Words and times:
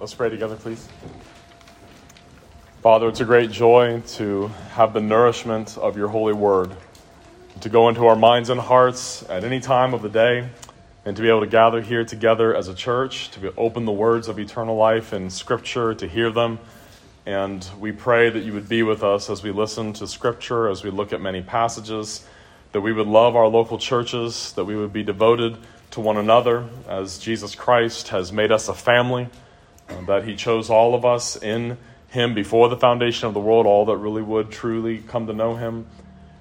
Let's 0.00 0.14
pray 0.14 0.30
together, 0.30 0.56
please. 0.56 0.88
Father, 2.80 3.06
it's 3.08 3.20
a 3.20 3.26
great 3.26 3.50
joy 3.50 4.00
to 4.14 4.46
have 4.70 4.94
the 4.94 5.00
nourishment 5.02 5.76
of 5.76 5.98
your 5.98 6.08
holy 6.08 6.32
word, 6.32 6.74
to 7.60 7.68
go 7.68 7.90
into 7.90 8.06
our 8.06 8.16
minds 8.16 8.48
and 8.48 8.58
hearts 8.58 9.28
at 9.28 9.44
any 9.44 9.60
time 9.60 9.92
of 9.92 10.00
the 10.00 10.08
day, 10.08 10.48
and 11.04 11.14
to 11.16 11.22
be 11.22 11.28
able 11.28 11.40
to 11.40 11.46
gather 11.46 11.82
here 11.82 12.02
together 12.02 12.56
as 12.56 12.66
a 12.66 12.74
church, 12.74 13.30
to 13.32 13.54
open 13.56 13.84
the 13.84 13.92
words 13.92 14.26
of 14.28 14.38
eternal 14.38 14.74
life 14.74 15.12
in 15.12 15.28
Scripture, 15.28 15.92
to 15.92 16.08
hear 16.08 16.30
them. 16.30 16.60
And 17.26 17.68
we 17.78 17.92
pray 17.92 18.30
that 18.30 18.40
you 18.40 18.54
would 18.54 18.70
be 18.70 18.82
with 18.82 19.02
us 19.02 19.28
as 19.28 19.42
we 19.42 19.50
listen 19.50 19.92
to 19.92 20.06
Scripture, 20.06 20.70
as 20.70 20.82
we 20.82 20.88
look 20.88 21.12
at 21.12 21.20
many 21.20 21.42
passages, 21.42 22.26
that 22.72 22.80
we 22.80 22.94
would 22.94 23.06
love 23.06 23.36
our 23.36 23.48
local 23.48 23.76
churches, 23.76 24.54
that 24.54 24.64
we 24.64 24.76
would 24.76 24.94
be 24.94 25.02
devoted 25.02 25.58
to 25.90 26.00
one 26.00 26.16
another 26.16 26.70
as 26.88 27.18
Jesus 27.18 27.54
Christ 27.54 28.08
has 28.08 28.32
made 28.32 28.50
us 28.50 28.66
a 28.66 28.74
family 28.74 29.28
Uh, 29.90 30.00
that 30.06 30.24
He 30.24 30.36
chose 30.36 30.70
all 30.70 30.94
of 30.94 31.04
us 31.04 31.36
in 31.36 31.78
Him 32.08 32.34
before 32.34 32.68
the 32.68 32.76
foundation 32.76 33.28
of 33.28 33.34
the 33.34 33.40
world, 33.40 33.66
all 33.66 33.84
that 33.86 33.96
really 33.96 34.22
would 34.22 34.50
truly 34.50 34.98
come 34.98 35.26
to 35.26 35.32
know 35.32 35.56
Him, 35.56 35.86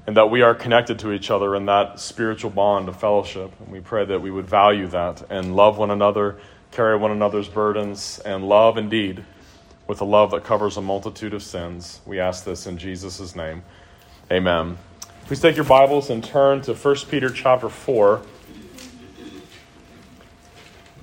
and 0.07 0.15
that 0.17 0.29
we 0.29 0.41
are 0.41 0.55
connected 0.55 0.99
to 0.99 1.11
each 1.11 1.31
other 1.31 1.55
in 1.55 1.65
that 1.65 1.99
spiritual 1.99 2.49
bond 2.51 2.89
of 2.89 2.99
fellowship. 2.99 3.51
And 3.59 3.69
we 3.69 3.79
pray 3.79 4.05
that 4.05 4.21
we 4.21 4.31
would 4.31 4.47
value 4.47 4.87
that 4.87 5.23
and 5.29 5.55
love 5.55 5.77
one 5.77 5.91
another, 5.91 6.37
carry 6.71 6.97
one 6.97 7.11
another's 7.11 7.47
burdens, 7.47 8.19
and 8.19 8.47
love 8.47 8.77
indeed 8.77 9.23
with 9.87 10.01
a 10.01 10.05
love 10.05 10.31
that 10.31 10.43
covers 10.43 10.77
a 10.77 10.81
multitude 10.81 11.33
of 11.33 11.41
sins. 11.41 11.99
We 12.05 12.19
ask 12.19 12.45
this 12.45 12.67
in 12.67 12.77
Jesus' 12.77 13.35
name. 13.35 13.63
Amen. 14.31 14.77
Please 15.25 15.39
take 15.39 15.55
your 15.55 15.65
Bibles 15.65 16.11
and 16.11 16.23
turn 16.23 16.61
to 16.61 16.75
1 16.75 16.95
Peter 17.09 17.29
chapter 17.29 17.69
4. 17.69 18.21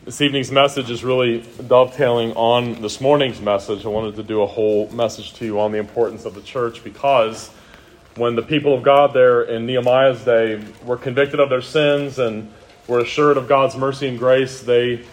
This 0.07 0.21
evening's 0.21 0.53
message 0.53 0.89
is 0.89 1.03
really 1.03 1.45
dovetailing 1.67 2.31
on 2.35 2.81
this 2.81 3.01
morning's 3.01 3.41
message. 3.41 3.85
I 3.85 3.89
wanted 3.89 4.15
to 4.15 4.23
do 4.23 4.41
a 4.43 4.47
whole 4.47 4.89
message 4.91 5.33
to 5.35 5.45
you 5.45 5.59
on 5.59 5.73
the 5.73 5.79
importance 5.79 6.25
of 6.25 6.37
the 6.37 6.43
church 6.43 6.85
because 6.85 7.49
when 8.15 8.37
the 8.37 8.43
people 8.43 8.73
of 8.73 8.85
God 8.85 9.13
there 9.15 9.43
in 9.43 9.67
Nehemiah's 9.67 10.25
day 10.25 10.63
were 10.85 10.97
convicted 10.97 11.41
of 11.41 11.51
their 11.51 11.61
sins 11.61 12.21
and 12.21 12.53
were 12.87 13.01
assured 13.01 13.37
of 13.37 13.49
God's 13.49 13.77
mercy 13.77 14.07
and 14.07 14.17
grace, 14.17 14.63
they, 14.63 15.05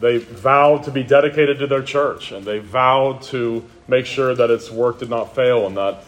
they 0.00 0.16
vowed 0.16 0.82
to 0.84 0.90
be 0.90 1.02
dedicated 1.02 1.58
to 1.58 1.66
their 1.66 1.82
church 1.82 2.32
and 2.32 2.46
they 2.46 2.58
vowed 2.58 3.20
to 3.24 3.62
make 3.86 4.06
sure 4.06 4.34
that 4.34 4.50
its 4.50 4.70
work 4.70 5.00
did 5.00 5.10
not 5.10 5.34
fail 5.34 5.66
and 5.66 5.76
that 5.76 6.04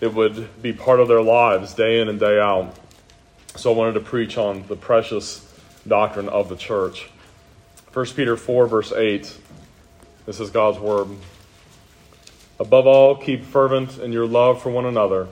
it 0.00 0.14
would 0.14 0.62
be 0.62 0.72
part 0.72 0.98
of 0.98 1.08
their 1.08 1.20
lives 1.20 1.74
day 1.74 2.00
in 2.00 2.08
and 2.08 2.18
day 2.18 2.40
out. 2.40 2.74
So 3.56 3.70
I 3.70 3.76
wanted 3.76 3.92
to 3.92 4.00
preach 4.00 4.38
on 4.38 4.66
the 4.66 4.76
precious 4.76 5.46
doctrine 5.86 6.30
of 6.30 6.48
the 6.48 6.56
church. 6.56 7.11
1 7.92 8.06
Peter 8.16 8.38
4, 8.38 8.66
verse 8.68 8.90
8. 8.90 9.38
This 10.24 10.40
is 10.40 10.48
God's 10.48 10.78
word. 10.78 11.08
Above 12.58 12.86
all, 12.86 13.16
keep 13.16 13.44
fervent 13.44 13.98
in 13.98 14.12
your 14.12 14.26
love 14.26 14.62
for 14.62 14.70
one 14.70 14.86
another, 14.86 15.28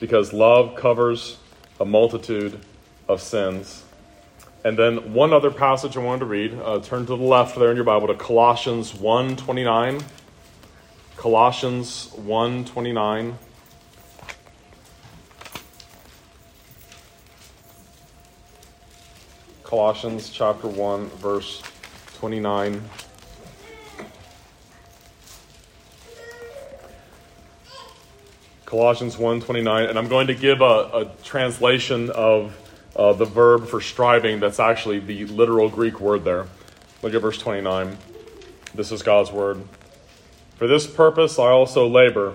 because 0.00 0.32
love 0.32 0.74
covers 0.74 1.38
a 1.78 1.84
multitude 1.84 2.58
of 3.08 3.22
sins. 3.22 3.84
And 4.64 4.76
then 4.76 5.14
one 5.14 5.32
other 5.32 5.52
passage 5.52 5.96
I 5.96 6.00
wanted 6.00 6.20
to 6.20 6.24
read. 6.24 6.54
Uh, 6.54 6.80
turn 6.80 7.06
to 7.06 7.16
the 7.16 7.22
left 7.22 7.56
there 7.56 7.70
in 7.70 7.76
your 7.76 7.84
Bible 7.84 8.08
to 8.08 8.16
Colossians 8.16 8.92
1.29. 8.92 10.02
Colossians 11.16 12.10
1.29. 12.16 13.34
Colossians 19.62 20.30
chapter 20.30 20.66
1, 20.66 21.06
verse 21.10 21.62
29. 22.16 22.82
Colossians 28.64 29.16
1:29 29.16 29.88
and 29.88 29.98
I'm 29.98 30.08
going 30.08 30.26
to 30.26 30.34
give 30.34 30.60
a, 30.60 30.64
a 30.64 31.12
translation 31.22 32.10
of 32.10 32.56
uh, 32.96 33.12
the 33.12 33.24
verb 33.24 33.68
for 33.68 33.80
striving 33.80 34.40
that's 34.40 34.58
actually 34.58 34.98
the 34.98 35.26
literal 35.26 35.68
Greek 35.68 36.00
word 36.00 36.24
there. 36.24 36.46
Look 37.02 37.14
at 37.14 37.20
verse 37.20 37.38
29. 37.38 37.96
This 38.74 38.90
is 38.90 39.02
God's 39.02 39.30
word. 39.30 39.62
For 40.56 40.66
this 40.66 40.86
purpose 40.86 41.38
I 41.38 41.50
also 41.50 41.86
labor, 41.86 42.34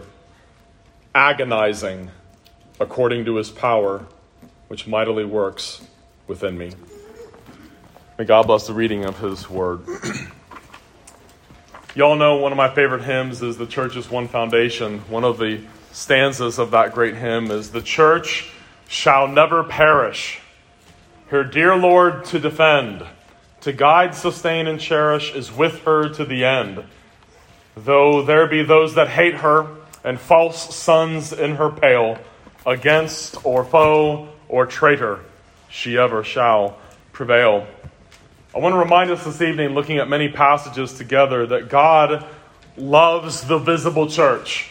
agonizing 1.14 2.12
according 2.80 3.26
to 3.26 3.36
his 3.36 3.50
power, 3.50 4.06
which 4.68 4.88
mightily 4.88 5.26
works 5.26 5.82
within 6.28 6.58
me. 6.58 6.72
May 8.22 8.28
God 8.28 8.46
bless 8.46 8.68
the 8.68 8.74
reading 8.76 9.06
of 9.06 9.18
His 9.18 9.50
Word. 9.50 9.80
Y'all 11.96 12.16
know 12.16 12.36
one 12.36 12.52
of 12.52 12.56
my 12.56 12.70
favorite 12.70 13.02
hymns 13.02 13.42
is 13.42 13.58
The 13.58 13.66
Church 13.66 13.96
is 13.96 14.12
One 14.12 14.28
Foundation. 14.28 15.00
One 15.10 15.24
of 15.24 15.40
the 15.40 15.60
stanzas 15.92 16.60
of 16.60 16.70
that 16.70 16.94
great 16.94 17.16
hymn 17.16 17.50
is 17.50 17.72
The 17.72 17.82
church 17.82 18.52
shall 18.88 19.28
never 19.28 19.64
perish, 19.64 20.40
her 21.30 21.44
dear 21.44 21.76
Lord 21.76 22.24
to 22.26 22.38
defend, 22.38 23.04
to 23.62 23.74
guide, 23.74 24.14
sustain, 24.14 24.68
and 24.68 24.80
cherish 24.80 25.34
is 25.34 25.52
with 25.52 25.80
her 25.86 26.08
to 26.10 26.24
the 26.24 26.46
end. 26.46 26.84
Though 27.76 28.22
there 28.22 28.46
be 28.46 28.62
those 28.62 28.94
that 28.94 29.08
hate 29.08 29.38
her 29.38 29.66
and 30.04 30.20
false 30.20 30.76
sons 30.76 31.34
in 31.34 31.56
her 31.56 31.72
pale, 31.72 32.20
against 32.68 33.44
or 33.44 33.64
foe 33.66 34.30
or 34.48 34.68
traitor, 34.68 35.22
she 35.70 35.98
ever 35.98 36.24
shall 36.24 36.78
prevail. 37.14 37.66
I 38.54 38.60
want 38.60 38.74
to 38.74 38.80
remind 38.80 39.10
us 39.12 39.24
this 39.24 39.42
evening, 39.42 39.70
looking 39.70 39.98
at 39.98 40.10
many 40.10 40.28
passages 40.28 40.94
together, 40.94 41.46
that 41.48 41.70
God 41.70 42.26
loves 42.76 43.48
the 43.48 43.58
visible 43.58 44.08
church. 44.08 44.70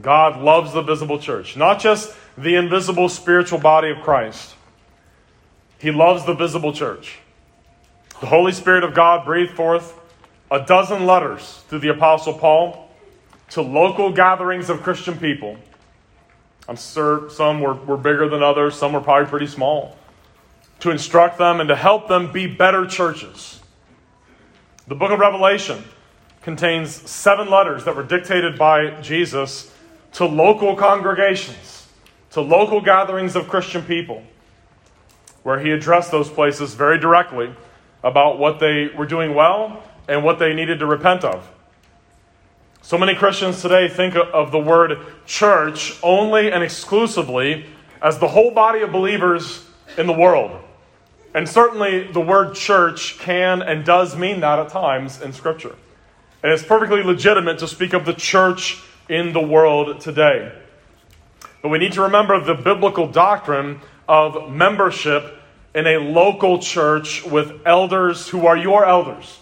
God 0.00 0.40
loves 0.40 0.72
the 0.72 0.82
visible 0.82 1.18
church, 1.18 1.56
not 1.56 1.80
just 1.80 2.14
the 2.38 2.54
invisible 2.54 3.08
spiritual 3.08 3.58
body 3.58 3.90
of 3.90 3.98
Christ. 3.98 4.54
He 5.78 5.90
loves 5.90 6.24
the 6.24 6.34
visible 6.34 6.72
church. 6.72 7.18
The 8.20 8.26
Holy 8.26 8.52
Spirit 8.52 8.84
of 8.84 8.94
God 8.94 9.24
breathed 9.24 9.56
forth 9.56 9.98
a 10.48 10.64
dozen 10.64 11.04
letters 11.04 11.64
through 11.68 11.80
the 11.80 11.88
Apostle 11.88 12.34
Paul 12.34 12.90
to 13.50 13.62
local 13.62 14.12
gatherings 14.12 14.70
of 14.70 14.84
Christian 14.84 15.18
people. 15.18 15.56
I'm 16.68 16.76
sure 16.76 17.28
some 17.28 17.60
were, 17.60 17.74
were 17.74 17.96
bigger 17.96 18.28
than 18.28 18.44
others, 18.44 18.76
some 18.76 18.92
were 18.92 19.00
probably 19.00 19.28
pretty 19.28 19.48
small 19.48 19.98
to 20.80 20.90
instruct 20.90 21.38
them 21.38 21.60
and 21.60 21.68
to 21.68 21.76
help 21.76 22.08
them 22.08 22.32
be 22.32 22.46
better 22.46 22.86
churches. 22.86 23.60
The 24.86 24.94
book 24.94 25.10
of 25.10 25.18
Revelation 25.18 25.82
contains 26.42 26.92
seven 27.10 27.48
letters 27.48 27.84
that 27.84 27.96
were 27.96 28.02
dictated 28.02 28.58
by 28.58 29.00
Jesus 29.00 29.72
to 30.12 30.26
local 30.26 30.76
congregations, 30.76 31.88
to 32.30 32.40
local 32.40 32.80
gatherings 32.80 33.34
of 33.34 33.48
Christian 33.48 33.82
people, 33.82 34.22
where 35.42 35.58
he 35.58 35.70
addressed 35.70 36.10
those 36.10 36.28
places 36.28 36.74
very 36.74 36.98
directly 36.98 37.54
about 38.02 38.38
what 38.38 38.60
they 38.60 38.88
were 38.88 39.06
doing 39.06 39.34
well 39.34 39.82
and 40.08 40.22
what 40.22 40.38
they 40.38 40.52
needed 40.52 40.78
to 40.80 40.86
repent 40.86 41.24
of. 41.24 41.50
So 42.82 42.98
many 42.98 43.14
Christians 43.14 43.62
today 43.62 43.88
think 43.88 44.14
of 44.14 44.52
the 44.52 44.58
word 44.58 44.98
church 45.24 45.98
only 46.02 46.52
and 46.52 46.62
exclusively 46.62 47.64
as 48.02 48.18
the 48.18 48.28
whole 48.28 48.50
body 48.50 48.82
of 48.82 48.92
believers 48.92 49.64
in 49.96 50.06
the 50.06 50.12
world. 50.12 50.62
And 51.34 51.48
certainly 51.48 52.10
the 52.12 52.20
word 52.20 52.54
church 52.54 53.18
can 53.18 53.60
and 53.60 53.84
does 53.84 54.16
mean 54.16 54.40
that 54.40 54.60
at 54.60 54.68
times 54.68 55.20
in 55.20 55.32
Scripture. 55.32 55.74
And 56.42 56.52
it's 56.52 56.62
perfectly 56.62 57.02
legitimate 57.02 57.58
to 57.58 57.66
speak 57.66 57.92
of 57.92 58.04
the 58.04 58.14
church 58.14 58.82
in 59.08 59.32
the 59.32 59.40
world 59.40 60.00
today. 60.00 60.52
But 61.60 61.70
we 61.70 61.78
need 61.78 61.92
to 61.94 62.02
remember 62.02 62.38
the 62.38 62.54
biblical 62.54 63.08
doctrine 63.08 63.80
of 64.08 64.52
membership 64.52 65.40
in 65.74 65.86
a 65.86 65.98
local 65.98 66.60
church 66.60 67.24
with 67.24 67.60
elders 67.66 68.28
who 68.28 68.46
are 68.46 68.56
your 68.56 68.84
elders, 68.84 69.40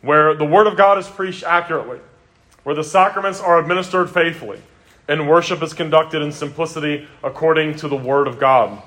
where 0.00 0.34
the 0.34 0.44
Word 0.44 0.66
of 0.66 0.76
God 0.76 0.98
is 0.98 1.06
preached 1.06 1.44
accurately, 1.44 2.00
where 2.64 2.74
the 2.74 2.82
sacraments 2.82 3.40
are 3.40 3.60
administered 3.60 4.10
faithfully, 4.10 4.60
and 5.06 5.28
worship 5.28 5.62
is 5.62 5.74
conducted 5.74 6.22
in 6.22 6.32
simplicity 6.32 7.06
according 7.22 7.76
to 7.76 7.88
the 7.88 7.96
Word 7.96 8.26
of 8.26 8.40
God. 8.40 8.82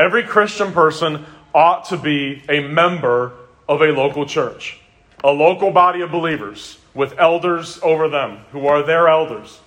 Every 0.00 0.22
Christian 0.22 0.72
person 0.72 1.26
ought 1.54 1.84
to 1.90 1.98
be 1.98 2.42
a 2.48 2.60
member 2.60 3.34
of 3.68 3.82
a 3.82 3.88
local 3.88 4.24
church, 4.24 4.80
a 5.22 5.30
local 5.30 5.70
body 5.72 6.00
of 6.00 6.10
believers 6.10 6.78
with 6.94 7.18
elders 7.18 7.78
over 7.82 8.08
them 8.08 8.38
who 8.50 8.66
are 8.66 8.82
their 8.82 9.08
elders, 9.08 9.60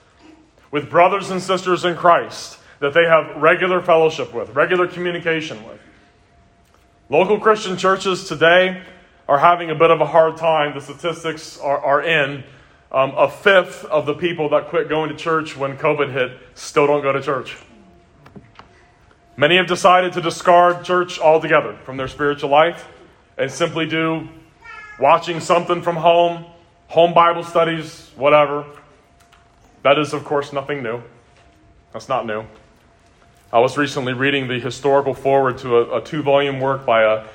with 0.72 0.90
brothers 0.90 1.30
and 1.30 1.40
sisters 1.40 1.86
in 1.86 1.96
Christ 1.96 2.58
that 2.80 2.96
they 2.96 3.06
have 3.06 3.44
regular 3.44 3.80
fellowship 3.80 4.34
with, 4.34 4.50
regular 4.56 4.88
communication 4.88 5.64
with. 5.68 5.80
Local 7.10 7.40
Christian 7.40 7.78
churches 7.78 8.28
today 8.28 8.82
are 9.30 9.38
having 9.38 9.70
a 9.70 9.76
bit 9.76 9.92
of 9.92 10.02
a 10.02 10.08
hard 10.08 10.38
time. 10.38 10.74
The 10.74 10.82
statistics 10.82 11.60
are, 11.60 11.78
are 11.78 12.02
in. 12.02 12.44
Um, 12.92 13.14
a 13.16 13.30
fifth 13.30 13.86
of 13.86 14.08
the 14.08 14.16
people 14.16 14.50
that 14.50 14.70
quit 14.70 14.90
going 14.90 15.12
to 15.12 15.16
church 15.16 15.56
when 15.56 15.78
COVID 15.78 16.12
hit 16.12 16.40
still 16.56 16.88
don't 16.88 17.04
go 17.04 17.12
to 17.12 17.22
church. 17.22 17.56
Many 19.36 19.58
have 19.58 19.68
decided 19.68 20.14
to 20.14 20.22
discard 20.22 20.86
church 20.86 21.20
altogether 21.20 21.76
from 21.86 21.98
their 21.98 22.08
spiritual 22.08 22.52
life 22.52 22.88
and 23.38 23.50
simply 23.50 23.88
do 23.88 24.30
watching 25.00 25.40
something 25.40 25.82
from 25.82 25.96
home, 25.96 26.46
home 26.88 27.16
Bible 27.16 27.44
studies, 27.44 28.12
whatever. 28.16 28.66
That 29.82 29.98
is, 29.98 30.14
of 30.14 30.24
course, 30.24 30.54
nothing 30.54 30.84
new. 30.84 31.02
That's 31.94 32.08
not 32.08 32.28
new. 32.28 32.46
I 33.52 33.60
was 33.60 33.76
recently 33.76 34.14
reading 34.14 34.48
the 34.48 34.60
historical 34.60 35.16
foreword 35.16 35.58
to 35.60 35.78
a, 35.78 35.98
a 35.98 36.04
two 36.04 36.22
volume 36.22 36.60
work 36.60 36.86
by 36.86 37.02
a, 37.02 37.26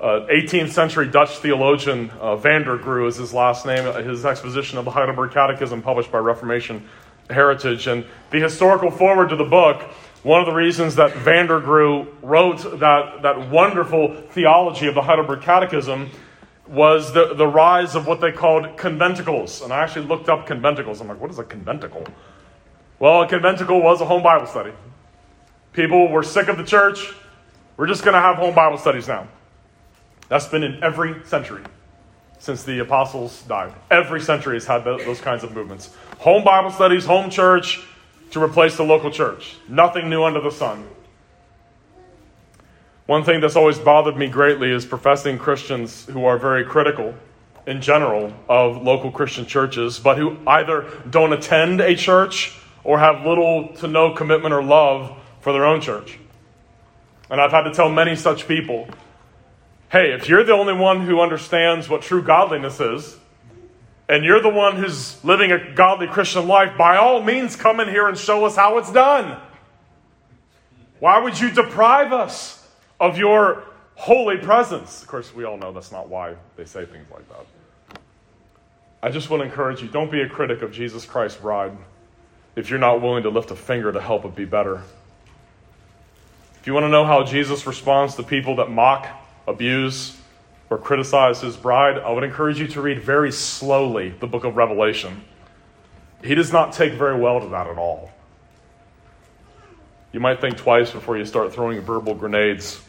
a, 0.00 0.20
18th 0.28 0.70
century 0.70 1.06
Dutch 1.06 1.36
theologian, 1.38 2.10
uh, 2.18 2.36
Van 2.36 2.62
der 2.62 2.78
Groe 2.78 3.06
is 3.06 3.16
his 3.16 3.34
last 3.34 3.66
name, 3.66 3.84
his 4.04 4.24
exposition 4.24 4.78
of 4.78 4.86
the 4.86 4.90
Heidelberg 4.90 5.32
Catechism 5.32 5.82
published 5.82 6.10
by 6.10 6.18
Reformation 6.18 6.88
Heritage. 7.28 7.86
And 7.86 8.06
the 8.30 8.40
historical 8.40 8.90
foreword 8.90 9.28
to 9.30 9.36
the 9.36 9.44
book, 9.44 9.82
one 10.22 10.40
of 10.40 10.46
the 10.46 10.52
reasons 10.52 10.94
that 10.96 11.16
Van 11.16 11.46
der 11.46 11.60
Groe 11.60 12.06
wrote 12.22 12.78
that, 12.78 13.22
that 13.22 13.50
wonderful 13.50 14.14
theology 14.30 14.86
of 14.86 14.94
the 14.94 15.02
Heidelberg 15.02 15.42
Catechism 15.42 16.10
was 16.68 17.12
the, 17.12 17.34
the 17.34 17.46
rise 17.46 17.96
of 17.96 18.06
what 18.06 18.20
they 18.20 18.30
called 18.30 18.76
conventicles. 18.76 19.62
And 19.62 19.72
I 19.72 19.82
actually 19.82 20.06
looked 20.06 20.28
up 20.28 20.46
conventicles. 20.46 21.00
I'm 21.00 21.08
like, 21.08 21.20
what 21.20 21.30
is 21.30 21.40
a 21.40 21.44
conventicle? 21.44 22.06
Well, 23.00 23.22
a 23.22 23.28
conventicle 23.28 23.82
was 23.82 24.00
a 24.00 24.04
home 24.04 24.22
Bible 24.22 24.46
study. 24.46 24.72
People 25.72 26.08
were 26.08 26.22
sick 26.22 26.46
of 26.46 26.56
the 26.56 26.64
church. 26.64 27.12
We're 27.76 27.88
just 27.88 28.04
going 28.04 28.14
to 28.14 28.20
have 28.20 28.36
home 28.36 28.54
Bible 28.54 28.78
studies 28.78 29.08
now. 29.08 29.26
That's 30.28 30.46
been 30.46 30.62
in 30.62 30.84
every 30.84 31.24
century 31.26 31.64
since 32.38 32.62
the 32.62 32.78
apostles 32.78 33.42
died. 33.42 33.72
Every 33.90 34.20
century 34.20 34.54
has 34.54 34.66
had 34.66 34.84
those 34.84 35.20
kinds 35.20 35.42
of 35.42 35.52
movements. 35.52 35.94
Home 36.20 36.44
Bible 36.44 36.70
studies, 36.70 37.04
home 37.04 37.28
church 37.28 37.84
to 38.32 38.42
replace 38.42 38.76
the 38.76 38.82
local 38.82 39.10
church. 39.10 39.56
Nothing 39.68 40.10
new 40.10 40.24
under 40.24 40.40
the 40.40 40.50
sun. 40.50 40.88
One 43.06 43.24
thing 43.24 43.40
that's 43.40 43.56
always 43.56 43.78
bothered 43.78 44.16
me 44.16 44.28
greatly 44.28 44.70
is 44.70 44.86
professing 44.86 45.38
Christians 45.38 46.06
who 46.06 46.24
are 46.24 46.38
very 46.38 46.64
critical 46.64 47.14
in 47.66 47.80
general 47.80 48.32
of 48.48 48.82
local 48.82 49.10
Christian 49.10 49.46
churches, 49.46 49.98
but 49.98 50.16
who 50.18 50.38
either 50.46 50.88
don't 51.08 51.32
attend 51.32 51.80
a 51.80 51.94
church 51.94 52.58
or 52.84 52.98
have 52.98 53.24
little 53.26 53.68
to 53.76 53.86
no 53.86 54.14
commitment 54.14 54.54
or 54.54 54.62
love 54.62 55.16
for 55.40 55.52
their 55.52 55.64
own 55.64 55.80
church. 55.80 56.18
And 57.30 57.40
I've 57.40 57.50
had 57.52 57.62
to 57.62 57.72
tell 57.72 57.88
many 57.88 58.16
such 58.16 58.48
people 58.48 58.88
hey, 59.90 60.12
if 60.14 60.26
you're 60.26 60.42
the 60.42 60.54
only 60.54 60.72
one 60.72 61.02
who 61.02 61.20
understands 61.20 61.86
what 61.86 62.00
true 62.00 62.22
godliness 62.22 62.80
is, 62.80 63.18
and 64.12 64.26
you're 64.26 64.42
the 64.42 64.50
one 64.50 64.76
who's 64.76 65.24
living 65.24 65.52
a 65.52 65.72
godly 65.72 66.06
Christian 66.06 66.46
life, 66.46 66.76
by 66.76 66.98
all 66.98 67.22
means 67.22 67.56
come 67.56 67.80
in 67.80 67.88
here 67.88 68.08
and 68.08 68.18
show 68.18 68.44
us 68.44 68.54
how 68.54 68.76
it's 68.76 68.92
done. 68.92 69.40
Why 70.98 71.18
would 71.18 71.40
you 71.40 71.50
deprive 71.50 72.12
us 72.12 72.62
of 73.00 73.16
your 73.16 73.64
holy 73.94 74.36
presence? 74.36 75.00
Of 75.00 75.08
course, 75.08 75.34
we 75.34 75.44
all 75.44 75.56
know 75.56 75.72
that's 75.72 75.90
not 75.90 76.10
why 76.10 76.36
they 76.56 76.66
say 76.66 76.84
things 76.84 77.06
like 77.10 77.26
that. 77.30 77.98
I 79.02 79.10
just 79.10 79.30
want 79.30 79.40
to 79.40 79.46
encourage 79.46 79.80
you 79.80 79.88
don't 79.88 80.12
be 80.12 80.20
a 80.20 80.28
critic 80.28 80.60
of 80.60 80.72
Jesus 80.72 81.06
Christ's 81.06 81.40
bride 81.40 81.74
if 82.54 82.68
you're 82.68 82.78
not 82.78 83.00
willing 83.00 83.22
to 83.22 83.30
lift 83.30 83.50
a 83.50 83.56
finger 83.56 83.92
to 83.92 84.00
help 84.02 84.26
it 84.26 84.36
be 84.36 84.44
better. 84.44 84.82
If 86.60 86.66
you 86.66 86.74
want 86.74 86.84
to 86.84 86.90
know 86.90 87.06
how 87.06 87.24
Jesus 87.24 87.66
responds 87.66 88.16
to 88.16 88.22
people 88.22 88.56
that 88.56 88.70
mock, 88.70 89.08
abuse, 89.48 90.18
or 90.72 90.78
criticize 90.78 91.42
his 91.42 91.54
bride, 91.54 91.98
I 91.98 92.10
would 92.10 92.24
encourage 92.24 92.58
you 92.58 92.66
to 92.68 92.80
read 92.80 93.02
very 93.02 93.30
slowly 93.30 94.08
the 94.08 94.26
book 94.26 94.44
of 94.44 94.56
Revelation. 94.56 95.22
He 96.24 96.34
does 96.34 96.50
not 96.50 96.72
take 96.72 96.94
very 96.94 97.20
well 97.20 97.40
to 97.40 97.48
that 97.48 97.66
at 97.66 97.76
all. 97.76 98.10
You 100.12 100.20
might 100.20 100.40
think 100.40 100.56
twice 100.56 100.90
before 100.90 101.18
you 101.18 101.26
start 101.26 101.52
throwing 101.52 101.78
verbal 101.82 102.14
grenades 102.14 102.80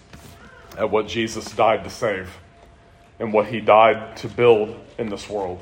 at 0.78 0.90
what 0.90 1.10
Jesus 1.10 1.52
died 1.52 1.84
to 1.84 1.90
save 1.90 2.30
and 3.20 3.34
what 3.34 3.48
he 3.48 3.60
died 3.60 4.16
to 4.18 4.30
build 4.30 4.80
in 4.98 5.10
this 5.10 5.28
world. 5.28 5.60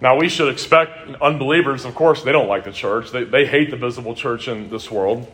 Now, 0.00 0.16
we 0.16 0.30
should 0.30 0.50
expect 0.50 1.10
unbelievers, 1.20 1.84
of 1.84 1.94
course, 1.94 2.22
they 2.22 2.32
don't 2.32 2.48
like 2.48 2.64
the 2.64 2.72
church. 2.72 3.10
They, 3.10 3.24
they 3.24 3.44
hate 3.44 3.70
the 3.70 3.76
visible 3.76 4.14
church 4.14 4.48
in 4.48 4.70
this 4.70 4.90
world. 4.90 5.30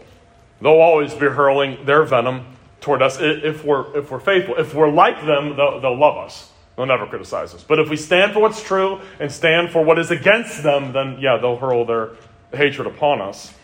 They'll 0.60 0.72
always 0.72 1.14
be 1.14 1.26
hurling 1.26 1.84
their 1.84 2.02
venom 2.02 2.46
toward 2.84 3.00
us 3.00 3.16
if 3.18 3.64
we're, 3.64 3.96
if 3.96 4.10
we're 4.10 4.20
faithful. 4.20 4.56
If 4.56 4.74
we're 4.74 4.90
like 4.90 5.24
them, 5.24 5.56
they'll, 5.56 5.80
they'll 5.80 5.98
love 5.98 6.18
us. 6.18 6.50
They'll 6.76 6.84
never 6.84 7.06
criticize 7.06 7.54
us. 7.54 7.64
But 7.64 7.78
if 7.78 7.88
we 7.88 7.96
stand 7.96 8.34
for 8.34 8.40
what's 8.40 8.62
true 8.62 9.00
and 9.18 9.32
stand 9.32 9.70
for 9.70 9.82
what 9.82 9.98
is 9.98 10.10
against 10.10 10.62
them, 10.62 10.92
then 10.92 11.16
yeah, 11.18 11.38
they'll 11.38 11.56
hurl 11.56 11.86
their 11.86 12.10
hatred 12.52 12.86
upon 12.86 13.22
us. 13.22 13.54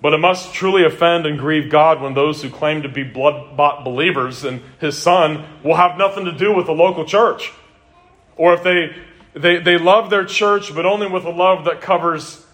But 0.00 0.14
it 0.14 0.18
must 0.18 0.54
truly 0.54 0.84
offend 0.84 1.26
and 1.26 1.38
grieve 1.38 1.70
God 1.70 2.00
when 2.00 2.14
those 2.14 2.42
who 2.42 2.48
claim 2.48 2.82
to 2.82 2.88
be 2.88 3.02
blood 3.02 3.54
bought 3.54 3.84
believers 3.84 4.44
in 4.44 4.62
His 4.80 4.96
Son 4.96 5.44
will 5.62 5.76
have 5.76 5.98
nothing 5.98 6.24
to 6.24 6.32
do 6.32 6.54
with 6.54 6.66
the 6.66 6.72
local 6.72 7.04
church. 7.04 7.52
Or 8.38 8.54
if 8.54 8.62
they, 8.62 8.96
they, 9.34 9.58
they 9.58 9.76
love 9.76 10.08
their 10.08 10.24
church, 10.24 10.74
but 10.74 10.86
only 10.86 11.06
with 11.06 11.24
a 11.24 11.30
love 11.30 11.66
that 11.66 11.82
covers 11.82 12.46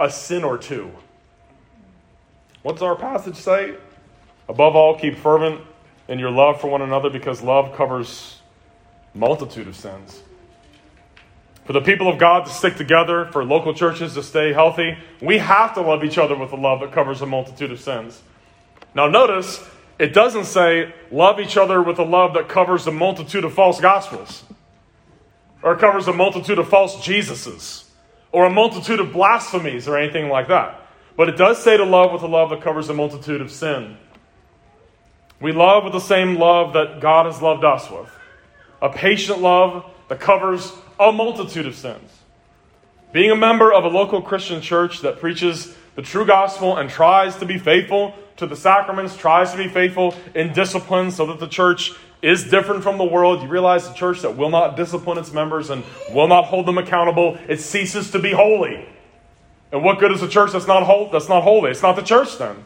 a 0.00 0.10
sin 0.10 0.42
or 0.42 0.58
two. 0.58 0.90
What's 2.62 2.82
our 2.82 2.96
passage 2.96 3.36
say? 3.36 3.76
Above 4.50 4.74
all, 4.74 4.98
keep 4.98 5.16
fervent 5.16 5.60
in 6.08 6.18
your 6.18 6.32
love 6.32 6.60
for 6.60 6.66
one 6.66 6.82
another 6.82 7.08
because 7.08 7.40
love 7.40 7.72
covers 7.76 8.40
multitude 9.14 9.68
of 9.68 9.76
sins. 9.76 10.20
For 11.66 11.72
the 11.72 11.80
people 11.80 12.08
of 12.08 12.18
God 12.18 12.46
to 12.46 12.50
stick 12.50 12.74
together, 12.74 13.26
for 13.26 13.44
local 13.44 13.72
churches 13.72 14.14
to 14.14 14.24
stay 14.24 14.52
healthy, 14.52 14.98
we 15.22 15.38
have 15.38 15.74
to 15.74 15.82
love 15.82 16.02
each 16.02 16.18
other 16.18 16.36
with 16.36 16.50
a 16.50 16.56
love 16.56 16.80
that 16.80 16.90
covers 16.90 17.22
a 17.22 17.26
multitude 17.26 17.70
of 17.70 17.78
sins. 17.78 18.20
Now, 18.92 19.06
notice 19.06 19.64
it 20.00 20.12
doesn't 20.12 20.46
say 20.46 20.92
love 21.12 21.38
each 21.38 21.56
other 21.56 21.80
with 21.80 22.00
a 22.00 22.04
love 22.04 22.34
that 22.34 22.48
covers 22.48 22.88
a 22.88 22.90
multitude 22.90 23.44
of 23.44 23.54
false 23.54 23.80
gospels, 23.80 24.42
or 25.62 25.76
covers 25.76 26.08
a 26.08 26.12
multitude 26.12 26.58
of 26.58 26.68
false 26.68 26.96
Jesuses, 26.96 27.84
or 28.32 28.46
a 28.46 28.50
multitude 28.50 28.98
of 28.98 29.12
blasphemies, 29.12 29.86
or 29.86 29.96
anything 29.96 30.28
like 30.28 30.48
that. 30.48 30.88
But 31.16 31.28
it 31.28 31.36
does 31.36 31.62
say 31.62 31.76
to 31.76 31.84
love 31.84 32.10
with 32.10 32.22
a 32.22 32.26
love 32.26 32.50
that 32.50 32.62
covers 32.62 32.88
a 32.88 32.94
multitude 32.94 33.40
of 33.40 33.52
sin. 33.52 33.96
We 35.40 35.52
love 35.52 35.84
with 35.84 35.92
the 35.92 36.00
same 36.00 36.36
love 36.36 36.74
that 36.74 37.00
God 37.00 37.26
has 37.26 37.40
loved 37.40 37.64
us 37.64 37.90
with 37.90 38.10
a 38.82 38.88
patient 38.88 39.40
love 39.40 39.84
that 40.08 40.20
covers 40.20 40.72
a 40.98 41.12
multitude 41.12 41.66
of 41.66 41.74
sins. 41.74 42.10
Being 43.12 43.30
a 43.30 43.36
member 43.36 43.72
of 43.72 43.84
a 43.84 43.88
local 43.88 44.22
Christian 44.22 44.62
church 44.62 45.00
that 45.00 45.20
preaches 45.20 45.74
the 45.96 46.02
true 46.02 46.24
gospel 46.24 46.76
and 46.76 46.88
tries 46.88 47.36
to 47.36 47.46
be 47.46 47.58
faithful 47.58 48.14
to 48.36 48.46
the 48.46 48.56
sacraments, 48.56 49.16
tries 49.16 49.50
to 49.52 49.58
be 49.58 49.68
faithful 49.68 50.14
in 50.34 50.52
discipline 50.52 51.10
so 51.10 51.26
that 51.26 51.40
the 51.40 51.48
church 51.48 51.92
is 52.22 52.44
different 52.44 52.82
from 52.82 52.98
the 52.98 53.04
world. 53.04 53.42
You 53.42 53.48
realize 53.48 53.88
the 53.88 53.94
church 53.94 54.20
that 54.20 54.36
will 54.36 54.50
not 54.50 54.76
discipline 54.76 55.18
its 55.18 55.32
members 55.32 55.70
and 55.70 55.84
will 56.12 56.28
not 56.28 56.44
hold 56.46 56.66
them 56.66 56.78
accountable, 56.78 57.38
it 57.48 57.60
ceases 57.60 58.10
to 58.12 58.18
be 58.18 58.32
holy. 58.32 58.88
And 59.72 59.84
what 59.84 59.98
good 59.98 60.12
is 60.12 60.22
a 60.22 60.28
church 60.28 60.52
that's 60.52 60.66
not, 60.66 61.12
that's 61.12 61.28
not 61.28 61.42
holy? 61.42 61.70
It's 61.70 61.82
not 61.82 61.96
the 61.96 62.02
church 62.02 62.38
then. 62.38 62.64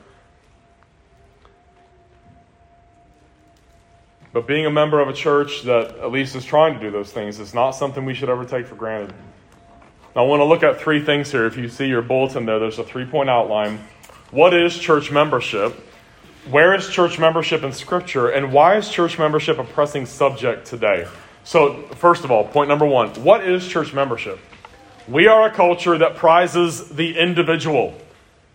But 4.35 4.49
being 4.49 4.67
a 4.67 4.71
member 4.71 4.99
of 4.99 5.09
a 5.09 5.13
church 5.13 5.63
that 5.63 5.97
at 5.99 6.11
least 6.11 6.35
is 6.35 6.45
trying 6.45 6.75
to 6.75 6.81
do 6.81 6.91
those 6.91 7.13
things 7.13 7.39
is 7.39 7.55
not 7.55 7.71
something 7.71 8.05
we 8.05 8.15
should 8.15 8.29
ever 8.29 8.45
take 8.45 8.67
for 8.67 8.75
granted. 8.75 9.15
Now, 10.17 10.25
I 10.25 10.27
want 10.27 10.41
to 10.41 10.45
look 10.45 10.65
at 10.65 10.81
three 10.81 11.01
things 11.01 11.31
here. 11.31 11.47
If 11.47 11.57
you 11.57 11.69
see 11.69 11.87
your 11.87 12.03
bulletin 12.03 12.45
there, 12.45 12.59
there's 12.59 12.81
a 12.81 12.85
three 12.85 13.05
point 13.05 13.31
outline. 13.31 13.79
What 14.33 14.53
is 14.53 14.77
church 14.77 15.13
membership? 15.13 15.73
Where 16.51 16.75
is 16.75 16.89
church 16.89 17.17
membership 17.21 17.63
in 17.63 17.73
Scripture? 17.73 18.31
And 18.31 18.53
why 18.53 18.77
is 18.77 18.89
church 18.89 19.21
membership 19.21 19.59
a 19.59 19.65
pressing 19.65 20.05
subject 20.05 20.67
today? 20.67 21.07
So, 21.45 21.83
first 21.95 22.25
of 22.25 22.33
all, 22.33 22.43
point 22.43 22.69
number 22.69 22.87
one 22.87 23.11
what 23.23 23.47
is 23.47 23.69
church 23.69 23.95
membership? 23.95 24.41
We 25.07 25.29
are 25.29 25.47
a 25.47 25.53
culture 25.53 25.97
that 25.97 26.17
prizes 26.17 26.89
the 26.89 27.17
individual. 27.17 27.95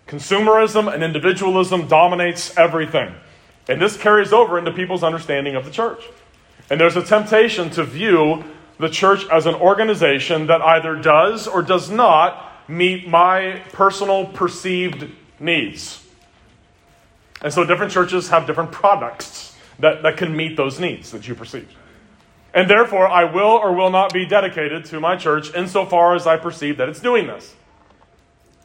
Consumerism 0.08 0.94
and 0.94 1.06
individualism 1.06 1.88
dominates 1.88 2.58
everything. 2.58 3.16
And 3.70 3.80
this 3.80 3.96
carries 3.96 4.34
over 4.34 4.58
into 4.58 4.72
people's 4.72 5.04
understanding 5.04 5.56
of 5.56 5.64
the 5.64 5.72
church. 5.72 6.04
And 6.72 6.82
there's 6.82 6.96
a 6.96 7.04
temptation 7.04 7.70
to 7.72 7.84
view 7.84 8.44
the 8.80 8.90
church 8.90 9.26
as 9.32 9.46
an 9.46 9.54
organization 9.56 10.48
that 10.48 10.62
either 10.62 10.96
does 10.96 11.48
or 11.48 11.62
does 11.62 11.92
not 11.92 12.52
meet 12.68 13.08
my 13.08 13.62
personal 13.72 14.26
perceived 14.26 15.08
needs. 15.40 16.04
And 17.44 17.54
so 17.54 17.64
different 17.64 17.92
churches 17.92 18.30
have 18.30 18.48
different 18.48 18.72
products 18.72 19.56
that, 19.78 20.02
that 20.02 20.18
can 20.18 20.36
meet 20.36 20.58
those 20.58 20.80
needs 20.80 21.12
that 21.12 21.28
you 21.28 21.36
perceive. 21.36 21.70
And 22.54 22.68
therefore, 22.68 23.08
I 23.08 23.26
will 23.26 23.46
or 23.46 23.74
will 23.76 23.92
not 23.92 24.12
be 24.12 24.26
dedicated 24.26 24.86
to 24.86 25.00
my 25.00 25.16
church 25.16 25.54
insofar 25.54 26.16
as 26.16 26.26
I 26.26 26.38
perceive 26.38 26.78
that 26.78 26.90
it's 26.90 27.00
doing 27.00 27.28
this. 27.28 27.56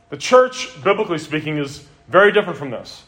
The 0.08 0.16
church, 0.16 0.82
biblically 0.82 1.18
speaking, 1.18 1.58
is 1.58 1.86
very 2.08 2.32
different 2.32 2.58
from 2.58 2.70
this. 2.70 3.04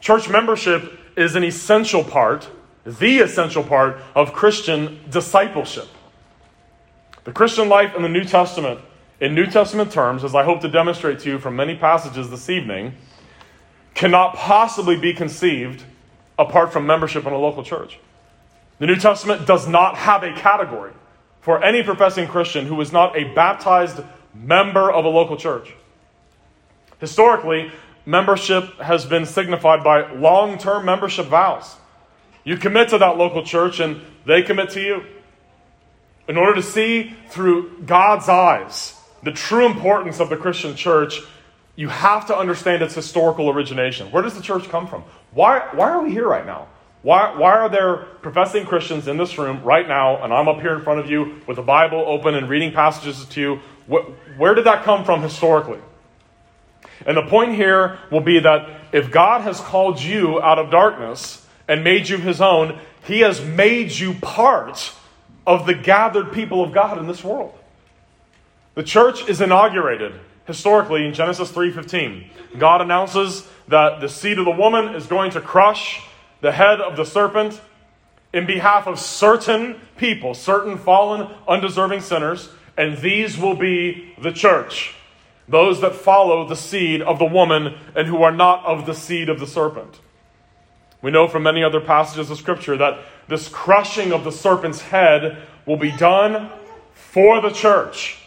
Church 0.00 0.28
membership 0.28 0.98
is 1.16 1.34
an 1.34 1.44
essential 1.44 2.04
part, 2.04 2.48
the 2.84 3.18
essential 3.18 3.64
part 3.64 3.98
of 4.14 4.32
Christian 4.32 5.00
discipleship. 5.10 5.88
The 7.24 7.32
Christian 7.32 7.68
life 7.68 7.94
in 7.96 8.02
the 8.02 8.08
New 8.08 8.24
Testament, 8.24 8.80
in 9.20 9.34
New 9.34 9.46
Testament 9.46 9.90
terms, 9.90 10.22
as 10.22 10.34
I 10.34 10.44
hope 10.44 10.60
to 10.60 10.68
demonstrate 10.68 11.18
to 11.20 11.30
you 11.30 11.38
from 11.38 11.56
many 11.56 11.74
passages 11.74 12.30
this 12.30 12.48
evening, 12.48 12.94
cannot 13.94 14.34
possibly 14.34 14.96
be 14.96 15.14
conceived 15.14 15.82
apart 16.38 16.72
from 16.72 16.86
membership 16.86 17.26
in 17.26 17.32
a 17.32 17.38
local 17.38 17.64
church. 17.64 17.98
The 18.78 18.86
New 18.86 18.96
Testament 18.96 19.46
does 19.46 19.66
not 19.66 19.96
have 19.96 20.22
a 20.22 20.34
category 20.34 20.92
for 21.40 21.64
any 21.64 21.82
professing 21.82 22.28
Christian 22.28 22.66
who 22.66 22.80
is 22.80 22.92
not 22.92 23.16
a 23.16 23.24
baptized 23.32 24.00
member 24.34 24.92
of 24.92 25.04
a 25.04 25.08
local 25.08 25.36
church. 25.36 25.72
Historically, 27.00 27.72
membership 28.06 28.78
has 28.78 29.04
been 29.04 29.26
signified 29.26 29.84
by 29.84 30.12
long 30.12 30.56
term 30.56 30.86
membership 30.86 31.26
vows. 31.26 31.76
You 32.44 32.56
commit 32.56 32.90
to 32.90 32.98
that 32.98 33.18
local 33.18 33.44
church 33.44 33.80
and 33.80 34.00
they 34.24 34.42
commit 34.42 34.70
to 34.70 34.80
you. 34.80 35.04
In 36.28 36.36
order 36.36 36.54
to 36.54 36.62
see 36.62 37.14
through 37.28 37.82
God's 37.84 38.28
eyes 38.28 38.98
the 39.22 39.32
true 39.32 39.66
importance 39.66 40.20
of 40.20 40.28
the 40.28 40.36
Christian 40.36 40.76
church, 40.76 41.20
you 41.74 41.88
have 41.88 42.26
to 42.28 42.36
understand 42.36 42.82
its 42.82 42.94
historical 42.94 43.50
origination. 43.50 44.10
Where 44.10 44.22
does 44.22 44.34
the 44.34 44.42
church 44.42 44.68
come 44.68 44.86
from? 44.86 45.04
Why, 45.32 45.68
why 45.72 45.90
are 45.90 46.02
we 46.02 46.10
here 46.10 46.26
right 46.26 46.46
now? 46.46 46.68
Why, 47.02 47.36
why 47.36 47.52
are 47.52 47.68
there 47.68 47.96
professing 48.22 48.64
Christians 48.64 49.06
in 49.06 49.16
this 49.16 49.38
room 49.38 49.62
right 49.62 49.86
now, 49.86 50.24
and 50.24 50.32
I'm 50.32 50.48
up 50.48 50.60
here 50.60 50.74
in 50.74 50.82
front 50.82 50.98
of 50.98 51.08
you 51.08 51.40
with 51.46 51.56
the 51.56 51.62
Bible 51.62 52.02
open 52.06 52.34
and 52.34 52.48
reading 52.48 52.72
passages 52.72 53.24
to 53.26 53.40
you? 53.40 53.60
where 54.36 54.54
did 54.56 54.64
that 54.64 54.82
come 54.82 55.04
from 55.04 55.22
historically? 55.22 55.78
And 57.04 57.16
the 57.16 57.22
point 57.22 57.54
here 57.54 57.98
will 58.10 58.20
be 58.20 58.40
that 58.40 58.68
if 58.92 59.10
God 59.10 59.42
has 59.42 59.60
called 59.60 60.00
you 60.00 60.40
out 60.40 60.58
of 60.58 60.70
darkness 60.70 61.46
and 61.68 61.84
made 61.84 62.08
you 62.08 62.16
his 62.16 62.40
own, 62.40 62.78
he 63.04 63.20
has 63.20 63.44
made 63.44 63.92
you 63.92 64.14
part 64.14 64.92
of 65.46 65.66
the 65.66 65.74
gathered 65.74 66.32
people 66.32 66.62
of 66.62 66.72
God 66.72 66.98
in 66.98 67.06
this 67.06 67.22
world. 67.22 67.54
The 68.74 68.82
church 68.82 69.28
is 69.28 69.40
inaugurated 69.40 70.12
historically 70.46 71.06
in 71.06 71.14
Genesis 71.14 71.50
3:15. 71.50 72.30
God 72.58 72.80
announces 72.80 73.48
that 73.68 74.00
the 74.00 74.08
seed 74.08 74.38
of 74.38 74.44
the 74.44 74.50
woman 74.50 74.94
is 74.94 75.06
going 75.06 75.30
to 75.32 75.40
crush 75.40 76.02
the 76.40 76.52
head 76.52 76.80
of 76.80 76.96
the 76.96 77.04
serpent 77.04 77.60
in 78.32 78.46
behalf 78.46 78.86
of 78.86 78.98
certain 78.98 79.80
people, 79.96 80.34
certain 80.34 80.76
fallen 80.76 81.28
undeserving 81.48 82.00
sinners, 82.00 82.50
and 82.76 82.98
these 82.98 83.38
will 83.38 83.56
be 83.56 84.14
the 84.18 84.32
church 84.32 84.95
those 85.48 85.80
that 85.80 85.94
follow 85.94 86.46
the 86.46 86.56
seed 86.56 87.02
of 87.02 87.18
the 87.18 87.24
woman 87.24 87.78
and 87.94 88.08
who 88.08 88.22
are 88.22 88.32
not 88.32 88.64
of 88.64 88.86
the 88.86 88.94
seed 88.94 89.28
of 89.28 89.38
the 89.38 89.46
serpent. 89.46 90.00
We 91.02 91.10
know 91.10 91.28
from 91.28 91.44
many 91.44 91.62
other 91.62 91.80
passages 91.80 92.30
of 92.30 92.38
Scripture 92.38 92.76
that 92.78 92.98
this 93.28 93.48
crushing 93.48 94.12
of 94.12 94.24
the 94.24 94.32
serpent's 94.32 94.80
head 94.80 95.42
will 95.64 95.76
be 95.76 95.92
done 95.92 96.50
for 96.94 97.40
the 97.40 97.50
church, 97.50 98.18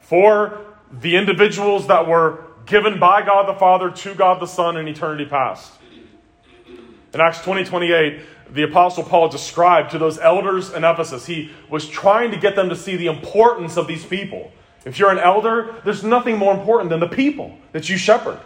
for 0.00 0.60
the 1.00 1.16
individuals 1.16 1.86
that 1.86 2.06
were 2.06 2.44
given 2.66 2.98
by 2.98 3.22
God 3.22 3.48
the 3.48 3.58
Father 3.58 3.90
to 3.90 4.14
God 4.14 4.40
the 4.40 4.46
Son 4.46 4.76
in 4.76 4.88
eternity 4.88 5.24
past. 5.24 5.72
In 7.14 7.20
Acts 7.20 7.42
20 7.42 7.64
28, 7.64 8.20
the 8.52 8.62
Apostle 8.64 9.04
Paul 9.04 9.28
described 9.28 9.92
to 9.92 9.98
those 9.98 10.18
elders 10.18 10.72
in 10.72 10.84
Ephesus, 10.84 11.26
he 11.26 11.50
was 11.70 11.88
trying 11.88 12.30
to 12.30 12.36
get 12.36 12.56
them 12.56 12.68
to 12.68 12.76
see 12.76 12.96
the 12.96 13.06
importance 13.06 13.76
of 13.76 13.86
these 13.86 14.04
people 14.04 14.52
if 14.84 14.98
you're 14.98 15.10
an 15.10 15.18
elder, 15.18 15.74
there's 15.84 16.02
nothing 16.02 16.36
more 16.36 16.52
important 16.52 16.90
than 16.90 17.00
the 17.00 17.08
people 17.08 17.56
that 17.72 17.88
you 17.88 17.96
shepherd. 17.96 18.40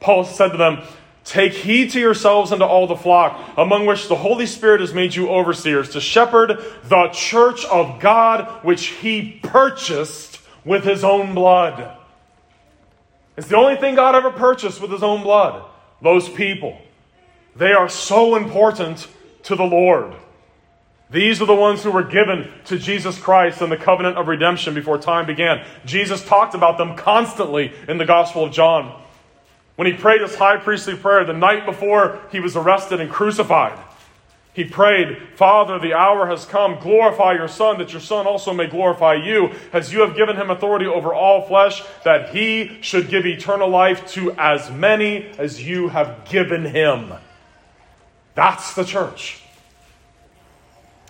Paul 0.00 0.24
said 0.24 0.48
to 0.48 0.56
them, 0.56 0.82
Take 1.24 1.52
heed 1.52 1.90
to 1.90 2.00
yourselves 2.00 2.50
and 2.50 2.60
to 2.60 2.66
all 2.66 2.86
the 2.86 2.96
flock, 2.96 3.40
among 3.56 3.86
which 3.86 4.08
the 4.08 4.16
Holy 4.16 4.46
Spirit 4.46 4.80
has 4.80 4.94
made 4.94 5.14
you 5.14 5.28
overseers, 5.28 5.90
to 5.90 6.00
shepherd 6.00 6.58
the 6.84 7.08
church 7.12 7.64
of 7.66 8.00
God, 8.00 8.64
which 8.64 8.86
he 8.86 9.38
purchased 9.42 10.40
with 10.64 10.82
his 10.82 11.04
own 11.04 11.34
blood. 11.34 11.96
It's 13.36 13.48
the 13.48 13.56
only 13.56 13.76
thing 13.76 13.94
God 13.94 14.14
ever 14.14 14.30
purchased 14.30 14.80
with 14.80 14.90
his 14.90 15.02
own 15.02 15.22
blood. 15.22 15.64
Those 16.02 16.28
people. 16.28 16.80
They 17.54 17.72
are 17.72 17.88
so 17.88 18.36
important 18.36 19.06
to 19.44 19.56
the 19.56 19.64
Lord. 19.64 20.14
These 21.10 21.42
are 21.42 21.46
the 21.46 21.54
ones 21.54 21.82
who 21.82 21.90
were 21.90 22.04
given 22.04 22.48
to 22.66 22.78
Jesus 22.78 23.18
Christ 23.18 23.62
in 23.62 23.70
the 23.70 23.76
covenant 23.76 24.16
of 24.16 24.28
redemption 24.28 24.74
before 24.74 24.96
time 24.96 25.26
began. 25.26 25.64
Jesus 25.84 26.24
talked 26.24 26.54
about 26.54 26.78
them 26.78 26.96
constantly 26.96 27.72
in 27.88 27.98
the 27.98 28.04
Gospel 28.04 28.44
of 28.44 28.52
John. 28.52 29.00
When 29.74 29.86
he 29.86 29.94
prayed 29.94 30.20
his 30.20 30.36
high 30.36 30.58
priestly 30.58 30.94
prayer 30.94 31.24
the 31.24 31.32
night 31.32 31.66
before 31.66 32.20
he 32.30 32.38
was 32.38 32.54
arrested 32.54 33.00
and 33.00 33.10
crucified, 33.10 33.78
he 34.52 34.64
prayed, 34.64 35.16
Father, 35.36 35.78
the 35.78 35.94
hour 35.94 36.26
has 36.26 36.44
come. 36.44 36.78
Glorify 36.80 37.32
your 37.32 37.48
Son, 37.48 37.78
that 37.78 37.92
your 37.92 38.00
Son 38.00 38.26
also 38.26 38.52
may 38.52 38.66
glorify 38.66 39.14
you, 39.14 39.52
as 39.72 39.92
you 39.92 40.00
have 40.00 40.16
given 40.16 40.36
him 40.36 40.50
authority 40.50 40.86
over 40.86 41.14
all 41.14 41.46
flesh, 41.46 41.82
that 42.04 42.34
he 42.34 42.78
should 42.82 43.08
give 43.08 43.26
eternal 43.26 43.68
life 43.68 44.06
to 44.12 44.32
as 44.32 44.70
many 44.70 45.26
as 45.38 45.66
you 45.66 45.88
have 45.88 46.28
given 46.28 46.64
him. 46.64 47.12
That's 48.34 48.74
the 48.74 48.84
church. 48.84 49.40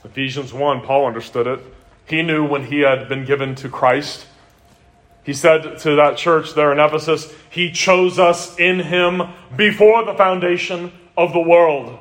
Ephesians 0.04 0.52
1, 0.52 0.80
Paul 0.82 1.06
understood 1.06 1.46
it. 1.46 1.60
He 2.06 2.22
knew 2.22 2.46
when 2.46 2.64
he 2.64 2.80
had 2.80 3.08
been 3.08 3.24
given 3.24 3.54
to 3.56 3.68
Christ. 3.68 4.26
He 5.22 5.34
said 5.34 5.78
to 5.80 5.96
that 5.96 6.16
church 6.16 6.54
there 6.54 6.72
in 6.72 6.78
Ephesus, 6.78 7.32
He 7.50 7.70
chose 7.70 8.18
us 8.18 8.58
in 8.58 8.80
Him 8.80 9.22
before 9.56 10.04
the 10.04 10.14
foundation 10.14 10.92
of 11.16 11.32
the 11.32 11.40
world, 11.40 11.98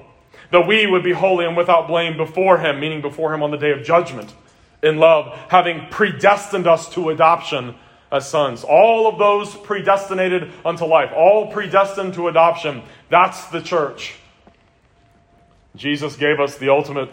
that 0.51 0.65
we 0.65 0.87
would 0.87 1.03
be 1.03 1.11
holy 1.11 1.45
and 1.45 1.57
without 1.57 1.87
blame 1.87 2.15
before 2.15 2.57
Him, 2.57 2.79
meaning 2.79 3.01
before 3.01 3.33
Him 3.33 3.43
on 3.43 3.51
the 3.51 3.57
day 3.57 3.71
of 3.71 3.83
judgment, 3.83 4.33
in 4.81 4.97
love, 4.97 5.37
having 5.49 5.87
predestined 5.91 6.65
us 6.65 6.89
to 6.93 7.09
adoption 7.09 7.75
as 8.11 8.27
sons. 8.27 8.63
All 8.63 9.07
of 9.07 9.19
those 9.19 9.53
predestinated 9.55 10.51
unto 10.65 10.85
life, 10.85 11.11
all 11.15 11.51
predestined 11.51 12.13
to 12.15 12.29
adoption. 12.29 12.81
That's 13.09 13.45
the 13.47 13.61
church. 13.61 14.15
Jesus 15.75 16.15
gave 16.15 16.39
us 16.39 16.57
the 16.57 16.69
ultimate 16.69 17.09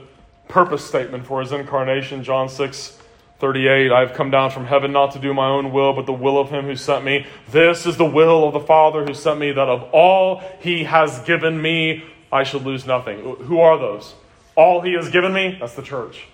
purpose 0.48 0.84
statement 0.84 1.26
for 1.26 1.40
his 1.40 1.52
incarnation, 1.52 2.22
John 2.22 2.48
6 2.48 2.98
38. 3.38 3.92
I 3.92 4.00
have 4.00 4.14
come 4.14 4.30
down 4.30 4.50
from 4.50 4.64
heaven 4.64 4.92
not 4.92 5.12
to 5.12 5.18
do 5.18 5.34
my 5.34 5.46
own 5.46 5.70
will, 5.70 5.92
but 5.92 6.06
the 6.06 6.12
will 6.12 6.38
of 6.38 6.48
him 6.48 6.64
who 6.64 6.74
sent 6.74 7.04
me. 7.04 7.26
This 7.50 7.84
is 7.84 7.98
the 7.98 8.04
will 8.04 8.46
of 8.46 8.54
the 8.54 8.60
Father 8.60 9.04
who 9.04 9.12
sent 9.12 9.38
me, 9.38 9.52
that 9.52 9.68
of 9.68 9.82
all 9.92 10.42
he 10.60 10.84
has 10.84 11.18
given 11.20 11.60
me, 11.60 12.04
I 12.32 12.44
should 12.44 12.62
lose 12.62 12.86
nothing. 12.86 13.20
Who 13.20 13.60
are 13.60 13.78
those? 13.78 14.14
All 14.54 14.80
he 14.80 14.94
has 14.94 15.10
given 15.10 15.34
me? 15.34 15.58
That's 15.60 15.74
the 15.74 15.82
church. 15.82 16.26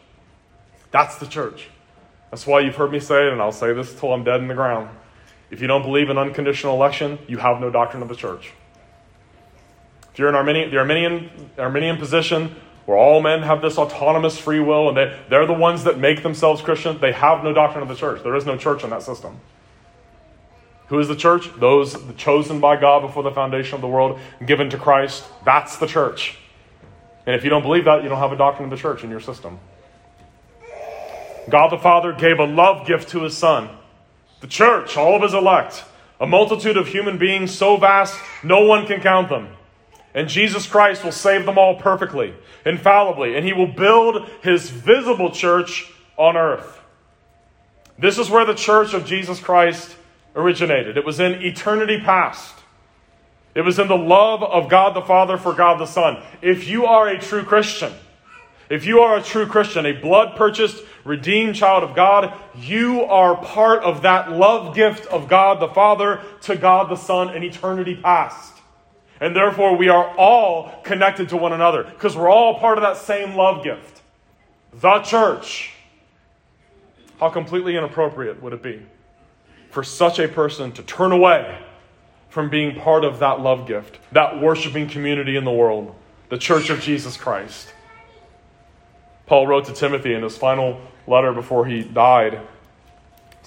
That's 0.93 1.17
the 1.17 1.27
church. 1.27 1.69
That's 2.31 2.47
why 2.47 2.61
you've 2.61 2.77
heard 2.77 2.93
me 2.93 3.01
say 3.01 3.27
it, 3.27 3.33
and 3.33 3.43
I'll 3.43 3.51
say 3.51 3.73
this 3.73 3.99
till 3.99 4.13
I'm 4.13 4.23
dead 4.23 4.41
in 4.41 4.47
the 4.47 4.55
ground. 4.55 4.89
If 5.51 5.61
you 5.61 5.67
don't 5.67 5.83
believe 5.83 6.09
in 6.09 6.17
unconditional 6.17 6.75
election, 6.75 7.19
you 7.27 7.39
have 7.39 7.61
no 7.61 7.69
doctrine 7.69 8.03
of 8.03 8.09
the 8.09 8.15
church. 8.15 8.53
If 10.13 10.19
you're 10.19 10.29
in 10.29 10.35
Arminian, 10.35 10.71
the 10.71 10.79
Arminian, 10.79 11.51
Arminian 11.59 11.97
position, 11.97 12.55
where 12.87 12.97
all 12.97 13.23
men 13.23 13.43
have 13.43 13.63
this 13.63 13.79
autonomous 13.79 14.39
free 14.39 14.61
will 14.61 14.89
and 14.89 14.97
they, 14.97 15.19
they're 15.29 15.47
the 15.47 15.53
ones 15.53 15.85
that 15.85 15.99
make 15.99 16.23
themselves 16.23 16.61
Christian, 16.63 16.99
they 17.01 17.13
have 17.13 17.45
no 17.45 17.53
doctrine 17.53 17.83
of 17.83 17.89
the 17.89 17.95
church. 17.95 18.23
There 18.23 18.35
is 18.35 18.45
no 18.45 18.57
church 18.57 18.83
in 18.85 18.91
that 18.91 19.03
system. 19.03 19.39
Who 20.89 20.99
is 20.99 21.09
the 21.09 21.17
church? 21.17 21.49
Those 21.59 21.97
chosen 22.17 22.61
by 22.61 22.77
God 22.77 23.01
before 23.01 23.23
the 23.23 23.31
foundation 23.31 23.77
of 23.77 23.81
the 23.81 23.89
world, 23.89 24.19
given 24.45 24.69
to 24.71 24.79
Christ. 24.79 25.25
That's 25.45 25.79
the 25.79 25.87
church. 25.87 26.37
And 27.25 27.37
if 27.37 27.45
you 27.45 27.51
don't 27.51 27.63
believe 27.63 27.85
that, 27.85 28.03
you 28.03 28.09
don't 28.09 28.19
have 28.19 28.33
a 28.33 28.37
doctrine 28.37 28.65
of 28.65 28.71
the 28.71 28.77
church 28.77 29.05
in 29.05 29.11
your 29.11 29.21
system. 29.21 29.59
God 31.49 31.69
the 31.71 31.79
Father 31.79 32.13
gave 32.13 32.39
a 32.39 32.45
love 32.45 32.87
gift 32.87 33.09
to 33.11 33.23
his 33.23 33.37
Son, 33.37 33.69
the 34.41 34.47
church, 34.47 34.97
all 34.97 35.17
of 35.17 35.23
his 35.23 35.35
elect, 35.35 35.85
a 36.21 36.27
multitude 36.27 36.77
of 36.77 36.89
human 36.89 37.19
beings 37.19 37.57
so 37.57 37.77
vast 37.77 38.21
no 38.43 38.65
one 38.65 38.87
can 38.87 39.01
count 39.01 39.29
them. 39.29 39.49
And 40.15 40.29
Jesus 40.29 40.67
Christ 40.67 41.05
will 41.05 41.13
save 41.13 41.47
them 41.47 41.59
all 41.59 41.77
perfectly, 41.77 42.35
infallibly, 42.67 43.35
and 43.35 43.47
he 43.47 43.53
will 43.53 43.67
build 43.67 44.29
his 44.43 44.69
visible 44.69 45.31
church 45.31 45.91
on 46.17 46.37
earth. 46.37 46.81
This 47.99 48.19
is 48.19 48.29
where 48.29 48.45
the 48.45 48.55
church 48.55 48.95
of 48.95 49.07
Jesus 49.07 49.41
Christ 49.41 49.97
originated. 50.35 50.97
It 50.97 51.05
was 51.05 51.21
in 51.21 51.43
eternity 51.43 51.99
past. 51.99 52.55
It 53.55 53.63
was 53.63 53.79
in 53.79 53.89
the 53.89 53.97
love 53.97 54.43
of 54.43 54.69
God 54.69 54.95
the 54.95 55.03
Father 55.03 55.37
for 55.37 55.53
God 55.53 55.79
the 55.79 55.87
Son. 55.87 56.23
If 56.41 56.69
you 56.69 56.87
are 56.87 57.09
a 57.09 57.19
true 57.19 57.45
Christian, 57.45 57.93
if 58.71 58.87
you 58.87 59.01
are 59.01 59.19
a 59.19 59.23
true 59.23 59.47
Christian, 59.47 59.85
a 59.85 59.93
blood 59.93 60.37
purchased, 60.37 60.83
redeemed 61.05 61.55
child 61.55 61.85
of 61.85 61.95
God, 61.95 62.33
you 62.57 63.03
are 63.03 63.37
part 63.37 63.83
of 63.83 64.03
that 64.03 64.33
love 64.33 64.75
gift 64.75 65.07
of 65.07 65.29
God 65.29 65.61
the 65.61 65.69
Father 65.69 66.23
to 66.43 66.57
God 66.57 66.91
the 66.91 66.97
Son 66.97 67.35
in 67.35 67.43
eternity 67.43 67.95
past. 67.95 68.52
And 69.23 69.37
therefore, 69.37 69.77
we 69.77 69.89
are 69.89 70.09
all 70.17 70.81
connected 70.83 71.29
to 71.29 71.37
one 71.37 71.53
another 71.53 71.85
because 71.85 72.17
we're 72.17 72.29
all 72.29 72.59
part 72.59 72.77
of 72.77 72.83
that 72.83 72.97
same 72.97 73.37
love 73.37 73.63
gift. 73.63 74.03
The 74.75 74.99
church. 75.03 75.73
How 77.21 77.31
completely 77.31 77.77
inappropriate 77.77 78.43
would 78.43 78.53
it 78.53 78.65
be 78.65 78.83
for 79.71 79.85
such 79.85 80.19
a 80.19 80.27
person 80.27 80.73
to 80.73 80.83
turn 80.83 81.13
away 81.13 81.57
from 82.31 82.51
being 82.51 82.75
part 82.75 83.05
of 83.05 83.21
that 83.21 83.39
love 83.39 83.69
gift, 83.69 84.01
that 84.11 84.41
worshiping 84.41 84.89
community 84.89 85.37
in 85.37 85.45
the 85.45 85.53
world, 85.53 85.95
the 86.29 86.37
church 86.37 86.69
of 86.69 86.81
Jesus 86.81 87.17
Christ? 87.17 87.73
Paul 89.27 89.47
wrote 89.47 89.67
to 89.67 89.73
Timothy 89.73 90.15
in 90.15 90.25
his 90.25 90.37
final 90.37 90.81
letter 91.07 91.33
before 91.33 91.65
he 91.65 91.85
died. 91.85 92.41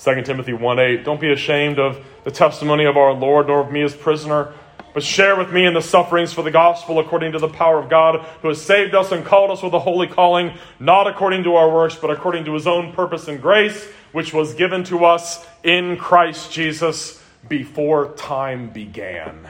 2 0.02 0.22
Timothy 0.22 0.54
1 0.54 0.80
8. 0.80 1.04
Don't 1.04 1.20
be 1.20 1.34
ashamed 1.34 1.80
of 1.80 2.02
the 2.24 2.32
testimony 2.32 2.86
of 2.86 2.96
our 2.96 3.12
Lord, 3.12 3.48
nor 3.48 3.60
of 3.60 3.74
me 3.74 3.82
as 3.82 3.94
prisoner 3.94 4.54
but 4.96 5.04
share 5.04 5.36
with 5.36 5.52
me 5.52 5.66
in 5.66 5.74
the 5.74 5.82
sufferings 5.82 6.32
for 6.32 6.42
the 6.42 6.50
gospel 6.50 7.00
according 7.00 7.34
to 7.34 7.38
the 7.38 7.50
power 7.50 7.78
of 7.78 7.90
God, 7.90 8.22
who 8.42 8.48
has 8.48 8.62
saved 8.62 8.96
us 8.96 9.12
and 9.12 9.26
called 9.26 9.52
us 9.52 9.62
with 9.62 9.74
a 9.74 9.80
holy 9.80 10.08
calling, 10.08 10.54
not 10.80 11.06
according 11.06 11.44
to 11.44 11.56
our 11.56 11.70
works, 11.70 11.96
but 11.96 12.10
according 12.10 12.46
to 12.46 12.54
his 12.54 12.66
own 12.66 12.94
purpose 12.94 13.28
and 13.28 13.42
grace, 13.42 13.86
which 14.14 14.34
was 14.34 14.54
given 14.54 14.86
to 14.86 15.04
us 15.04 15.46
in 15.64 15.98
Christ 15.98 16.50
Jesus 16.50 17.22
before 17.50 18.14
time 18.14 18.70
began. 18.70 19.50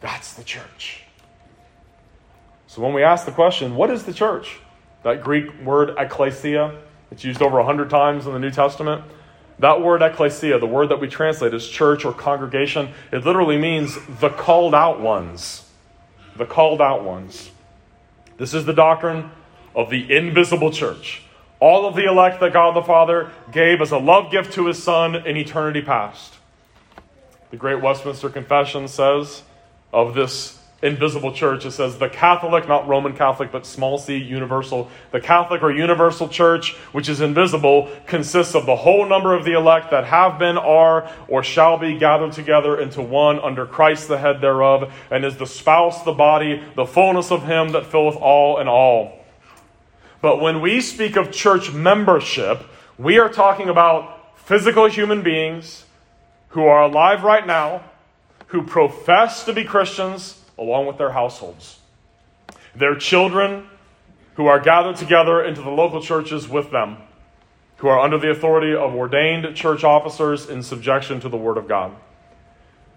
That's 0.00 0.34
the 0.34 0.44
church. 0.44 1.04
So 2.66 2.82
when 2.82 2.92
we 2.92 3.02
ask 3.02 3.24
the 3.24 3.32
question, 3.32 3.74
what 3.74 3.90
is 3.90 4.04
the 4.04 4.12
church? 4.12 4.60
That 5.02 5.24
Greek 5.24 5.62
word 5.62 5.94
ecclesia, 5.96 6.78
it's 7.10 7.24
used 7.24 7.40
over 7.40 7.56
100 7.56 7.88
times 7.88 8.26
in 8.26 8.34
the 8.34 8.38
New 8.38 8.50
Testament. 8.50 9.02
That 9.60 9.82
word 9.82 10.00
ecclesia, 10.00 10.58
the 10.58 10.66
word 10.66 10.88
that 10.88 11.00
we 11.00 11.08
translate 11.08 11.52
as 11.52 11.66
church 11.66 12.06
or 12.06 12.14
congregation, 12.14 12.94
it 13.12 13.26
literally 13.26 13.58
means 13.58 13.98
the 14.20 14.30
called 14.30 14.74
out 14.74 15.00
ones. 15.00 15.70
The 16.36 16.46
called 16.46 16.80
out 16.80 17.04
ones. 17.04 17.50
This 18.38 18.54
is 18.54 18.64
the 18.64 18.72
doctrine 18.72 19.30
of 19.74 19.90
the 19.90 20.16
invisible 20.16 20.70
church. 20.70 21.22
All 21.60 21.86
of 21.86 21.94
the 21.94 22.06
elect 22.06 22.40
that 22.40 22.54
God 22.54 22.74
the 22.74 22.82
Father 22.82 23.30
gave 23.52 23.82
as 23.82 23.90
a 23.90 23.98
love 23.98 24.32
gift 24.32 24.54
to 24.54 24.66
his 24.66 24.82
Son 24.82 25.14
in 25.14 25.36
eternity 25.36 25.82
past. 25.82 26.34
The 27.50 27.58
Great 27.58 27.82
Westminster 27.82 28.30
Confession 28.30 28.88
says 28.88 29.42
of 29.92 30.14
this 30.14 30.58
invisible 30.82 31.32
church. 31.32 31.66
It 31.66 31.72
says 31.72 31.98
the 31.98 32.08
Catholic, 32.08 32.66
not 32.66 32.88
Roman 32.88 33.14
Catholic, 33.14 33.52
but 33.52 33.66
small 33.66 33.98
c, 33.98 34.16
universal. 34.16 34.90
The 35.12 35.20
Catholic 35.20 35.62
or 35.62 35.70
universal 35.70 36.28
church, 36.28 36.74
which 36.92 37.08
is 37.08 37.20
invisible, 37.20 37.90
consists 38.06 38.54
of 38.54 38.66
the 38.66 38.76
whole 38.76 39.06
number 39.06 39.34
of 39.34 39.44
the 39.44 39.52
elect 39.52 39.90
that 39.90 40.04
have 40.04 40.38
been, 40.38 40.56
are, 40.56 41.10
or 41.28 41.42
shall 41.42 41.76
be 41.78 41.98
gathered 41.98 42.32
together 42.32 42.80
into 42.80 43.02
one 43.02 43.38
under 43.40 43.66
Christ 43.66 44.08
the 44.08 44.18
head 44.18 44.40
thereof, 44.40 44.92
and 45.10 45.24
is 45.24 45.36
the 45.36 45.46
spouse, 45.46 46.02
the 46.02 46.12
body, 46.12 46.62
the 46.76 46.86
fullness 46.86 47.30
of 47.30 47.44
him 47.44 47.72
that 47.72 47.86
filleth 47.86 48.16
all 48.16 48.58
in 48.58 48.68
all. 48.68 49.18
But 50.22 50.40
when 50.40 50.60
we 50.60 50.80
speak 50.80 51.16
of 51.16 51.32
church 51.32 51.72
membership, 51.72 52.62
we 52.98 53.18
are 53.18 53.30
talking 53.30 53.68
about 53.68 54.38
physical 54.38 54.86
human 54.86 55.22
beings 55.22 55.84
who 56.48 56.64
are 56.64 56.82
alive 56.82 57.22
right 57.22 57.46
now, 57.46 57.84
who 58.48 58.62
profess 58.62 59.44
to 59.44 59.52
be 59.52 59.64
Christians, 59.64 60.39
along 60.60 60.86
with 60.86 60.98
their 60.98 61.10
households. 61.10 61.80
Their 62.76 62.94
children 62.94 63.66
who 64.34 64.46
are 64.46 64.60
gathered 64.60 64.96
together 64.96 65.42
into 65.42 65.62
the 65.62 65.70
local 65.70 66.00
churches 66.00 66.48
with 66.48 66.70
them, 66.70 66.98
who 67.78 67.88
are 67.88 67.98
under 67.98 68.18
the 68.18 68.30
authority 68.30 68.74
of 68.74 68.94
ordained 68.94 69.56
church 69.56 69.82
officers 69.82 70.48
in 70.48 70.62
subjection 70.62 71.18
to 71.20 71.28
the 71.28 71.36
Word 71.36 71.56
of 71.56 71.66
God. 71.66 71.96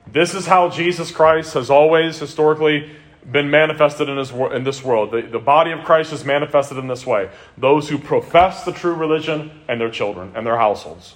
This 0.05 0.35
is 0.35 0.45
how 0.45 0.69
Jesus 0.69 1.11
Christ 1.11 1.53
has 1.53 1.69
always 1.69 2.19
historically 2.19 2.91
been 3.31 3.49
manifested 3.49 4.09
in, 4.09 4.17
his, 4.17 4.31
in 4.31 4.65
this 4.65 4.83
world. 4.83 5.11
The, 5.11 5.21
the 5.21 5.39
body 5.39 5.71
of 5.71 5.85
Christ 5.85 6.11
is 6.11 6.25
manifested 6.25 6.77
in 6.77 6.87
this 6.87 7.05
way 7.05 7.29
those 7.57 7.87
who 7.87 7.97
profess 7.97 8.65
the 8.65 8.73
true 8.73 8.93
religion 8.93 9.61
and 9.69 9.79
their 9.79 9.89
children 9.89 10.33
and 10.35 10.45
their 10.45 10.57
households. 10.57 11.15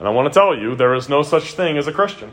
And 0.00 0.08
I 0.08 0.10
want 0.10 0.30
to 0.30 0.38
tell 0.38 0.58
you, 0.58 0.74
there 0.74 0.94
is 0.94 1.08
no 1.08 1.22
such 1.22 1.52
thing 1.52 1.78
as 1.78 1.86
a 1.86 1.92
Christian 1.92 2.32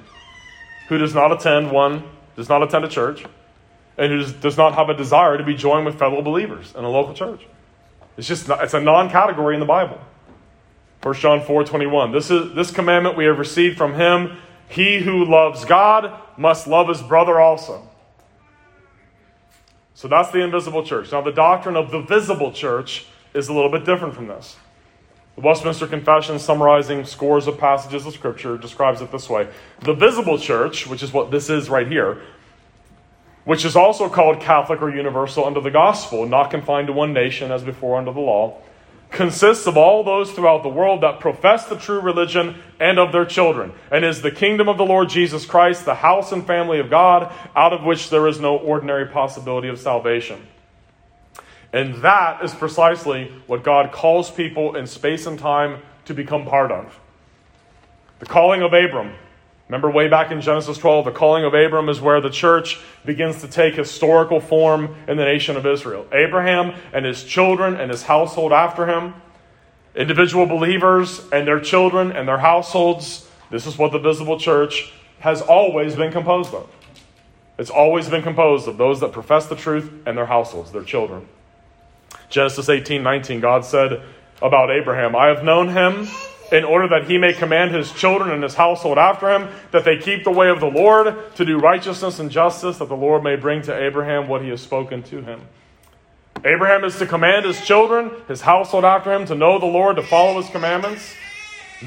who 0.89 0.97
does 0.97 1.13
not 1.13 1.31
attend 1.31 1.71
one 1.71 2.03
does 2.35 2.49
not 2.49 2.63
attend 2.63 2.85
a 2.85 2.87
church, 2.87 3.25
and 3.97 4.11
who 4.11 4.31
does 4.39 4.57
not 4.57 4.75
have 4.75 4.89
a 4.89 4.93
desire 4.93 5.37
to 5.37 5.43
be 5.43 5.53
joined 5.53 5.85
with 5.85 5.99
fellow 5.99 6.21
believers 6.21 6.73
in 6.75 6.83
a 6.83 6.89
local 6.89 7.13
church. 7.13 7.45
It's 8.17 8.27
just 8.27 8.47
not, 8.47 8.63
it's 8.63 8.73
a 8.73 8.81
non-category 8.81 9.55
in 9.55 9.59
the 9.59 9.65
Bible. 9.65 9.99
1 11.01 11.15
John 11.15 11.41
4 11.41 11.63
21. 11.65 12.11
This 12.11 12.31
is 12.31 12.55
this 12.55 12.71
commandment 12.71 13.17
we 13.17 13.25
have 13.25 13.37
received 13.37 13.77
from 13.77 13.93
him. 13.93 14.37
He 14.69 14.99
who 14.99 15.25
loves 15.25 15.65
God 15.65 16.19
must 16.37 16.65
love 16.67 16.87
his 16.87 17.01
brother 17.01 17.39
also. 17.39 17.87
So 19.95 20.07
that's 20.07 20.31
the 20.31 20.39
invisible 20.39 20.83
church. 20.83 21.11
Now, 21.11 21.21
the 21.21 21.31
doctrine 21.31 21.75
of 21.75 21.91
the 21.91 22.01
visible 22.01 22.51
church 22.51 23.05
is 23.33 23.47
a 23.49 23.53
little 23.53 23.69
bit 23.69 23.85
different 23.85 24.15
from 24.15 24.27
this. 24.27 24.55
The 25.35 25.41
Westminster 25.41 25.87
Confession, 25.87 26.39
summarizing 26.39 27.05
scores 27.05 27.47
of 27.47 27.57
passages 27.57 28.05
of 28.05 28.13
Scripture, 28.13 28.57
describes 28.57 29.01
it 29.01 29.11
this 29.11 29.29
way 29.29 29.47
The 29.81 29.93
visible 29.93 30.37
church, 30.37 30.87
which 30.87 31.03
is 31.03 31.11
what 31.11 31.31
this 31.31 31.49
is 31.49 31.69
right 31.69 31.87
here, 31.87 32.21
which 33.45 33.65
is 33.65 33.75
also 33.75 34.09
called 34.09 34.39
Catholic 34.39 34.81
or 34.81 34.89
universal 34.89 35.45
under 35.45 35.59
the 35.59 35.71
gospel, 35.71 36.25
not 36.25 36.49
confined 36.49 36.87
to 36.87 36.93
one 36.93 37.13
nation 37.13 37.51
as 37.51 37.63
before 37.63 37.97
under 37.97 38.13
the 38.13 38.19
law, 38.19 38.61
consists 39.09 39.67
of 39.67 39.77
all 39.77 40.03
those 40.03 40.31
throughout 40.31 40.63
the 40.63 40.69
world 40.69 41.01
that 41.01 41.19
profess 41.19 41.65
the 41.65 41.77
true 41.77 41.99
religion 41.99 42.55
and 42.79 42.97
of 42.97 43.11
their 43.11 43.25
children, 43.25 43.71
and 43.91 44.03
is 44.03 44.21
the 44.21 44.31
kingdom 44.31 44.67
of 44.67 44.77
the 44.77 44.85
Lord 44.85 45.07
Jesus 45.07 45.45
Christ, 45.45 45.85
the 45.85 45.95
house 45.95 46.31
and 46.31 46.45
family 46.45 46.79
of 46.79 46.89
God, 46.89 47.31
out 47.55 47.73
of 47.73 47.83
which 47.83 48.09
there 48.09 48.27
is 48.27 48.39
no 48.39 48.57
ordinary 48.57 49.05
possibility 49.05 49.67
of 49.67 49.79
salvation. 49.79 50.41
And 51.71 51.95
that 52.03 52.43
is 52.43 52.53
precisely 52.53 53.31
what 53.47 53.63
God 53.63 53.91
calls 53.91 54.29
people 54.29 54.75
in 54.75 54.87
space 54.87 55.25
and 55.25 55.37
time 55.37 55.81
to 56.05 56.13
become 56.13 56.45
part 56.45 56.71
of. 56.71 56.99
The 58.19 58.25
calling 58.25 58.61
of 58.61 58.73
Abram. 58.73 59.13
Remember, 59.69 59.89
way 59.89 60.09
back 60.09 60.31
in 60.31 60.41
Genesis 60.41 60.77
12, 60.77 61.05
the 61.05 61.11
calling 61.11 61.45
of 61.45 61.53
Abram 61.53 61.87
is 61.87 62.01
where 62.01 62.19
the 62.19 62.29
church 62.29 62.79
begins 63.05 63.41
to 63.41 63.47
take 63.47 63.75
historical 63.75 64.39
form 64.39 64.95
in 65.07 65.17
the 65.17 65.23
nation 65.23 65.55
of 65.55 65.65
Israel. 65.65 66.05
Abraham 66.11 66.75
and 66.91 67.05
his 67.05 67.23
children 67.23 67.75
and 67.75 67.89
his 67.89 68.03
household 68.03 68.51
after 68.51 68.85
him, 68.85 69.13
individual 69.95 70.45
believers 70.45 71.21
and 71.31 71.47
their 71.47 71.61
children 71.61 72.11
and 72.11 72.27
their 72.27 72.39
households. 72.39 73.27
This 73.49 73.65
is 73.65 73.77
what 73.77 73.93
the 73.93 73.99
visible 73.99 74.37
church 74.37 74.91
has 75.19 75.41
always 75.41 75.95
been 75.95 76.11
composed 76.11 76.53
of. 76.53 76.69
It's 77.57 77.69
always 77.69 78.09
been 78.09 78.23
composed 78.23 78.67
of 78.67 78.77
those 78.77 78.99
that 78.99 79.13
profess 79.13 79.45
the 79.45 79.55
truth 79.55 79.91
and 80.05 80.17
their 80.17 80.25
households, 80.25 80.71
their 80.71 80.83
children. 80.83 81.27
Genesis 82.29 82.67
18 82.67 83.01
19, 83.01 83.39
God 83.39 83.63
said 83.63 84.01
about 84.41 84.71
Abraham, 84.71 85.15
I 85.15 85.27
have 85.27 85.43
known 85.43 85.69
him 85.69 86.07
in 86.53 86.63
order 86.63 86.87
that 86.87 87.09
he 87.09 87.17
may 87.17 87.33
command 87.33 87.73
his 87.73 87.91
children 87.91 88.29
and 88.29 88.43
his 88.43 88.53
household 88.53 88.99
after 88.99 89.27
him, 89.27 89.49
that 89.71 89.83
they 89.83 89.97
keep 89.97 90.23
the 90.23 90.31
way 90.31 90.49
of 90.49 90.59
the 90.59 90.67
Lord 90.67 91.35
to 91.35 91.43
do 91.43 91.57
righteousness 91.57 92.19
and 92.19 92.29
justice, 92.29 92.77
that 92.77 92.89
the 92.89 92.95
Lord 92.95 93.23
may 93.23 93.35
bring 93.35 93.63
to 93.63 93.75
Abraham 93.75 94.27
what 94.27 94.43
he 94.43 94.49
has 94.49 94.61
spoken 94.61 95.01
to 95.03 95.23
him. 95.23 95.41
Abraham 96.45 96.83
is 96.83 96.99
to 96.99 97.07
command 97.07 97.45
his 97.45 97.59
children, 97.65 98.11
his 98.27 98.41
household 98.41 98.85
after 98.85 99.11
him, 99.11 99.25
to 99.25 99.33
know 99.33 99.57
the 99.57 99.65
Lord, 99.65 99.95
to 99.95 100.03
follow 100.03 100.39
his 100.39 100.49
commandments. 100.51 101.15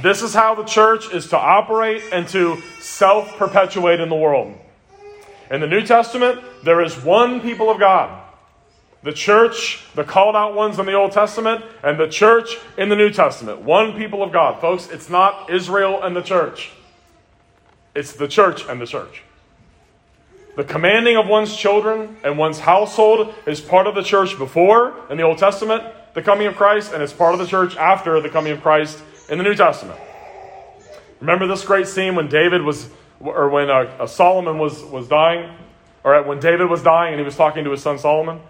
This 0.03 0.21
is 0.21 0.35
how 0.35 0.57
the 0.57 0.65
church 0.65 1.13
is 1.13 1.29
to 1.29 1.39
operate 1.39 2.03
and 2.13 2.27
to 2.29 2.61
self 2.81 3.37
perpetuate 3.37 4.01
in 4.01 4.09
the 4.09 4.17
world. 4.17 4.53
In 5.49 5.61
the 5.61 5.69
New 5.69 5.87
Testament, 5.87 6.43
there 6.65 6.83
is 6.83 7.01
one 7.05 7.41
people 7.41 7.71
of 7.71 7.79
God 7.79 8.26
the 9.07 9.13
church, 9.13 9.85
the 9.95 10.03
called 10.03 10.35
out 10.35 10.57
ones 10.57 10.81
in 10.81 10.85
the 10.85 10.93
Old 10.93 11.13
Testament, 11.13 11.65
and 11.85 11.97
the 11.99 12.09
church 12.09 12.59
in 12.77 12.89
the 12.89 12.97
New 12.97 13.09
Testament. 13.11 13.61
One 13.61 13.97
people 13.97 14.21
of 14.21 14.33
God. 14.33 14.61
Folks, 14.61 14.89
it's 14.91 15.09
not 15.09 15.49
Israel 15.49 16.03
and 16.03 16.17
the 16.17 16.23
church, 16.23 16.73
it's 17.95 18.13
the 18.13 18.27
church 18.27 18.67
and 18.69 18.81
the 18.81 18.87
church. 18.87 19.23
The 20.57 20.65
commanding 20.65 21.17
of 21.17 21.29
one's 21.29 21.57
children 21.57 22.17
and 22.25 22.37
one's 22.37 22.59
household 22.59 23.33
is 23.47 23.61
part 23.61 23.87
of 23.87 23.95
the 23.95 24.03
church 24.03 24.37
before, 24.39 24.95
in 25.09 25.19
the 25.19 25.23
Old 25.23 25.39
Testament, 25.39 25.85
the 26.15 26.23
coming 26.23 26.49
of 26.49 26.57
Christ, 26.57 26.93
and 26.93 27.01
it's 27.01 27.13
part 27.13 27.33
of 27.33 27.39
the 27.39 27.47
church 27.47 27.77
after 27.77 28.21
the 28.21 28.29
coming 28.29 28.53
of 28.53 28.61
Christ 28.61 28.99
in 29.29 29.39
the 29.39 29.45
New 29.45 29.55
Testament. 29.55 30.01
Remember 31.21 31.47
this 31.47 31.65
great 31.65 31.87
scene 31.87 32.17
when 32.17 32.27
David 32.27 32.63
was, 32.63 32.89
or 33.21 33.51
when 33.51 33.71
uh, 33.71 33.95
uh, 34.01 34.07
Solomon 34.09 34.59
was, 34.59 34.83
was 34.83 35.07
dying, 35.07 35.55
or 36.03 36.21
when 36.25 36.41
David 36.41 36.69
was 36.69 36.83
dying 36.83 37.13
and 37.13 37.21
he 37.21 37.25
was 37.25 37.37
talking 37.37 37.63
to 37.63 37.71
his 37.71 37.83
son 37.83 38.01
Solomon? 38.01 38.41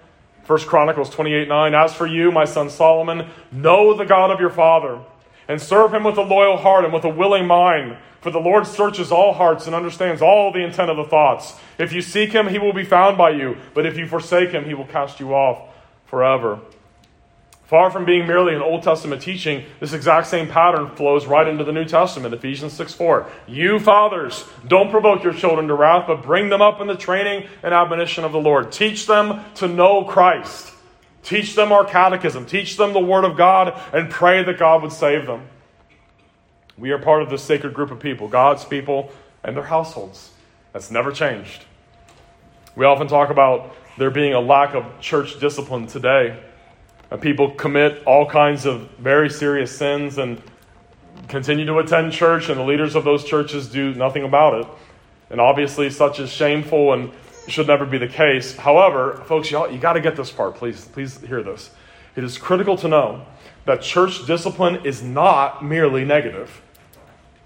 First 0.46 0.68
Chronicles 0.68 1.10
28 1.10 1.48
9. 1.48 1.74
As 1.74 1.92
for 1.92 2.06
you, 2.06 2.30
my 2.30 2.44
son 2.44 2.70
Solomon, 2.70 3.28
know 3.50 3.96
the 3.96 4.04
God 4.04 4.30
of 4.30 4.40
your 4.40 4.50
father, 4.50 5.00
and 5.48 5.60
serve 5.60 5.92
him 5.92 6.04
with 6.04 6.16
a 6.18 6.22
loyal 6.22 6.56
heart 6.56 6.84
and 6.84 6.94
with 6.94 7.04
a 7.04 7.08
willing 7.08 7.46
mind. 7.46 7.96
For 8.20 8.30
the 8.30 8.38
Lord 8.38 8.66
searches 8.66 9.12
all 9.12 9.34
hearts 9.34 9.66
and 9.66 9.74
understands 9.74 10.22
all 10.22 10.52
the 10.52 10.64
intent 10.64 10.90
of 10.90 10.96
the 10.96 11.04
thoughts. 11.04 11.54
If 11.78 11.92
you 11.92 12.00
seek 12.00 12.32
him, 12.32 12.48
he 12.48 12.58
will 12.58 12.72
be 12.72 12.84
found 12.84 13.18
by 13.18 13.30
you, 13.30 13.56
but 13.74 13.86
if 13.86 13.96
you 13.96 14.06
forsake 14.06 14.50
him, 14.50 14.64
he 14.64 14.74
will 14.74 14.86
cast 14.86 15.20
you 15.20 15.34
off 15.34 15.68
forever. 16.06 16.60
Far 17.66 17.90
from 17.90 18.04
being 18.04 18.28
merely 18.28 18.54
an 18.54 18.62
Old 18.62 18.84
Testament 18.84 19.20
teaching, 19.20 19.64
this 19.80 19.92
exact 19.92 20.28
same 20.28 20.46
pattern 20.46 20.88
flows 20.94 21.26
right 21.26 21.48
into 21.48 21.64
the 21.64 21.72
New 21.72 21.84
Testament, 21.84 22.32
Ephesians 22.32 22.72
6 22.74 22.94
4. 22.94 23.28
You 23.48 23.80
fathers, 23.80 24.44
don't 24.68 24.90
provoke 24.90 25.24
your 25.24 25.32
children 25.32 25.66
to 25.66 25.74
wrath, 25.74 26.04
but 26.06 26.22
bring 26.22 26.48
them 26.48 26.62
up 26.62 26.80
in 26.80 26.86
the 26.86 26.96
training 26.96 27.48
and 27.64 27.74
admonition 27.74 28.24
of 28.24 28.30
the 28.30 28.38
Lord. 28.38 28.70
Teach 28.70 29.06
them 29.06 29.44
to 29.56 29.66
know 29.66 30.04
Christ. 30.04 30.72
Teach 31.24 31.56
them 31.56 31.72
our 31.72 31.84
catechism. 31.84 32.46
Teach 32.46 32.76
them 32.76 32.92
the 32.92 33.00
Word 33.00 33.24
of 33.24 33.36
God 33.36 33.80
and 33.92 34.08
pray 34.08 34.44
that 34.44 34.58
God 34.58 34.82
would 34.82 34.92
save 34.92 35.26
them. 35.26 35.48
We 36.78 36.92
are 36.92 36.98
part 36.98 37.22
of 37.22 37.30
this 37.30 37.42
sacred 37.42 37.74
group 37.74 37.90
of 37.90 37.98
people, 37.98 38.28
God's 38.28 38.64
people 38.64 39.10
and 39.42 39.56
their 39.56 39.64
households. 39.64 40.30
That's 40.72 40.92
never 40.92 41.10
changed. 41.10 41.64
We 42.76 42.84
often 42.84 43.08
talk 43.08 43.30
about 43.30 43.74
there 43.98 44.10
being 44.10 44.34
a 44.34 44.40
lack 44.40 44.74
of 44.74 45.00
church 45.00 45.40
discipline 45.40 45.88
today. 45.88 46.38
And 47.10 47.20
people 47.20 47.50
commit 47.52 48.02
all 48.04 48.26
kinds 48.26 48.66
of 48.66 48.90
very 48.98 49.30
serious 49.30 49.76
sins 49.76 50.18
and 50.18 50.42
continue 51.28 51.64
to 51.66 51.78
attend 51.78 52.12
church, 52.12 52.48
and 52.48 52.58
the 52.58 52.64
leaders 52.64 52.94
of 52.94 53.04
those 53.04 53.24
churches 53.24 53.68
do 53.68 53.94
nothing 53.94 54.24
about 54.24 54.60
it. 54.60 54.66
And 55.30 55.40
obviously, 55.40 55.90
such 55.90 56.20
is 56.20 56.30
shameful 56.30 56.92
and 56.92 57.12
should 57.48 57.66
never 57.66 57.86
be 57.86 57.98
the 57.98 58.08
case. 58.08 58.56
However, 58.56 59.22
folks, 59.26 59.50
y'all, 59.50 59.70
you 59.70 59.78
got 59.78 59.94
to 59.94 60.00
get 60.00 60.16
this 60.16 60.30
part. 60.30 60.56
Please, 60.56 60.84
please 60.86 61.20
hear 61.20 61.42
this. 61.42 61.70
It 62.16 62.24
is 62.24 62.38
critical 62.38 62.76
to 62.78 62.88
know 62.88 63.26
that 63.66 63.82
church 63.82 64.26
discipline 64.26 64.84
is 64.84 65.02
not 65.02 65.64
merely 65.64 66.04
negative, 66.04 66.62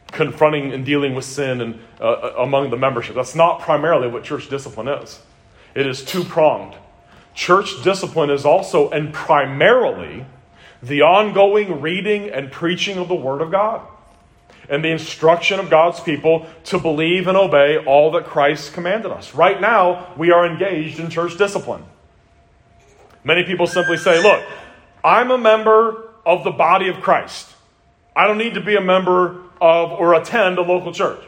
confronting 0.09 0.73
and 0.73 0.85
dealing 0.85 1.14
with 1.14 1.25
sin 1.25 1.61
and, 1.61 1.81
uh, 2.01 2.05
uh 2.05 2.35
among 2.38 2.70
the 2.70 2.77
membership. 2.77 3.14
That's 3.14 3.35
not 3.35 3.61
primarily 3.61 4.09
what 4.09 4.25
church 4.25 4.49
discipline 4.49 4.88
is. 4.88 5.20
It 5.75 5.87
is 5.87 6.05
two 6.05 6.25
pronged. 6.25 6.75
Church 7.40 7.83
discipline 7.83 8.29
is 8.29 8.44
also 8.44 8.90
and 8.90 9.14
primarily 9.14 10.26
the 10.83 11.00
ongoing 11.00 11.81
reading 11.81 12.29
and 12.29 12.53
preaching 12.53 12.98
of 12.98 13.09
the 13.09 13.14
Word 13.14 13.40
of 13.40 13.50
God 13.50 13.81
and 14.68 14.85
the 14.85 14.90
instruction 14.90 15.59
of 15.59 15.70
God's 15.70 16.00
people 16.00 16.46
to 16.64 16.79
believe 16.79 17.29
and 17.29 17.38
obey 17.38 17.79
all 17.79 18.11
that 18.11 18.26
Christ 18.26 18.74
commanded 18.74 19.11
us. 19.11 19.35
Right 19.35 19.59
now, 19.59 20.12
we 20.18 20.31
are 20.31 20.44
engaged 20.44 21.00
in 21.00 21.09
church 21.09 21.38
discipline. 21.38 21.83
Many 23.24 23.44
people 23.44 23.66
simply 23.66 23.96
say, 23.96 24.22
Look, 24.22 24.44
I'm 25.03 25.31
a 25.31 25.38
member 25.38 26.11
of 26.26 26.44
the 26.44 26.50
body 26.50 26.88
of 26.88 26.96
Christ. 26.96 27.48
I 28.14 28.26
don't 28.26 28.37
need 28.37 28.53
to 28.53 28.61
be 28.61 28.76
a 28.76 28.83
member 28.83 29.40
of 29.62 29.92
or 29.92 30.12
attend 30.12 30.59
a 30.59 30.62
local 30.62 30.92
church. 30.92 31.24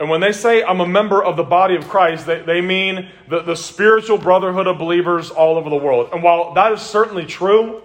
And 0.00 0.08
when 0.08 0.20
they 0.20 0.32
say 0.32 0.62
I'm 0.62 0.80
a 0.80 0.86
member 0.86 1.22
of 1.22 1.36
the 1.36 1.42
body 1.42 1.74
of 1.74 1.88
Christ, 1.88 2.26
they, 2.26 2.40
they 2.40 2.60
mean 2.60 3.08
the, 3.28 3.42
the 3.42 3.56
spiritual 3.56 4.18
brotherhood 4.18 4.66
of 4.66 4.78
believers 4.78 5.30
all 5.30 5.56
over 5.56 5.68
the 5.68 5.76
world. 5.76 6.10
And 6.12 6.22
while 6.22 6.54
that 6.54 6.72
is 6.72 6.80
certainly 6.80 7.26
true, 7.26 7.82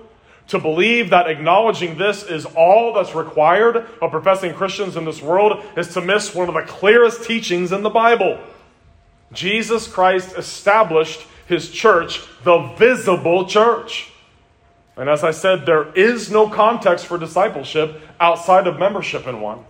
to 0.49 0.59
believe 0.59 1.09
that 1.09 1.29
acknowledging 1.29 1.97
this 1.97 2.23
is 2.23 2.45
all 2.45 2.93
that's 2.93 3.15
required 3.15 3.87
of 4.01 4.11
professing 4.11 4.53
Christians 4.53 4.95
in 4.95 5.05
this 5.05 5.21
world 5.21 5.63
is 5.77 5.93
to 5.93 6.01
miss 6.01 6.35
one 6.35 6.49
of 6.49 6.53
the 6.53 6.63
clearest 6.63 7.23
teachings 7.23 7.71
in 7.71 7.81
the 7.81 7.89
Bible. 7.89 8.39
Jesus 9.31 9.87
Christ 9.87 10.35
established 10.37 11.25
his 11.47 11.71
church, 11.71 12.21
the 12.43 12.73
visible 12.77 13.47
church. 13.47 14.11
And 14.95 15.09
as 15.09 15.23
I 15.23 15.31
said, 15.31 15.65
there 15.65 15.91
is 15.93 16.29
no 16.29 16.47
context 16.47 17.07
for 17.07 17.17
discipleship 17.17 18.01
outside 18.19 18.67
of 18.67 18.77
membership 18.77 19.25
in 19.27 19.41
one. 19.41 19.65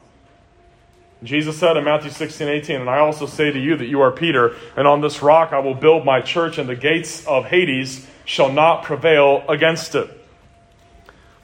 Jesus 1.23 1.57
said 1.57 1.77
in 1.77 1.83
Matthew 1.83 2.11
16, 2.11 2.47
18, 2.47 2.81
And 2.81 2.89
I 2.89 2.99
also 2.99 3.25
say 3.25 3.51
to 3.51 3.59
you 3.59 3.77
that 3.77 3.87
you 3.87 4.01
are 4.01 4.11
Peter, 4.11 4.55
and 4.75 4.87
on 4.87 5.01
this 5.01 5.21
rock 5.21 5.53
I 5.53 5.59
will 5.59 5.75
build 5.75 6.05
my 6.05 6.21
church, 6.21 6.57
and 6.57 6.67
the 6.67 6.75
gates 6.75 7.25
of 7.25 7.45
Hades 7.45 8.05
shall 8.25 8.51
not 8.51 8.83
prevail 8.83 9.43
against 9.47 9.95
it 9.95 10.19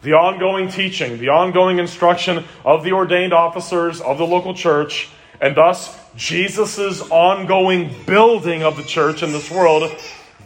the 0.02 0.14
ongoing 0.14 0.70
teaching, 0.70 1.18
the 1.18 1.30
ongoing 1.30 1.80
instruction 1.80 2.46
of 2.64 2.84
the 2.84 2.94
ordained 2.94 3.34
officers 3.34 4.00
of 4.02 4.18
the 4.18 4.26
local 4.26 4.54
church, 4.54 5.10
and 5.42 5.56
thus 5.56 5.98
Jesus' 6.16 7.02
ongoing 7.10 7.94
building 8.06 8.64
of 8.64 8.78
the 8.78 8.84
church 8.84 9.24
in 9.24 9.32
this 9.32 9.52
world, 9.52 9.92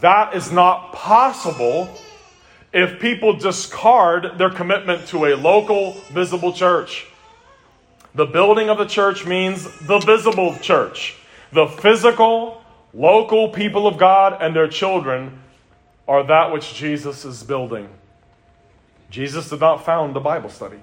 that 0.00 0.34
is 0.34 0.50
not 0.50 0.92
possible 0.92 1.88
if 2.72 2.98
people 2.98 3.34
discard 3.34 4.36
their 4.38 4.50
commitment 4.50 5.06
to 5.08 5.26
a 5.26 5.36
local, 5.36 5.92
visible 6.10 6.52
church. 6.52 7.06
The 8.14 8.26
building 8.26 8.68
of 8.68 8.78
the 8.78 8.86
church 8.86 9.26
means 9.26 9.64
the 9.80 9.98
visible 9.98 10.56
church. 10.58 11.16
The 11.52 11.66
physical, 11.66 12.62
local 12.92 13.48
people 13.48 13.86
of 13.86 13.98
God 13.98 14.38
and 14.40 14.54
their 14.54 14.68
children 14.68 15.40
are 16.06 16.24
that 16.24 16.52
which 16.52 16.74
Jesus 16.74 17.24
is 17.24 17.42
building. 17.42 17.88
Jesus 19.10 19.50
did 19.50 19.60
not 19.60 19.84
found 19.84 20.14
the 20.14 20.20
Bible 20.20 20.50
study, 20.50 20.78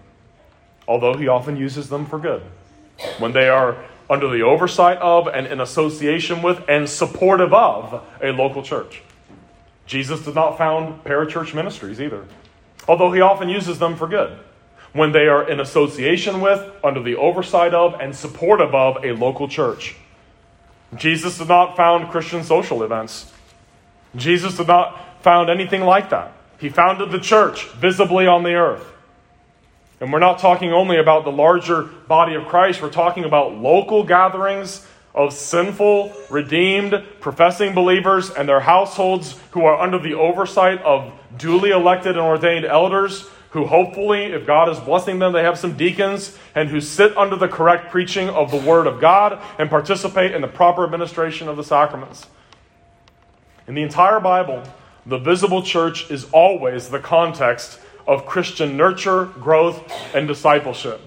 although 0.88 1.14
he 1.14 1.28
often 1.28 1.56
uses 1.56 1.90
them 1.90 2.06
for 2.06 2.20
good. 2.20 2.42
When 3.20 3.32
they 3.32 3.48
are 3.48 3.84
under 4.10 4.30
the 4.30 4.42
oversight 4.42 4.98
of 4.98 5.28
and 5.28 5.48
in 5.48 5.62
association 5.62 6.42
with 6.42 6.62
and 6.68 6.90
supportive 6.90 7.54
of 7.54 8.04
a 8.22 8.32
local 8.32 8.62
church. 8.62 9.02
Jesus 9.86 10.26
did 10.26 10.36
not 10.36 10.58
found 10.58 11.04
parachurch 11.06 11.54
ministries 11.54 12.02
either, 12.02 12.26
although 12.88 13.12
he 13.12 13.22
often 13.22 13.48
uses 13.48 13.80
them 13.80 13.96
for 13.96 14.08
good. 14.08 14.38
When 14.94 15.12
they 15.12 15.28
are 15.28 15.50
in 15.50 15.60
association 15.60 16.42
with, 16.42 16.70
under 16.84 17.02
the 17.02 17.16
oversight 17.16 17.74
of, 17.74 17.96
and 18.00 18.16
supportive 18.16 18.76
of 18.76 19.04
a 19.04 19.14
local 19.14 19.48
church. 19.48 19.96
Jesus 20.96 21.38
did 21.38 21.48
not 21.48 21.78
found 21.78 22.12
Christian 22.12 22.44
social 22.44 22.84
events. 22.84 23.32
Jesus 24.16 24.58
did 24.58 24.68
not 24.68 25.24
found 25.24 25.50
anything 25.50 25.82
like 25.82 26.10
that. 26.10 26.34
He 26.60 26.70
founded 26.70 27.12
the 27.12 27.20
church 27.20 27.68
visibly 27.72 28.28
on 28.28 28.44
the 28.44 28.54
earth. 28.54 28.86
And 30.02 30.12
we're 30.12 30.20
not 30.20 30.40
talking 30.40 30.74
only 30.74 30.98
about 30.98 31.24
the 31.24 31.32
larger 31.32 31.84
body 31.84 32.36
of 32.36 32.48
Christ, 32.48 32.82
we're 32.82 32.90
talking 32.90 33.24
about 33.24 33.56
local 33.56 34.04
gatherings 34.04 34.86
of 35.14 35.34
sinful, 35.34 36.14
redeemed, 36.30 37.04
professing 37.20 37.74
believers 37.74 38.30
and 38.30 38.48
their 38.48 38.62
households 38.62 39.38
who 39.52 39.66
are 39.66 39.80
under 39.80 40.00
the 40.00 40.14
oversight 40.14 40.82
of 40.82 41.12
duly 41.38 41.72
elected 41.72 42.12
and 42.12 42.26
ordained 42.26 42.66
elders 42.66 43.30
who 43.52 43.66
hopefully, 43.66 44.26
if 44.26 44.46
God 44.46 44.70
is 44.70 44.80
blessing 44.80 45.20
them, 45.20 45.34
they 45.34 45.44
have 45.44 45.60
some 45.60 45.76
deacons 45.76 46.38
and 46.56 46.70
who 46.70 46.82
sit 46.82 47.16
under 47.18 47.36
the 47.36 47.48
correct 47.48 47.92
preaching 47.92 48.30
of 48.30 48.50
the 48.50 48.58
Word 48.58 48.88
of 48.88 49.00
God 49.00 49.42
and 49.60 49.70
participate 49.70 50.34
in 50.34 50.42
the 50.42 50.48
proper 50.48 50.84
administration 50.84 51.48
of 51.48 51.58
the 51.58 51.64
sacraments. 51.64 52.28
In 53.68 53.76
the 53.76 53.82
entire 53.82 54.20
Bible, 54.20 54.64
the 55.06 55.18
visible 55.18 55.62
church 55.62 56.10
is 56.10 56.30
always 56.32 56.90
the 56.90 57.00
context 57.00 57.80
of 58.08 58.26
Christian 58.26 58.78
nurture, 58.78 59.26
growth, 59.26 59.92
and 60.16 60.28
discipleship. 60.28 61.02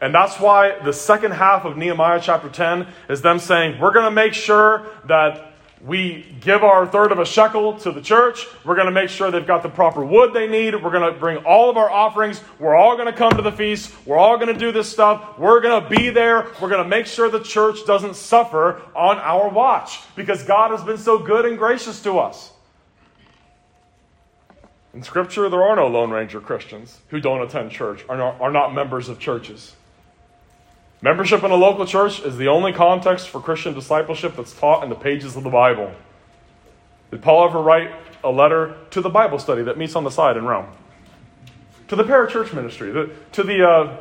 And 0.00 0.14
that's 0.14 0.40
why 0.40 0.78
the 0.80 0.92
second 0.92 1.32
half 1.32 1.64
of 1.64 1.76
Nehemiah 1.76 2.20
chapter 2.20 2.48
10 2.48 2.88
is 3.08 3.22
them 3.22 3.38
saying, 3.38 3.78
We're 3.80 3.92
going 3.92 4.04
to 4.04 4.10
make 4.10 4.34
sure 4.34 4.86
that 5.06 5.53
we 5.84 6.34
give 6.40 6.64
our 6.64 6.86
third 6.86 7.12
of 7.12 7.18
a 7.18 7.26
shekel 7.26 7.78
to 7.80 7.92
the 7.92 8.00
church. 8.00 8.46
We're 8.64 8.74
going 8.74 8.86
to 8.86 8.92
make 8.92 9.10
sure 9.10 9.30
they've 9.30 9.46
got 9.46 9.62
the 9.62 9.68
proper 9.68 10.02
wood 10.02 10.32
they 10.32 10.46
need. 10.46 10.74
We're 10.74 10.90
going 10.90 11.12
to 11.12 11.18
bring 11.18 11.38
all 11.44 11.68
of 11.68 11.76
our 11.76 11.90
offerings. 11.90 12.40
We're 12.58 12.74
all 12.74 12.96
going 12.96 13.06
to 13.06 13.12
come 13.12 13.32
to 13.32 13.42
the 13.42 13.52
feast. 13.52 13.92
We're 14.06 14.16
all 14.16 14.38
going 14.38 14.52
to 14.52 14.58
do 14.58 14.72
this 14.72 14.90
stuff. 14.90 15.38
We're 15.38 15.60
going 15.60 15.82
to 15.82 15.88
be 15.90 16.08
there. 16.08 16.46
We're 16.60 16.70
going 16.70 16.82
to 16.82 16.88
make 16.88 17.04
sure 17.04 17.28
the 17.28 17.42
church 17.42 17.84
doesn't 17.86 18.16
suffer 18.16 18.80
on 18.96 19.18
our 19.18 19.50
watch 19.50 20.00
because 20.16 20.42
God 20.42 20.70
has 20.70 20.82
been 20.82 20.96
so 20.96 21.18
good 21.18 21.44
and 21.44 21.58
gracious 21.58 22.02
to 22.04 22.18
us. 22.18 22.50
In 24.94 25.02
Scripture, 25.02 25.50
there 25.50 25.62
are 25.62 25.76
no 25.76 25.88
Lone 25.88 26.10
Ranger 26.10 26.40
Christians 26.40 26.98
who 27.08 27.20
don't 27.20 27.42
attend 27.42 27.72
church, 27.72 28.06
are 28.08 28.16
not, 28.16 28.40
are 28.40 28.52
not 28.52 28.72
members 28.72 29.10
of 29.10 29.18
churches. 29.18 29.74
Membership 31.04 31.44
in 31.44 31.50
a 31.50 31.54
local 31.54 31.84
church 31.84 32.20
is 32.20 32.38
the 32.38 32.48
only 32.48 32.72
context 32.72 33.28
for 33.28 33.38
Christian 33.38 33.74
discipleship 33.74 34.36
that's 34.36 34.54
taught 34.54 34.82
in 34.82 34.88
the 34.88 34.96
pages 34.96 35.36
of 35.36 35.44
the 35.44 35.50
Bible. 35.50 35.92
Did 37.10 37.20
Paul 37.20 37.46
ever 37.46 37.60
write 37.60 37.90
a 38.24 38.30
letter 38.30 38.74
to 38.92 39.02
the 39.02 39.10
Bible 39.10 39.38
study 39.38 39.64
that 39.64 39.76
meets 39.76 39.96
on 39.96 40.04
the 40.04 40.10
side 40.10 40.38
in 40.38 40.46
Rome? 40.46 40.66
To 41.88 41.96
the 41.96 42.04
parachurch 42.04 42.54
ministry, 42.54 42.90
the, 42.90 43.10
to, 43.32 43.42
the, 43.42 43.68
uh, 43.68 43.96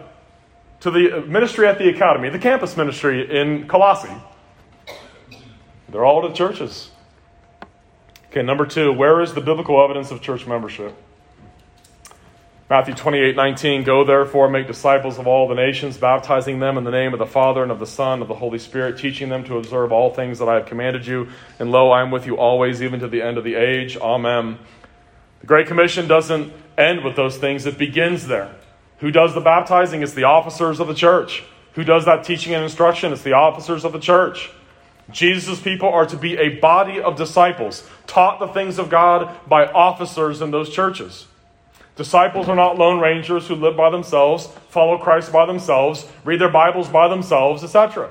to 0.80 0.92
the 0.92 1.26
ministry 1.28 1.68
at 1.68 1.78
the 1.78 1.90
academy, 1.90 2.30
the 2.30 2.40
campus 2.40 2.78
ministry 2.78 3.38
in 3.38 3.68
Colossae? 3.68 4.16
They're 5.90 6.06
all 6.06 6.26
to 6.26 6.34
churches. 6.34 6.90
Okay, 8.30 8.44
number 8.44 8.66
two, 8.66 8.94
where 8.94 9.20
is 9.20 9.34
the 9.34 9.42
biblical 9.42 9.84
evidence 9.84 10.10
of 10.10 10.22
church 10.22 10.48
membership? 10.48 10.96
Matthew 12.74 12.96
28 12.96 13.36
19, 13.36 13.84
go 13.84 14.04
therefore, 14.04 14.50
make 14.50 14.66
disciples 14.66 15.20
of 15.20 15.28
all 15.28 15.48
the 15.48 15.54
nations, 15.54 15.96
baptizing 15.96 16.58
them 16.58 16.76
in 16.76 16.84
the 16.84 16.90
name 16.90 17.14
of 17.14 17.20
the 17.20 17.26
Father 17.28 17.62
and 17.62 17.72
of 17.72 17.78
the 17.78 17.86
Son 17.86 18.14
and 18.14 18.22
of 18.24 18.28
the 18.28 18.34
Holy 18.34 18.58
Spirit, 18.58 18.98
teaching 18.98 19.30
them 19.30 19.44
to 19.44 19.60
observe 19.60 19.92
all 19.92 20.12
things 20.12 20.40
that 20.40 20.50
I 20.50 20.56
have 20.56 20.66
commanded 20.66 21.06
you. 21.06 21.28
And 21.60 21.72
lo, 21.72 21.92
I 21.92 22.02
am 22.02 22.10
with 22.10 22.26
you 22.26 22.36
always, 22.36 22.82
even 22.82 23.00
to 23.02 23.08
the 23.08 23.22
end 23.22 23.38
of 23.38 23.44
the 23.44 23.54
age. 23.54 23.96
Amen. 23.98 24.58
The 25.42 25.46
Great 25.46 25.68
Commission 25.68 26.08
doesn't 26.08 26.52
end 26.76 27.04
with 27.04 27.16
those 27.16 27.38
things, 27.38 27.68
it 27.68 27.78
begins 27.78 28.26
there. 28.26 28.56
Who 29.02 29.12
does 29.12 29.36
the 29.36 29.42
baptizing? 29.42 30.02
It's 30.02 30.16
the 30.16 30.24
officers 30.24 30.80
of 30.80 30.88
the 30.88 30.96
church. 30.96 31.44
Who 31.74 31.84
does 31.84 32.06
that 32.06 32.24
teaching 32.24 32.56
and 32.56 32.64
instruction? 32.64 33.14
It's 33.14 33.22
the 33.22 33.34
officers 33.34 33.86
of 33.86 33.94
the 33.94 34.00
church. 34.00 34.50
Jesus' 35.12 35.62
people 35.62 35.90
are 35.90 36.08
to 36.08 36.18
be 36.18 36.38
a 36.38 36.58
body 36.58 37.00
of 37.00 37.18
disciples, 37.18 37.88
taught 38.08 38.40
the 38.40 38.48
things 38.48 38.80
of 38.80 38.90
God 38.90 39.30
by 39.48 39.68
officers 39.68 40.42
in 40.42 40.50
those 40.50 40.72
churches. 40.72 41.28
Disciples 41.96 42.50
are 42.50 42.56
not 42.56 42.78
lone 42.78 43.00
rangers 43.00 43.48
who 43.48 43.56
live 43.56 43.78
by 43.78 43.92
themselves, 43.92 44.48
follow 44.70 44.98
Christ 44.98 45.32
by 45.32 45.46
themselves, 45.46 46.08
read 46.24 46.42
their 46.42 46.50
Bibles 46.50 46.90
by 46.90 47.08
themselves, 47.08 47.64
etc. 47.64 48.10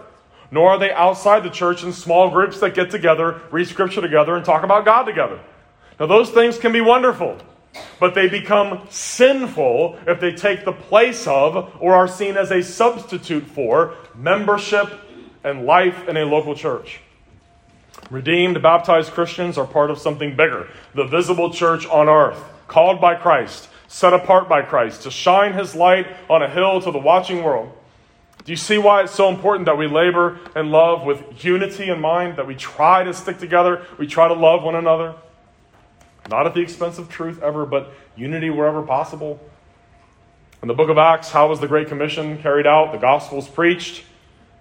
Nor 0.53 0.71
are 0.71 0.79
they 0.79 0.93
outside 0.93 1.43
the 1.43 1.51
church 1.51 1.83
in 1.83 1.93
small 1.93 2.31
groups 2.31 2.61
that 2.61 2.75
get 2.75 2.91
together, 2.91 3.41
read 3.51 3.67
Scripture 3.67 4.01
together, 4.01 4.37
and 4.37 4.45
talk 4.45 4.63
about 4.63 4.85
God 4.85 5.05
together. 5.05 5.41
Now, 5.99 6.07
those 6.07 6.31
things 6.31 6.59
can 6.59 6.73
be 6.73 6.81
wonderful, 6.81 7.39
but 7.99 8.15
they 8.15 8.29
become 8.29 8.87
sinful 8.91 9.99
if 10.07 10.21
they 10.21 10.33
take 10.33 10.65
the 10.65 10.73
place 10.73 11.27
of 11.27 11.75
or 11.81 11.95
are 11.95 12.09
seen 12.09 12.37
as 12.37 12.53
a 12.53 12.63
substitute 12.63 13.47
for 13.47 13.95
membership 14.15 14.93
and 15.43 15.67
life 15.67 16.07
in 16.07 16.17
a 16.17 16.25
local 16.25 16.55
church. 16.55 17.01
Redeemed, 18.11 18.63
baptized 18.63 19.13
Christians 19.13 19.59
are 19.59 19.67
part 19.67 19.91
of 19.91 19.99
something 19.99 20.37
bigger 20.37 20.69
the 20.95 21.05
visible 21.05 21.51
church 21.51 21.87
on 21.87 22.09
earth, 22.09 22.43
called 22.69 23.01
by 23.01 23.15
Christ, 23.15 23.69
set 23.93 24.15
apart 24.15 24.49
by 24.49 24.63
Christ, 24.63 25.03
to 25.03 25.11
shine 25.11 25.53
his 25.53 25.75
light 25.75 26.07
on 26.31 26.43
a 26.43 26.49
hill 26.49 26.81
to 26.81 26.91
the 26.91 26.99
watching 26.99 27.45
world. 27.45 27.71
Do 28.43 28.51
you 28.51 28.57
see 28.57 28.79
why 28.79 29.03
it's 29.03 29.13
so 29.13 29.29
important 29.29 29.67
that 29.67 29.77
we 29.77 29.87
labor 29.87 30.41
and 30.57 30.71
love 30.71 31.05
with 31.05 31.45
unity 31.45 31.91
in 31.91 32.01
mind, 32.01 32.39
that 32.39 32.47
we 32.47 32.55
try 32.55 33.05
to 33.05 33.13
stick 33.13 33.39
together, 33.39 33.85
we 33.99 34.07
try 34.07 34.29
to 34.29 34.35
love 34.35 34.63
one 34.63 34.77
another? 34.77 35.15
Not 36.31 36.47
at 36.47 36.55
the 36.55 36.63
expense 36.63 36.97
of 36.97 37.11
truth 37.11 37.43
ever, 37.43 37.67
but 37.67 37.93
unity 38.17 38.49
wherever 38.49 38.81
possible. 38.81 39.39
In 40.63 40.69
the 40.69 40.75
book 40.75 40.89
of 40.89 40.97
Acts, 40.97 41.31
how 41.31 41.51
was 41.51 41.61
the 41.61 41.69
Great 41.69 41.89
Commission 41.89 42.39
carried 42.39 42.67
out? 42.67 42.93
The 42.93 42.99
gospel 42.99 43.37
was 43.37 43.49
preached. 43.49 44.05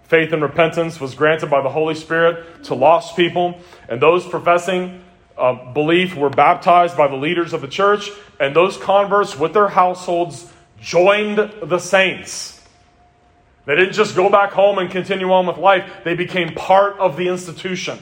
Faith 0.04 0.34
and 0.34 0.42
repentance 0.42 1.00
was 1.00 1.16
granted 1.16 1.50
by 1.50 1.62
the 1.62 1.70
Holy 1.70 1.96
Spirit 1.96 2.66
to 2.66 2.76
lost 2.76 3.16
people. 3.16 3.62
And 3.88 4.02
those 4.02 4.28
professing 4.28 5.02
uh, 5.38 5.74
belief 5.74 6.16
were 6.16 6.30
baptized 6.30 6.98
by 6.98 7.08
the 7.08 7.16
leaders 7.16 7.54
of 7.54 7.62
the 7.62 7.68
church. 7.68 8.10
And 8.40 8.56
those 8.56 8.78
converts 8.78 9.38
with 9.38 9.54
their 9.54 9.68
households 9.68 10.52
joined 10.80 11.38
the 11.64 11.80
saints. 11.80 12.60
They 13.66 13.76
didn't 13.76 13.94
just 13.94 14.16
go 14.16 14.30
back 14.30 14.52
home 14.52 14.80
and 14.80 14.90
continue 14.90 15.32
on 15.32 15.46
with 15.46 15.58
life, 15.58 15.90
they 16.04 16.16
became 16.16 16.56
part 16.56 16.98
of 16.98 17.16
the 17.16 17.28
institution 17.28 18.00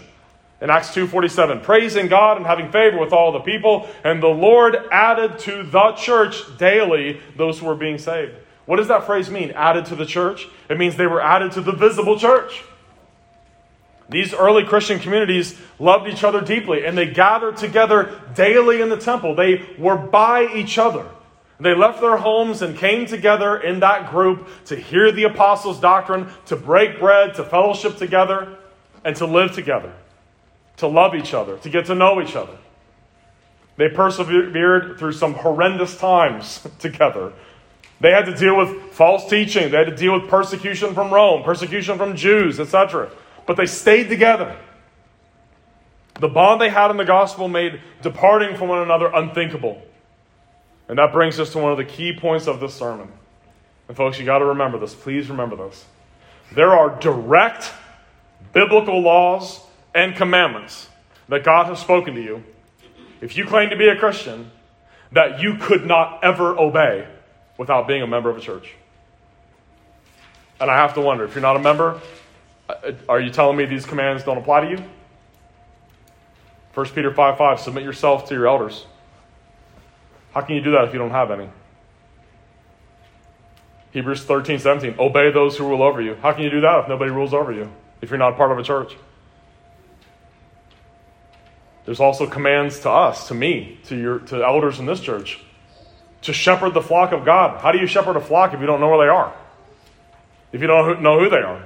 in 0.62 0.70
Acts 0.70 0.94
2:47, 0.94 1.62
praising 1.62 2.08
God 2.08 2.38
and 2.38 2.46
having 2.46 2.72
favor 2.72 3.00
with 3.00 3.14
all 3.14 3.32
the 3.32 3.40
people, 3.40 3.88
and 4.04 4.22
the 4.22 4.28
Lord 4.28 4.78
added 4.92 5.40
to 5.40 5.64
the 5.64 5.92
church 5.94 6.58
daily 6.58 7.22
those 7.38 7.60
who 7.60 7.66
were 7.66 7.76
being 7.76 7.98
saved. 7.98 8.34
What 8.66 8.78
does 8.78 8.90
that 8.90 9.06
phrase 9.06 9.30
mean? 9.30 9.52
Added 9.52 9.86
to 9.86 9.96
the 9.96 10.06
church? 10.06 10.48
It 10.70 10.78
means 10.78 10.96
they 10.96 11.08
were 11.08 11.22
added 11.22 11.54
to 11.54 11.62
the 11.62 11.72
visible 11.72 12.20
church. 12.20 12.64
These 14.10 14.34
early 14.34 14.64
Christian 14.64 15.00
communities 15.00 15.58
loved 15.78 16.08
each 16.08 16.24
other 16.24 16.42
deeply 16.42 16.86
and 16.86 16.98
they 16.98 17.12
gathered 17.12 17.58
together 17.58 18.20
daily 18.36 18.82
in 18.82 18.90
the 18.90 18.98
temple. 18.98 19.36
They 19.36 19.66
were 19.78 19.98
by 19.98 20.54
each 20.54 20.78
other. 20.78 21.06
They 21.60 21.76
left 21.76 22.00
their 22.00 22.18
homes 22.18 22.62
and 22.62 22.78
came 22.78 23.06
together 23.06 23.58
in 23.58 23.82
that 23.82 24.12
group 24.12 24.48
to 24.66 24.76
hear 24.76 25.12
the 25.12 25.26
apostles' 25.26 25.80
doctrine, 25.80 26.28
to 26.46 26.56
break 26.56 27.00
bread, 27.00 27.36
to 27.36 27.44
fellowship 27.44 27.98
together, 27.98 28.58
and 29.04 29.14
to 29.18 29.26
live 29.26 29.52
together 29.52 29.94
to 30.80 30.88
love 30.88 31.14
each 31.14 31.34
other, 31.34 31.58
to 31.58 31.70
get 31.70 31.86
to 31.86 31.96
know 31.96 32.22
each 32.22 32.36
other. 32.36 32.58
They 33.76 33.90
persevered 33.90 34.98
through 34.98 35.12
some 35.12 35.34
horrendous 35.34 35.98
times 35.98 36.66
together. 36.80 37.34
They 38.02 38.12
had 38.12 38.26
to 38.26 38.36
deal 38.36 38.58
with 38.58 38.94
false 38.94 39.30
teaching, 39.30 39.72
they 39.72 39.78
had 39.78 39.88
to 39.88 39.96
deal 39.96 40.20
with 40.20 40.30
persecution 40.30 40.94
from 40.94 41.14
Rome, 41.14 41.44
persecution 41.44 41.98
from 41.98 42.16
Jews, 42.16 42.60
etc. 42.60 43.12
But 43.50 43.58
they 43.58 43.66
stayed 43.66 44.10
together. 44.10 44.56
The 46.20 46.28
bond 46.28 46.62
they 46.62 46.70
had 46.70 46.92
in 46.92 46.98
the 46.98 47.04
gospel 47.04 47.48
made 47.48 47.82
departing 48.04 48.56
from 48.56 48.68
one 48.68 48.84
another 48.84 49.08
unthinkable. 49.12 49.82
And 50.88 51.00
that 51.00 51.12
brings 51.12 51.40
us 51.40 51.52
to 51.54 51.58
one 51.58 51.72
of 51.72 51.80
the 51.80 51.84
key 51.84 52.16
points 52.16 52.46
of 52.46 52.60
this 52.60 52.76
sermon. 52.76 53.12
And 53.88 53.98
folks, 53.98 54.20
you 54.20 54.26
got 54.28 54.38
to 54.38 54.46
remember 54.46 54.78
this. 54.78 54.94
Please 54.94 55.32
remember 55.32 55.56
this. 55.56 55.84
There 56.54 56.74
are 56.74 57.00
direct 57.00 57.74
biblical 58.54 59.02
laws 59.02 59.62
and 59.96 60.16
commandments 60.16 60.88
that 61.28 61.44
God 61.44 61.66
has 61.66 61.80
spoken 61.80 62.14
to 62.14 62.22
you, 62.22 62.44
if 63.20 63.36
you 63.36 63.46
claim 63.46 63.72
to 63.72 63.76
be 63.76 63.88
a 63.88 63.96
Christian, 63.96 64.52
that 65.12 65.42
you 65.42 65.56
could 65.56 65.88
not 65.88 66.24
ever 66.24 66.56
obey 66.56 67.08
without 67.58 67.88
being 67.88 68.04
a 68.04 68.08
member 68.08 68.30
of 68.30 68.38
a 68.38 68.42
church. 68.42 68.76
And 70.62 70.70
I 70.70 70.76
have 70.76 70.94
to 70.94 71.02
wonder 71.02 71.24
if 71.24 71.34
you're 71.34 71.42
not 71.42 71.56
a 71.56 71.60
member, 71.60 72.00
Uh, 72.70 72.92
are 73.10 73.20
you 73.20 73.32
telling 73.32 73.58
me 73.58 73.66
these 73.66 73.86
commands 73.86 74.24
don't 74.24 74.38
apply 74.38 74.62
to 74.62 74.70
you? 74.70 74.84
1 76.76 76.86
Peter 76.90 77.12
5 77.12 77.38
5, 77.38 77.60
submit 77.60 77.84
yourself 77.84 78.30
to 78.30 78.36
your 78.36 78.48
elders. 78.48 78.86
How 80.34 80.42
can 80.42 80.56
you 80.56 80.62
do 80.62 80.72
that 80.72 80.86
if 80.86 80.94
you 80.94 81.00
don't 81.00 81.10
have 81.10 81.32
any? 81.32 81.50
Hebrews 83.92 84.24
13 84.24 84.60
17, 84.60 84.96
obey 85.00 85.32
those 85.32 85.58
who 85.58 85.68
rule 85.68 85.82
over 85.82 86.00
you. 86.00 86.16
How 86.16 86.32
can 86.32 86.44
you 86.44 86.52
do 86.52 86.62
that 86.62 86.84
if 86.84 86.88
nobody 86.88 87.10
rules 87.10 87.34
over 87.34 87.52
you, 87.52 87.72
if 88.02 88.12
you're 88.12 88.20
not 88.20 88.38
part 88.38 88.52
of 88.52 88.60
a 88.60 88.64
church? 88.64 88.96
There's 91.86 92.00
also 92.00 92.28
commands 92.28 92.82
to 92.82 92.90
us, 92.92 93.30
to 93.30 93.34
me, 93.34 93.80
to 93.86 93.98
your 93.98 94.20
to 94.20 94.44
elders 94.44 94.78
in 94.78 94.86
this 94.86 95.00
church, 95.00 95.40
to 96.22 96.34
shepherd 96.34 96.76
the 96.76 96.84
flock 96.84 97.14
of 97.14 97.26
God. 97.26 97.62
How 97.62 97.72
do 97.72 97.80
you 97.80 97.88
shepherd 97.88 98.16
a 98.16 98.22
flock 98.22 98.54
if 98.54 98.60
you 98.60 98.68
don't 98.68 98.80
know 98.80 98.90
where 98.90 99.08
they 99.08 99.12
are? 99.12 99.34
If 100.52 100.62
you 100.62 100.68
don't 100.68 101.02
know 101.02 101.20
who 101.20 101.32
they 101.32 101.38
are? 101.38 101.66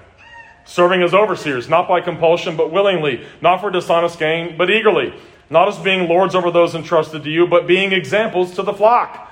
Serving 0.65 1.03
as 1.03 1.13
overseers, 1.13 1.67
not 1.67 1.87
by 1.87 2.01
compulsion, 2.01 2.55
but 2.55 2.71
willingly, 2.71 3.25
not 3.41 3.59
for 3.61 3.69
dishonest 3.69 4.17
gain, 4.17 4.57
but 4.57 4.69
eagerly, 4.69 5.13
not 5.49 5.67
as 5.67 5.77
being 5.77 6.07
lords 6.07 6.35
over 6.35 6.51
those 6.51 6.73
entrusted 6.73 7.23
to 7.23 7.29
you, 7.29 7.47
but 7.47 7.67
being 7.67 7.91
examples 7.91 8.55
to 8.55 8.63
the 8.63 8.73
flock. 8.73 9.29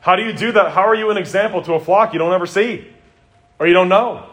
How 0.00 0.16
do 0.16 0.22
you 0.22 0.32
do 0.32 0.52
that? 0.52 0.72
How 0.72 0.82
are 0.82 0.94
you 0.94 1.10
an 1.10 1.16
example 1.16 1.62
to 1.62 1.74
a 1.74 1.80
flock 1.80 2.12
you 2.12 2.18
don't 2.18 2.32
ever 2.32 2.46
see 2.46 2.86
or 3.58 3.66
you 3.66 3.72
don't 3.72 3.88
know? 3.88 4.28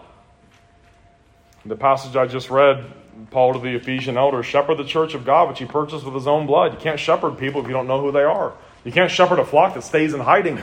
The 1.66 1.76
passage 1.76 2.16
I 2.16 2.28
just 2.28 2.50
read 2.50 2.86
Paul 3.32 3.54
to 3.54 3.60
the 3.60 3.76
Ephesian 3.76 4.18
elders, 4.18 4.46
shepherd 4.46 4.76
the 4.76 4.84
church 4.84 5.14
of 5.14 5.26
God, 5.26 5.50
which 5.50 5.60
he 5.60 5.66
purchased 5.66 6.06
with 6.06 6.14
his 6.14 6.28
own 6.28 6.46
blood. 6.46 6.74
You 6.74 6.80
can't 6.80 7.00
shepherd 7.00 7.38
people 7.38 7.62
if 7.62 7.68
you 7.68 7.74
don't 7.74 7.88
know 7.88 8.02
who 8.02 8.12
they 8.12 8.24
are. 8.24 8.54
You 8.84 8.92
can't 8.92 9.10
shepherd 9.10 9.40
a 9.40 9.46
flock 9.46 9.74
that 9.74 9.84
stays 9.84 10.14
in 10.14 10.20
hiding. 10.20 10.62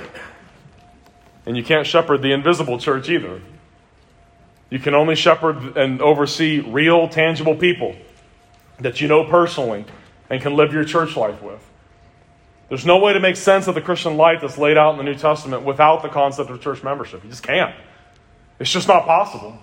And 1.44 1.56
you 1.56 1.64
can't 1.64 1.86
shepherd 1.86 2.22
the 2.22 2.32
invisible 2.32 2.78
church 2.78 3.08
either. 3.08 3.40
You 4.72 4.78
can 4.78 4.94
only 4.94 5.16
shepherd 5.16 5.76
and 5.76 6.00
oversee 6.00 6.60
real, 6.60 7.06
tangible 7.06 7.54
people 7.54 7.94
that 8.78 9.02
you 9.02 9.06
know 9.06 9.22
personally 9.22 9.84
and 10.30 10.40
can 10.40 10.56
live 10.56 10.72
your 10.72 10.86
church 10.86 11.14
life 11.14 11.42
with. 11.42 11.62
There's 12.70 12.86
no 12.86 12.96
way 12.96 13.12
to 13.12 13.20
make 13.20 13.36
sense 13.36 13.66
of 13.66 13.74
the 13.74 13.82
Christian 13.82 14.16
life 14.16 14.40
that's 14.40 14.56
laid 14.56 14.78
out 14.78 14.92
in 14.92 14.96
the 14.96 15.04
New 15.04 15.14
Testament 15.14 15.64
without 15.64 16.00
the 16.00 16.08
concept 16.08 16.48
of 16.48 16.62
church 16.62 16.82
membership. 16.82 17.22
You 17.22 17.28
just 17.28 17.42
can't. 17.42 17.74
It's 18.58 18.70
just 18.70 18.88
not 18.88 19.04
possible. 19.04 19.58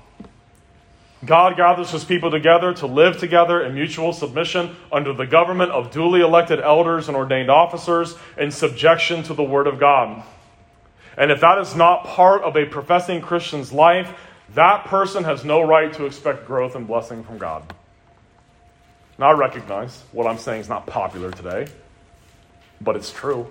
God 1.25 1.57
gathers 1.57 1.89
his 1.89 2.03
people 2.03 2.29
together 2.29 2.71
to 2.75 2.85
live 2.85 3.17
together 3.17 3.63
in 3.63 3.73
mutual 3.73 4.13
submission 4.13 4.75
under 4.91 5.11
the 5.11 5.25
government 5.25 5.71
of 5.71 5.89
duly 5.89 6.21
elected 6.21 6.59
elders 6.59 7.07
and 7.07 7.17
ordained 7.17 7.49
officers 7.49 8.15
in 8.37 8.51
subjection 8.51 9.23
to 9.23 9.33
the 9.33 9.41
Word 9.41 9.65
of 9.65 9.79
God. 9.79 10.23
And 11.17 11.31
if 11.31 11.41
that 11.41 11.57
is 11.57 11.75
not 11.75 12.05
part 12.05 12.43
of 12.43 12.55
a 12.55 12.65
professing 12.65 13.21
Christian's 13.21 13.73
life, 13.73 14.13
that 14.55 14.85
person 14.85 15.23
has 15.23 15.45
no 15.45 15.61
right 15.61 15.91
to 15.93 16.05
expect 16.05 16.45
growth 16.45 16.75
and 16.75 16.87
blessing 16.87 17.23
from 17.23 17.37
God. 17.37 17.73
Now, 19.17 19.27
I 19.27 19.33
recognize 19.33 20.01
what 20.11 20.27
I'm 20.27 20.37
saying 20.37 20.61
is 20.61 20.69
not 20.69 20.87
popular 20.87 21.31
today, 21.31 21.67
but 22.79 22.95
it's 22.95 23.11
true. 23.11 23.47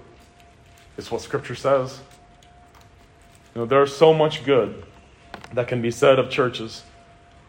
It's 0.96 1.10
what 1.10 1.20
Scripture 1.20 1.54
says. 1.54 2.00
You 3.54 3.62
know, 3.62 3.66
there's 3.66 3.94
so 3.94 4.14
much 4.14 4.44
good 4.44 4.84
that 5.52 5.68
can 5.68 5.82
be 5.82 5.90
said 5.90 6.18
of 6.18 6.30
churches 6.30 6.82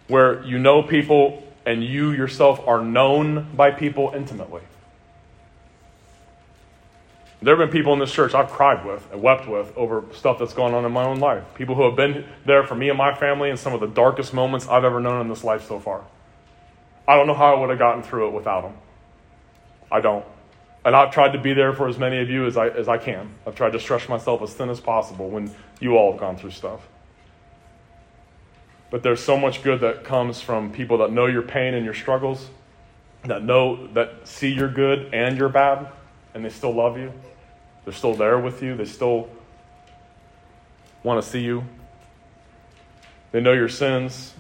where 0.08 0.44
you 0.44 0.60
know 0.60 0.84
people 0.84 1.44
and 1.66 1.84
you 1.84 2.12
yourself 2.12 2.68
are 2.68 2.84
known 2.84 3.48
by 3.56 3.72
people 3.72 4.12
intimately. 4.16 4.62
There 7.42 7.56
have 7.56 7.70
been 7.70 7.72
people 7.72 7.94
in 7.94 8.00
this 8.00 8.12
church 8.12 8.34
I've 8.34 8.50
cried 8.50 8.86
with 8.86 9.10
and 9.14 9.22
wept 9.22 9.48
with 9.48 9.72
over 9.78 10.04
stuff 10.14 10.40
that's 10.40 10.54
gone 10.54 10.74
on 10.74 10.84
in 10.84 10.92
my 10.92 11.06
own 11.06 11.20
life. 11.20 11.44
People 11.56 11.76
who 11.76 11.84
have 11.84 11.96
been 11.96 12.26
there 12.46 12.64
for 12.66 12.76
me 12.76 12.90
and 12.90 12.98
my 12.98 13.14
family 13.14 13.50
in 13.50 13.56
some 13.56 13.74
of 13.74 13.80
the 13.80 13.88
darkest 13.88 14.34
moments 14.34 14.68
I've 14.68 14.84
ever 14.84 15.00
known 15.00 15.22
in 15.22 15.30
this 15.30 15.44
life 15.44 15.66
so 15.66 15.80
far. 15.80 16.04
I 17.08 17.16
don't 17.16 17.28
know 17.28 17.34
how 17.34 17.56
I 17.56 17.60
would 17.60 17.70
have 17.70 17.80
gotten 17.80 18.04
through 18.04 18.28
it 18.28 18.34
without 18.34 18.64
them. 18.64 18.74
I 19.90 20.02
don't. 20.02 20.26
And 20.84 20.96
I've 20.96 21.12
tried 21.12 21.32
to 21.32 21.40
be 21.40 21.54
there 21.54 21.74
for 21.74 21.88
as 21.88 21.98
many 21.98 22.20
of 22.20 22.30
you 22.30 22.46
as 22.46 22.58
I, 22.58 22.68
as 22.68 22.90
I 22.90 22.98
can. 22.98 23.34
I've 23.48 23.56
tried 23.56 23.72
to 23.72 23.80
stretch 23.80 24.10
myself 24.10 24.42
as 24.42 24.54
thin 24.54 24.70
as 24.70 24.82
possible 24.82 25.30
when 25.30 25.54
you 25.80 25.96
all 25.96 26.12
have 26.12 26.20
gone 26.20 26.36
through 26.36 26.52
stuff. 26.52 26.88
But 28.92 29.02
there's 29.02 29.24
so 29.24 29.38
much 29.38 29.64
good 29.64 29.80
that 29.82 30.04
comes 30.04 30.42
from 30.42 30.72
people 30.72 30.98
that 31.00 31.12
know 31.12 31.26
your 31.26 31.42
pain 31.42 31.74
and 31.74 31.86
your 31.86 31.94
struggles, 31.94 32.50
that 33.24 33.44
know, 33.44 33.88
that 33.94 34.28
see 34.28 34.54
your 34.54 34.70
good 34.70 35.14
and 35.14 35.38
your 35.38 35.50
bad, 35.50 35.92
and 36.34 36.44
they 36.44 36.50
still 36.50 36.74
love 36.74 36.98
you. 36.98 37.12
They're 37.86 37.94
still 37.94 38.16
there 38.16 38.40
with 38.40 38.62
you. 38.62 38.76
They 38.76 38.86
still 38.86 39.30
want 41.04 41.24
to 41.24 41.28
see 41.28 41.42
you. 41.42 41.64
They 43.32 43.42
know 43.42 43.54
your 43.54 43.70
sins 43.70 44.34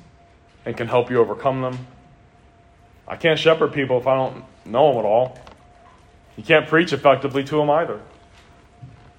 and 0.66 0.76
can 0.76 0.88
help 0.88 1.10
you 1.10 1.20
overcome 1.20 1.62
them. 1.62 1.88
I 3.08 3.16
can't 3.16 3.40
shepherd 3.40 3.74
people 3.74 3.98
if 4.00 4.08
I 4.08 4.16
don't 4.16 4.44
know 4.66 4.90
them 4.90 5.00
at 5.00 5.06
all. 5.06 5.40
You 6.38 6.44
can't 6.44 6.68
preach 6.68 6.94
effectively 6.94 7.44
to 7.44 7.58
them 7.58 7.70
either. 7.70 8.00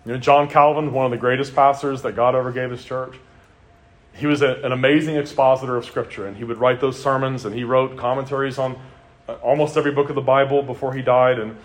You 0.06 0.12
know, 0.12 0.18
John 0.18 0.48
Calvin, 0.48 0.92
one 0.92 1.04
of 1.04 1.10
the 1.10 1.18
greatest 1.18 1.54
pastors 1.54 2.02
that 2.02 2.16
God 2.16 2.34
ever 2.34 2.52
gave 2.52 2.70
his 2.70 2.84
church, 2.84 3.16
he 4.14 4.26
was 4.26 4.42
a, 4.42 4.54
an 4.64 4.72
amazing 4.72 5.16
expositor 5.16 5.76
of 5.76 5.84
Scripture, 5.84 6.26
and 6.26 6.36
he 6.36 6.44
would 6.44 6.58
write 6.58 6.80
those 6.80 7.00
sermons, 7.00 7.44
and 7.44 7.54
he 7.54 7.64
wrote 7.64 7.96
commentaries 7.96 8.58
on 8.58 8.78
uh, 9.28 9.34
almost 9.34 9.76
every 9.76 9.92
book 9.92 10.08
of 10.08 10.14
the 10.14 10.20
Bible 10.22 10.62
before 10.62 10.94
he 10.94 11.02
died. 11.02 11.38
And 11.38 11.56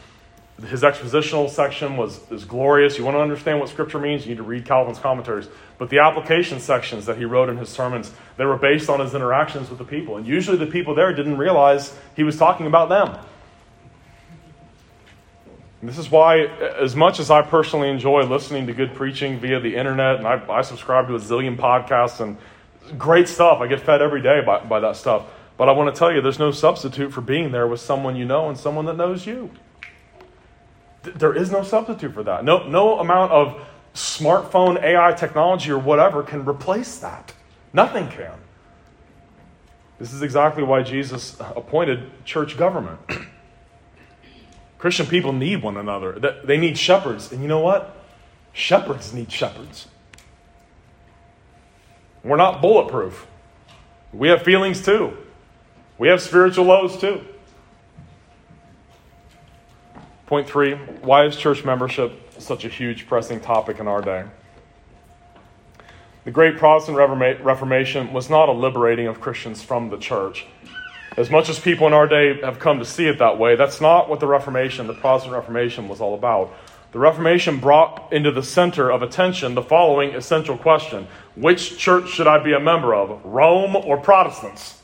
his 0.63 0.83
expositional 0.83 1.49
section 1.49 1.97
was 1.97 2.19
is 2.31 2.45
glorious. 2.45 2.97
You 2.97 3.03
want 3.03 3.15
to 3.15 3.21
understand 3.21 3.59
what 3.59 3.67
Scripture 3.67 3.99
means, 3.99 4.23
you 4.23 4.29
need 4.29 4.37
to 4.37 4.43
read 4.43 4.65
Calvin's 4.65 4.99
commentaries. 4.99 5.49
But 5.77 5.89
the 5.89 5.99
application 5.99 6.61
sections 6.61 7.05
that 7.07 7.17
he 7.17 7.25
wrote 7.25 7.49
in 7.49 7.57
his 7.57 7.67
sermons, 7.67 8.11
they 8.37 8.45
were 8.45 8.57
based 8.57 8.89
on 8.89 9.01
his 9.01 9.13
interactions 9.13 9.69
with 9.69 9.79
the 9.79 9.85
people, 9.85 10.15
and 10.15 10.25
usually 10.25 10.57
the 10.57 10.65
people 10.65 10.95
there 10.95 11.13
didn't 11.13 11.37
realize 11.37 11.97
he 12.15 12.23
was 12.23 12.37
talking 12.37 12.67
about 12.67 12.87
them. 12.87 13.19
And 15.81 15.89
this 15.89 15.97
is 15.97 16.09
why, 16.09 16.45
as 16.45 16.95
much 16.95 17.19
as 17.19 17.29
I 17.29 17.41
personally 17.41 17.89
enjoy 17.89 18.23
listening 18.23 18.65
to 18.67 18.73
good 18.73 18.95
preaching 18.95 19.39
via 19.39 19.59
the 19.59 19.75
internet, 19.75 20.15
and 20.15 20.25
I, 20.25 20.41
I 20.49 20.61
subscribe 20.61 21.07
to 21.09 21.15
a 21.15 21.19
zillion 21.19 21.57
podcasts 21.57 22.21
and 22.21 22.37
great 22.97 23.27
stuff. 23.27 23.59
I 23.59 23.67
get 23.67 23.81
fed 23.81 24.01
every 24.01 24.21
day 24.21 24.41
by, 24.41 24.63
by 24.63 24.79
that 24.79 24.95
stuff. 24.95 25.25
But 25.57 25.69
I 25.69 25.73
want 25.73 25.93
to 25.93 25.99
tell 25.99 26.11
you, 26.11 26.21
there's 26.21 26.39
no 26.39 26.51
substitute 26.51 27.11
for 27.11 27.21
being 27.21 27.51
there 27.51 27.67
with 27.67 27.81
someone 27.81 28.15
you 28.15 28.25
know 28.25 28.49
and 28.49 28.57
someone 28.57 28.85
that 28.85 28.95
knows 28.95 29.27
you. 29.27 29.51
There 31.05 31.33
is 31.33 31.51
no 31.51 31.63
substitute 31.63 32.13
for 32.13 32.23
that. 32.23 32.43
No, 32.43 32.67
no 32.67 32.99
amount 32.99 33.31
of 33.31 33.61
smartphone 33.93 34.81
AI 34.81 35.13
technology 35.13 35.71
or 35.71 35.79
whatever 35.79 36.23
can 36.23 36.45
replace 36.45 36.97
that. 36.99 37.33
Nothing 37.73 38.07
can. 38.09 38.33
This 39.99 40.13
is 40.13 40.21
exactly 40.21 40.63
why 40.63 40.83
Jesus 40.83 41.37
appointed 41.39 42.25
church 42.25 42.57
government. 42.57 42.99
Christian 44.77 45.05
people 45.05 45.31
need 45.31 45.63
one 45.63 45.77
another. 45.77 46.41
They 46.43 46.57
need 46.57 46.77
shepherds. 46.77 47.31
And 47.31 47.41
you 47.41 47.47
know 47.47 47.61
what? 47.61 47.95
Shepherds 48.51 49.13
need 49.13 49.31
shepherds. 49.31 49.87
We're 52.23 52.37
not 52.37 52.61
bulletproof. 52.61 53.27
We 54.11 54.27
have 54.29 54.41
feelings 54.41 54.83
too. 54.83 55.15
We 55.97 56.07
have 56.09 56.21
spiritual 56.21 56.65
lows 56.65 56.97
too. 56.97 57.23
Point 60.27 60.47
three 60.47 60.73
why 60.73 61.25
is 61.25 61.35
church 61.35 61.63
membership 61.63 62.11
such 62.39 62.65
a 62.65 62.69
huge 62.69 63.07
pressing 63.07 63.39
topic 63.39 63.79
in 63.79 63.87
our 63.87 64.01
day? 64.01 64.25
The 66.23 66.31
great 66.31 66.57
Protestant 66.57 66.97
Reformation 66.97 68.11
was 68.11 68.29
not 68.31 68.49
a 68.49 68.51
liberating 68.51 69.05
of 69.05 69.21
Christians 69.21 69.61
from 69.61 69.89
the 69.89 69.97
church. 69.97 70.47
As 71.17 71.29
much 71.29 71.49
as 71.49 71.59
people 71.59 71.85
in 71.85 71.93
our 71.93 72.07
day 72.07 72.41
have 72.41 72.57
come 72.57 72.79
to 72.79 72.85
see 72.85 73.07
it 73.07 73.19
that 73.19 73.37
way, 73.37 73.55
that's 73.55 73.79
not 73.79 74.09
what 74.09 74.19
the 74.19 74.25
Reformation, 74.25 74.87
the 74.87 74.95
Protestant 74.95 75.35
Reformation, 75.35 75.87
was 75.87 76.01
all 76.01 76.15
about. 76.15 76.51
The 76.91 76.99
Reformation 76.99 77.59
brought 77.59 78.11
into 78.11 78.31
the 78.31 78.41
center 78.41 78.91
of 78.91 79.03
attention 79.03 79.53
the 79.53 79.61
following 79.61 80.15
essential 80.15 80.57
question 80.57 81.07
Which 81.35 81.77
church 81.77 82.09
should 82.09 82.25
I 82.25 82.43
be 82.43 82.53
a 82.53 82.59
member 82.59 82.95
of, 82.95 83.23
Rome 83.23 83.75
or 83.75 83.97
Protestants? 83.97 84.81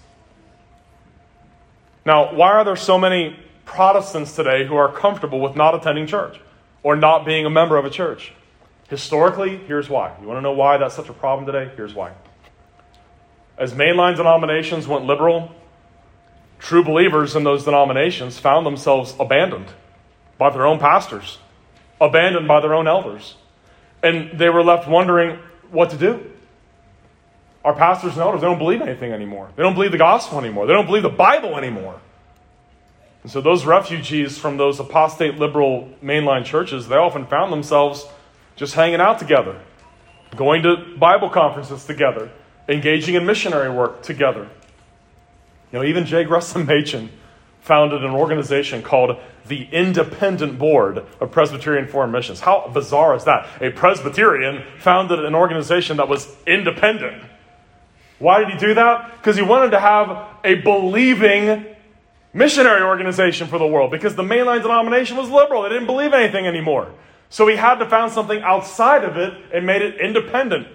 Now, 2.05 2.35
why 2.35 2.51
are 2.51 2.63
there 2.63 2.75
so 2.75 2.99
many 2.99 3.35
Protestants 3.73 4.35
today 4.35 4.67
who 4.67 4.75
are 4.75 4.91
comfortable 4.91 5.39
with 5.39 5.55
not 5.55 5.73
attending 5.73 6.05
church 6.05 6.37
or 6.83 6.97
not 6.97 7.25
being 7.25 7.45
a 7.45 7.49
member 7.49 7.77
of 7.77 7.85
a 7.85 7.89
church? 7.89 8.33
Historically, 8.89 9.55
here's 9.55 9.89
why. 9.89 10.13
You 10.19 10.27
want 10.27 10.39
to 10.39 10.41
know 10.41 10.51
why 10.51 10.75
that's 10.75 10.93
such 10.93 11.07
a 11.07 11.13
problem 11.13 11.45
today? 11.45 11.71
Here's 11.77 11.93
why. 11.93 12.11
As 13.57 13.71
mainline 13.71 14.17
denominations 14.17 14.89
went 14.89 15.05
liberal, 15.05 15.55
true 16.59 16.83
believers 16.83 17.37
in 17.37 17.45
those 17.45 17.63
denominations 17.63 18.37
found 18.37 18.65
themselves 18.65 19.15
abandoned 19.17 19.67
by 20.37 20.49
their 20.49 20.65
own 20.65 20.77
pastors, 20.77 21.37
abandoned 22.01 22.49
by 22.49 22.59
their 22.59 22.73
own 22.73 22.89
elders. 22.89 23.35
And 24.03 24.37
they 24.37 24.49
were 24.49 24.65
left 24.65 24.89
wondering 24.89 25.39
what 25.69 25.91
to 25.91 25.97
do. 25.97 26.29
Our 27.63 27.73
pastors 27.73 28.13
and 28.13 28.21
elders, 28.21 28.41
they 28.41 28.47
don't 28.47 28.57
believe 28.57 28.81
anything 28.81 29.13
anymore. 29.13 29.49
They 29.55 29.63
don't 29.63 29.75
believe 29.75 29.93
the 29.93 29.97
gospel 29.97 30.39
anymore. 30.39 30.67
They 30.67 30.73
don't 30.73 30.87
believe 30.87 31.03
the 31.03 31.09
Bible 31.09 31.57
anymore. 31.57 32.01
And 33.23 33.31
so 33.31 33.41
those 33.41 33.65
refugees 33.65 34.37
from 34.37 34.57
those 34.57 34.79
apostate 34.79 35.35
liberal 35.37 35.89
mainline 36.03 36.43
churches, 36.43 36.87
they 36.87 36.95
often 36.95 37.25
found 37.27 37.51
themselves 37.51 38.05
just 38.55 38.73
hanging 38.73 38.99
out 38.99 39.19
together, 39.19 39.59
going 40.35 40.63
to 40.63 40.95
Bible 40.97 41.29
conferences 41.29 41.85
together, 41.85 42.31
engaging 42.67 43.15
in 43.15 43.25
missionary 43.25 43.69
work 43.69 44.01
together. 44.01 44.49
You 45.71 45.79
know, 45.79 45.85
even 45.85 46.05
J. 46.05 46.23
Gresham 46.23 46.65
Machen 46.65 47.09
founded 47.61 48.03
an 48.03 48.11
organization 48.11 48.81
called 48.81 49.17
the 49.45 49.67
Independent 49.71 50.57
Board 50.57 51.05
of 51.19 51.31
Presbyterian 51.31 51.87
Foreign 51.87 52.11
Missions. 52.11 52.39
How 52.39 52.69
bizarre 52.73 53.15
is 53.15 53.23
that? 53.25 53.47
A 53.61 53.69
Presbyterian 53.69 54.63
founded 54.79 55.23
an 55.23 55.35
organization 55.35 55.97
that 55.97 56.07
was 56.07 56.27
independent. 56.47 57.23
Why 58.19 58.39
did 58.39 58.49
he 58.49 58.57
do 58.57 58.73
that? 58.75 59.17
Because 59.17 59.35
he 59.35 59.41
wanted 59.41 59.71
to 59.71 59.79
have 59.79 60.27
a 60.43 60.55
believing 60.55 61.70
missionary 62.33 62.81
organization 62.81 63.47
for 63.47 63.57
the 63.59 63.67
world 63.67 63.91
because 63.91 64.15
the 64.15 64.23
mainline 64.23 64.61
denomination 64.61 65.17
was 65.17 65.29
liberal. 65.29 65.63
They 65.63 65.69
didn't 65.69 65.87
believe 65.87 66.13
anything 66.13 66.47
anymore. 66.47 66.93
So 67.29 67.47
he 67.47 67.55
had 67.55 67.75
to 67.75 67.89
found 67.89 68.11
something 68.11 68.41
outside 68.41 69.03
of 69.03 69.17
it 69.17 69.33
and 69.53 69.65
made 69.65 69.81
it 69.81 69.99
independent. 69.99 70.67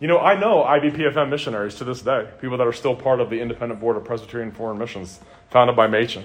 You 0.00 0.08
know, 0.08 0.18
I 0.18 0.38
know 0.38 0.64
IBPFM 0.64 1.28
missionaries 1.28 1.74
to 1.76 1.84
this 1.84 2.00
day, 2.00 2.26
people 2.40 2.56
that 2.56 2.66
are 2.66 2.72
still 2.72 2.96
part 2.96 3.20
of 3.20 3.28
the 3.28 3.40
Independent 3.40 3.80
Board 3.80 3.98
of 3.98 4.04
Presbyterian 4.04 4.50
Foreign 4.52 4.78
Missions, 4.78 5.20
founded 5.50 5.76
by 5.76 5.86
Machen. 5.86 6.24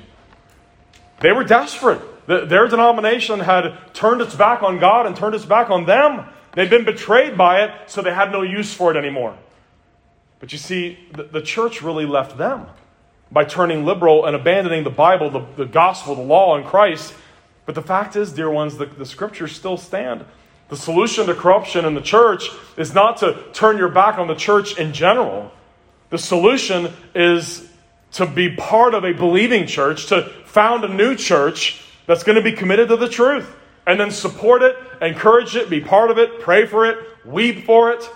They 1.20 1.34
were 1.34 1.44
desperate. 1.44 2.02
Their 2.28 2.68
denomination 2.68 3.42
had 3.42 3.94
turned 3.94 4.22
its 4.22 4.34
back 4.34 4.64
on 4.64 4.80
God 4.80 5.06
and 5.06 5.16
turned 5.16 5.36
its 5.36 5.46
back 5.46 5.70
on 5.70 5.86
them. 5.86 6.26
They'd 6.54 6.70
been 6.70 6.86
betrayed 6.86 7.38
by 7.38 7.64
it, 7.64 7.90
so 7.90 8.02
they 8.02 8.14
had 8.14 8.32
no 8.32 8.42
use 8.42 8.74
for 8.74 8.92
it 8.92 8.98
anymore. 8.98 9.38
But 10.40 10.54
you 10.54 10.58
see, 10.58 10.98
the, 11.14 11.24
the 11.24 11.42
church 11.42 11.82
really 11.82 12.06
left 12.06 12.38
them 12.38 12.68
by 13.32 13.44
turning 13.44 13.86
liberal 13.86 14.26
and 14.26 14.36
abandoning 14.36 14.84
the 14.84 14.90
Bible, 14.90 15.30
the, 15.30 15.46
the 15.56 15.66
gospel, 15.66 16.16
the 16.16 16.22
law, 16.22 16.56
and 16.56 16.66
Christ. 16.66 17.14
But 17.66 17.76
the 17.76 17.82
fact 17.82 18.16
is, 18.16 18.32
dear 18.32 18.50
ones, 18.50 18.78
the, 18.78 18.86
the 18.86 19.06
scriptures 19.06 19.52
still 19.52 19.78
stand. 19.78 20.26
The 20.70 20.78
solution 20.78 21.28
to 21.28 21.36
corruption 21.36 21.86
in 21.86 21.94
the 21.94 22.02
church 22.02 22.50
is 22.78 22.94
not 22.94 23.18
to 23.18 23.44
turn 23.54 23.78
your 23.78 23.90
back 23.90 24.18
on 24.18 24.28
the 24.28 24.36
church 24.36 24.78
in 24.78 24.94
general. 24.94 25.52
The 26.10 26.18
solution 26.18 26.92
is 27.14 27.68
to 28.14 28.26
be 28.26 28.56
part 28.56 28.94
of 28.94 29.04
a 29.04 29.12
believing 29.12 29.68
church, 29.68 30.08
to 30.08 30.24
found 30.46 30.84
a 30.84 30.88
new 30.88 31.16
church 31.16 31.82
that's 32.08 32.24
going 32.24 32.38
to 32.38 32.42
be 32.42 32.54
committed 32.54 32.90
to 32.90 32.98
the 32.98 33.10
truth, 33.10 33.54
and 33.86 34.00
then 34.00 34.10
support 34.10 34.62
it, 34.62 34.76
encourage 35.02 35.56
it, 35.56 35.70
be 35.70 35.82
part 35.82 36.10
of 36.10 36.18
it, 36.18 36.40
pray 36.40 36.66
for 36.66 36.86
it, 36.86 36.98
weep 37.26 37.66
for 37.66 37.92
it 37.92 38.10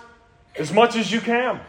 as 0.56 0.72
much 0.72 0.96
as 0.96 1.12
you 1.12 1.20
can. 1.20 1.60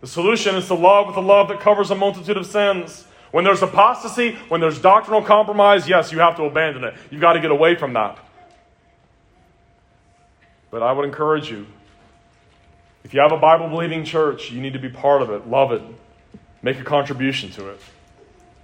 The 0.00 0.06
solution 0.06 0.54
is 0.56 0.66
to 0.66 0.74
love 0.74 1.06
with 1.06 1.16
a 1.16 1.20
love 1.20 1.48
that 1.48 1.60
covers 1.60 1.90
a 1.90 1.94
multitude 1.94 2.36
of 2.36 2.46
sins. 2.46 3.06
When 3.30 3.44
there's 3.44 3.62
apostasy, 3.62 4.36
when 4.48 4.60
there's 4.60 4.80
doctrinal 4.80 5.22
compromise, 5.22 5.88
yes, 5.88 6.12
you 6.12 6.18
have 6.20 6.36
to 6.36 6.44
abandon 6.44 6.84
it. 6.84 6.94
You've 7.10 7.20
got 7.20 7.34
to 7.34 7.40
get 7.40 7.50
away 7.50 7.74
from 7.74 7.94
that. 7.94 8.18
But 10.70 10.82
I 10.82 10.92
would 10.92 11.04
encourage 11.04 11.50
you 11.50 11.66
if 13.06 13.14
you 13.14 13.20
have 13.20 13.30
a 13.30 13.38
Bible 13.38 13.68
believing 13.68 14.04
church, 14.04 14.50
you 14.50 14.60
need 14.60 14.72
to 14.72 14.80
be 14.80 14.88
part 14.88 15.22
of 15.22 15.30
it, 15.30 15.46
love 15.46 15.70
it, 15.70 15.80
make 16.60 16.80
a 16.80 16.82
contribution 16.82 17.50
to 17.52 17.68
it. 17.68 17.80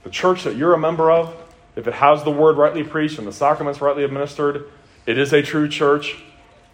The 0.02 0.10
church 0.10 0.42
that 0.42 0.56
you're 0.56 0.74
a 0.74 0.78
member 0.78 1.12
of, 1.12 1.32
if 1.76 1.86
it 1.86 1.94
has 1.94 2.24
the 2.24 2.32
word 2.32 2.56
rightly 2.56 2.82
preached 2.82 3.18
and 3.18 3.26
the 3.26 3.32
sacraments 3.32 3.80
rightly 3.80 4.02
administered, 4.02 4.64
it 5.06 5.16
is 5.16 5.32
a 5.32 5.42
true 5.42 5.68
church. 5.68 6.20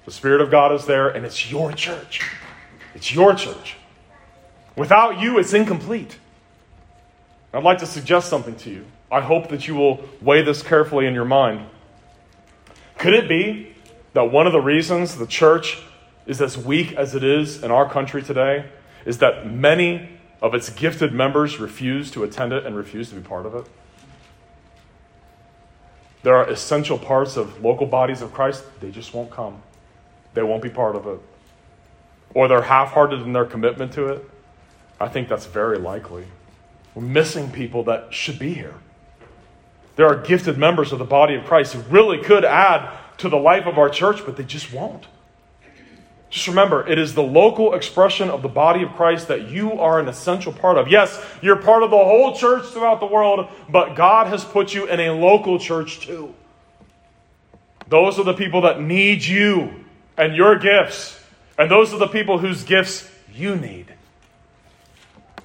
The 0.07 0.11
Spirit 0.11 0.41
of 0.41 0.51
God 0.51 0.73
is 0.73 0.87
there, 0.87 1.09
and 1.09 1.27
it's 1.27 1.51
your 1.51 1.71
church. 1.73 2.23
It's 2.95 3.15
your 3.15 3.35
church. 3.35 3.77
Without 4.79 5.19
you, 5.19 5.39
it's 5.39 5.53
incomplete. 5.53 6.17
I'd 7.53 7.65
like 7.65 7.79
to 7.79 7.87
suggest 7.87 8.29
something 8.29 8.55
to 8.57 8.71
you. 8.71 8.87
I 9.11 9.21
hope 9.21 9.49
that 9.49 9.67
you 9.67 9.75
will 9.75 10.05
weigh 10.21 10.43
this 10.43 10.63
carefully 10.63 11.07
in 11.07 11.15
your 11.15 11.25
mind. 11.25 11.67
Could 12.97 13.15
it 13.15 13.29
be 13.29 13.75
that 14.13 14.31
one 14.31 14.47
of 14.47 14.53
the 14.53 14.61
reasons 14.61 15.17
the 15.17 15.27
church 15.27 15.79
is 16.27 16.41
as 16.41 16.57
weak 16.57 16.93
as 16.93 17.17
it 17.17 17.25
is 17.25 17.65
in 17.65 17.73
our 17.73 17.91
country 17.91 18.23
today 18.23 18.67
is 19.05 19.19
that 19.19 19.51
many 19.51 20.11
of 20.41 20.55
its 20.55 20.71
gifted 20.71 21.13
members 21.13 21.59
refuse 21.59 22.13
to 22.13 22.23
attend 22.23 22.53
it 22.53 22.65
and 22.65 22.77
refuse 22.77 23.09
to 23.09 23.17
be 23.17 23.23
part 23.23 23.47
of 23.47 23.57
it? 23.57 23.67
There 26.23 26.37
are 26.37 26.49
essential 26.49 26.99
parts 26.99 27.37
of 27.37 27.65
local 27.65 27.87
bodies 27.87 28.23
of 28.23 28.33
Christ, 28.33 28.63
they 28.81 28.93
just 28.93 29.13
won't 29.13 29.31
come. 29.31 29.61
They 30.35 30.43
won't 30.45 30.63
be 30.63 30.71
part 30.71 30.95
of 30.95 31.07
it. 31.09 31.21
Or 32.33 32.47
they're 32.47 32.63
half 32.63 32.93
hearted 32.93 33.23
in 33.23 33.33
their 33.33 33.47
commitment 33.47 33.93
to 33.95 34.07
it. 34.07 34.31
I 35.01 35.09
think 35.09 35.29
that's 35.29 35.47
very 35.47 35.79
likely. 35.79 36.27
We're 36.95 37.03
missing 37.03 37.51
people 37.51 37.85
that 37.85 38.13
should 38.13 38.39
be 38.39 38.55
here. 38.55 38.75
There 39.97 40.07
are 40.07 40.17
gifted 40.17 40.59
members 40.59 40.93
of 40.93 40.99
the 40.99 41.05
body 41.05 41.35
of 41.35 41.45
Christ 41.45 41.75
who 41.75 41.81
really 41.91 42.19
could 42.19 42.45
add 42.45 42.97
to 43.19 43.29
the 43.29 43.37
life 43.37 43.67
of 43.67 43.79
our 43.79 43.89
church, 43.89 44.25
but 44.25 44.37
they 44.37 44.45
just 44.45 44.73
won't. 44.73 45.07
Just 46.31 46.47
remember, 46.47 46.87
it 46.87 46.99
is 46.99 47.15
the 47.15 47.23
local 47.23 47.75
expression 47.75 48.29
of 48.29 48.43
the 48.43 48.49
body 48.49 48.83
of 48.83 48.91
Christ 48.91 49.29
that 49.29 49.49
you 49.49 49.73
are 49.81 49.99
an 49.99 50.09
essential 50.09 50.53
part 50.53 50.77
of. 50.77 50.89
Yes, 50.89 51.25
you're 51.41 51.57
part 51.57 51.83
of 51.83 51.91
the 51.91 51.97
whole 51.97 52.37
church 52.37 52.67
throughout 52.67 53.01
the 53.01 53.07
world, 53.07 53.49
but 53.69 53.95
God 53.95 54.27
has 54.27 54.45
put 54.45 54.75
you 54.75 54.87
in 54.87 55.01
a 55.01 55.11
local 55.11 55.59
church 55.59 56.01
too. 56.01 56.35
Those 57.89 58.19
are 58.19 58.25
the 58.25 58.35
people 58.35 58.63
that 58.63 58.81
need 58.81 59.25
you 59.25 59.85
and 60.19 60.37
your 60.37 60.59
gifts, 60.59 61.19
and 61.57 61.71
those 61.71 61.95
are 61.95 61.99
the 61.99 62.09
people 62.09 62.39
whose 62.39 62.63
gifts 62.63 63.11
you 63.33 63.57
need. 63.57 63.88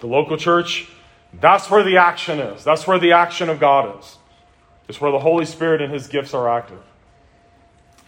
The 0.04 0.10
local 0.10 0.36
church, 0.36 0.90
that's 1.32 1.72
where 1.72 1.82
the 1.82 1.96
action 1.96 2.40
is. 2.40 2.66
That's 2.66 2.86
where 2.86 3.00
the 3.00 3.14
action 3.14 3.48
of 3.48 3.58
God 3.58 4.02
is. 4.02 4.18
It's 4.90 5.00
where 5.00 5.14
the 5.14 5.20
Holy 5.20 5.46
Spirit 5.46 5.82
and 5.82 5.94
His 5.94 6.08
gifts 6.08 6.34
are 6.34 6.50
active. 6.50 6.82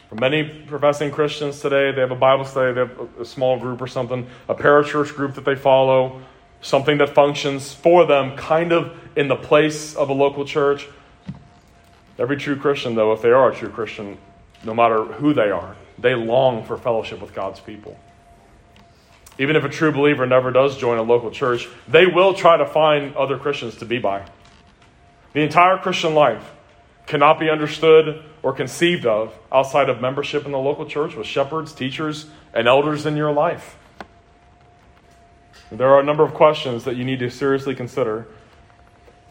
For 0.09 0.15
many 0.15 0.43
professing 0.43 1.09
Christians 1.09 1.61
today, 1.61 1.93
they 1.93 2.01
have 2.01 2.11
a 2.11 2.17
Bible 2.17 2.43
study, 2.43 2.73
they 2.73 2.81
have 2.81 2.99
a 3.17 3.23
small 3.23 3.57
group 3.57 3.81
or 3.81 3.87
something, 3.87 4.27
a 4.49 4.55
parachurch 4.55 5.15
group 5.15 5.35
that 5.35 5.45
they 5.45 5.55
follow, 5.55 6.21
something 6.59 6.97
that 6.97 7.15
functions 7.15 7.73
for 7.73 8.05
them 8.05 8.35
kind 8.35 8.73
of 8.73 8.93
in 9.15 9.29
the 9.29 9.37
place 9.37 9.95
of 9.95 10.09
a 10.09 10.13
local 10.13 10.43
church. 10.43 10.89
Every 12.19 12.35
true 12.35 12.57
Christian, 12.57 12.95
though, 12.95 13.13
if 13.13 13.21
they 13.21 13.31
are 13.31 13.53
a 13.53 13.55
true 13.55 13.69
Christian, 13.69 14.17
no 14.65 14.73
matter 14.73 15.05
who 15.05 15.33
they 15.33 15.49
are, 15.49 15.77
they 15.97 16.13
long 16.13 16.65
for 16.65 16.75
fellowship 16.77 17.21
with 17.21 17.33
God's 17.33 17.61
people. 17.61 17.97
Even 19.37 19.55
if 19.55 19.63
a 19.63 19.69
true 19.69 19.91
believer 19.91 20.25
never 20.25 20.51
does 20.51 20.77
join 20.77 20.97
a 20.97 21.03
local 21.03 21.31
church, 21.31 21.67
they 21.87 22.05
will 22.05 22.33
try 22.33 22.57
to 22.57 22.65
find 22.65 23.15
other 23.15 23.37
Christians 23.37 23.75
to 23.77 23.85
be 23.85 23.99
by. 23.99 24.25
The 25.33 25.41
entire 25.41 25.77
Christian 25.77 26.13
life 26.13 26.51
cannot 27.07 27.39
be 27.39 27.49
understood 27.49 28.23
or 28.41 28.53
conceived 28.53 29.05
of 29.05 29.37
outside 29.51 29.89
of 29.89 30.01
membership 30.01 30.45
in 30.45 30.51
the 30.51 30.59
local 30.59 30.85
church 30.85 31.15
with 31.15 31.27
shepherds, 31.27 31.73
teachers, 31.73 32.27
and 32.53 32.67
elders 32.67 33.05
in 33.05 33.17
your 33.17 33.31
life. 33.31 33.77
There 35.71 35.89
are 35.89 35.99
a 35.99 36.03
number 36.03 36.23
of 36.23 36.33
questions 36.33 36.83
that 36.85 36.95
you 36.95 37.03
need 37.03 37.19
to 37.19 37.29
seriously 37.29 37.75
consider 37.75 38.27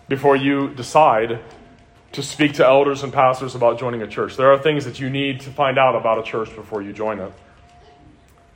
before 0.09 0.37
you 0.37 0.75
decide 0.75 1.41
to 2.13 2.23
speak 2.23 2.55
to 2.55 2.67
elders 2.67 3.03
and 3.03 3.13
pastors 3.13 3.55
about 3.55 3.79
joining 3.79 4.03
a 4.03 4.07
church. 4.07 4.37
There 4.37 4.53
are 4.53 4.59
things 4.59 4.85
that 4.85 5.01
you 5.01 5.09
need 5.09 5.41
to 5.41 5.51
find 5.51 5.79
out 5.79 5.97
about 5.97 6.19
a 6.19 6.23
church 6.23 6.55
before 6.55 6.83
you 6.83 6.93
join 6.93 7.19
it. 7.19 7.33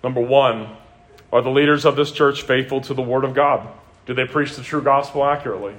Number 0.04 0.20
one, 0.20 0.68
are 1.32 1.42
the 1.42 1.50
leaders 1.50 1.84
of 1.84 1.96
this 1.96 2.10
church 2.10 2.42
faithful 2.42 2.80
to 2.82 2.94
the 2.94 3.02
Word 3.02 3.24
of 3.24 3.34
God? 3.34 3.68
Do 4.06 4.14
they 4.14 4.24
preach 4.24 4.56
the 4.56 4.62
true 4.62 4.82
gospel 4.82 5.24
accurately? 5.24 5.74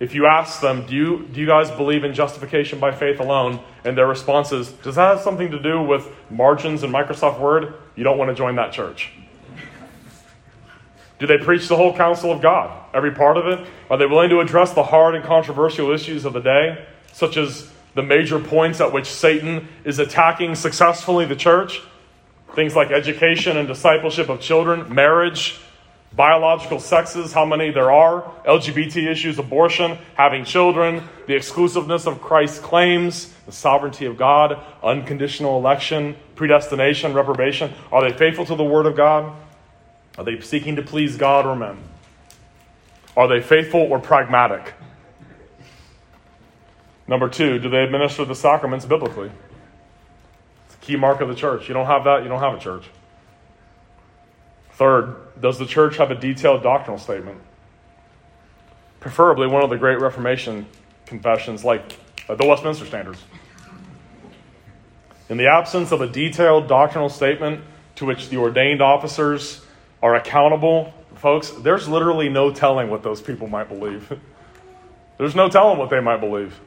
If 0.00 0.14
you 0.14 0.26
ask 0.26 0.60
them, 0.60 0.86
do 0.86 0.94
you, 0.94 1.26
do 1.32 1.40
you 1.40 1.46
guys 1.46 1.70
believe 1.70 2.04
in 2.04 2.14
justification 2.14 2.78
by 2.78 2.92
faith 2.92 3.18
alone? 3.18 3.60
And 3.84 3.98
their 3.98 4.06
response 4.06 4.52
is, 4.52 4.70
does 4.70 4.94
that 4.94 5.16
have 5.16 5.20
something 5.20 5.50
to 5.50 5.58
do 5.58 5.82
with 5.82 6.08
margins 6.30 6.84
in 6.84 6.92
Microsoft 6.92 7.40
Word? 7.40 7.74
You 7.96 8.04
don't 8.04 8.18
want 8.18 8.28
to 8.30 8.34
join 8.34 8.56
that 8.56 8.72
church. 8.72 9.10
Do 11.18 11.26
they 11.26 11.38
preach 11.38 11.66
the 11.66 11.76
whole 11.76 11.96
counsel 11.96 12.30
of 12.30 12.40
God, 12.40 12.70
every 12.94 13.10
part 13.10 13.38
of 13.38 13.46
it? 13.46 13.66
Are 13.90 13.96
they 13.96 14.06
willing 14.06 14.30
to 14.30 14.38
address 14.38 14.72
the 14.72 14.84
hard 14.84 15.16
and 15.16 15.24
controversial 15.24 15.90
issues 15.90 16.24
of 16.24 16.32
the 16.32 16.40
day, 16.40 16.86
such 17.12 17.36
as 17.36 17.68
the 17.94 18.02
major 18.02 18.38
points 18.38 18.80
at 18.80 18.92
which 18.92 19.06
Satan 19.06 19.66
is 19.84 19.98
attacking 19.98 20.54
successfully 20.54 21.24
the 21.24 21.34
church? 21.34 21.82
Things 22.54 22.74
like 22.74 22.90
education 22.90 23.56
and 23.56 23.68
discipleship 23.68 24.28
of 24.28 24.40
children, 24.40 24.92
marriage, 24.92 25.60
biological 26.14 26.80
sexes, 26.80 27.32
how 27.32 27.44
many 27.44 27.70
there 27.70 27.90
are, 27.90 28.22
LGBT 28.44 29.08
issues, 29.08 29.38
abortion, 29.38 29.98
having 30.14 30.44
children, 30.44 31.02
the 31.26 31.34
exclusiveness 31.34 32.06
of 32.06 32.20
Christ's 32.20 32.58
claims, 32.58 33.32
the 33.46 33.52
sovereignty 33.52 34.06
of 34.06 34.16
God, 34.16 34.58
unconditional 34.82 35.58
election, 35.58 36.16
predestination, 36.34 37.14
reprobation. 37.14 37.72
Are 37.92 38.08
they 38.08 38.16
faithful 38.16 38.46
to 38.46 38.56
the 38.56 38.64
Word 38.64 38.86
of 38.86 38.96
God? 38.96 39.36
Are 40.16 40.24
they 40.24 40.40
seeking 40.40 40.76
to 40.76 40.82
please 40.82 41.16
God 41.16 41.46
or 41.46 41.54
men? 41.54 41.78
Are 43.16 43.28
they 43.28 43.40
faithful 43.40 43.80
or 43.80 43.98
pragmatic? 43.98 44.74
Number 47.06 47.28
two, 47.28 47.58
do 47.58 47.68
they 47.68 47.84
administer 47.84 48.24
the 48.24 48.34
sacraments 48.34 48.84
biblically? 48.84 49.30
Key 50.88 50.96
mark 50.96 51.20
of 51.20 51.28
the 51.28 51.34
church. 51.34 51.68
You 51.68 51.74
don't 51.74 51.84
have 51.84 52.04
that, 52.04 52.22
you 52.22 52.30
don't 52.30 52.40
have 52.40 52.54
a 52.54 52.58
church. 52.58 52.88
Third, 54.72 55.16
does 55.38 55.58
the 55.58 55.66
church 55.66 55.98
have 55.98 56.10
a 56.10 56.14
detailed 56.14 56.62
doctrinal 56.62 56.98
statement? 56.98 57.38
Preferably 58.98 59.46
one 59.48 59.62
of 59.62 59.68
the 59.68 59.76
great 59.76 60.00
Reformation 60.00 60.64
confessions, 61.04 61.62
like 61.62 61.82
uh, 62.26 62.36
the 62.36 62.46
Westminster 62.46 62.86
Standards. 62.86 63.22
In 65.28 65.36
the 65.36 65.48
absence 65.48 65.92
of 65.92 66.00
a 66.00 66.06
detailed 66.06 66.68
doctrinal 66.68 67.10
statement 67.10 67.62
to 67.96 68.06
which 68.06 68.30
the 68.30 68.38
ordained 68.38 68.80
officers 68.80 69.66
are 70.02 70.14
accountable, 70.14 70.94
folks, 71.16 71.50
there's 71.50 71.86
literally 71.86 72.30
no 72.30 72.50
telling 72.50 72.88
what 72.88 73.02
those 73.02 73.20
people 73.20 73.46
might 73.46 73.68
believe. 73.68 74.10
there's 75.18 75.34
no 75.34 75.50
telling 75.50 75.76
what 75.76 75.90
they 75.90 76.00
might 76.00 76.20
believe. 76.20 76.58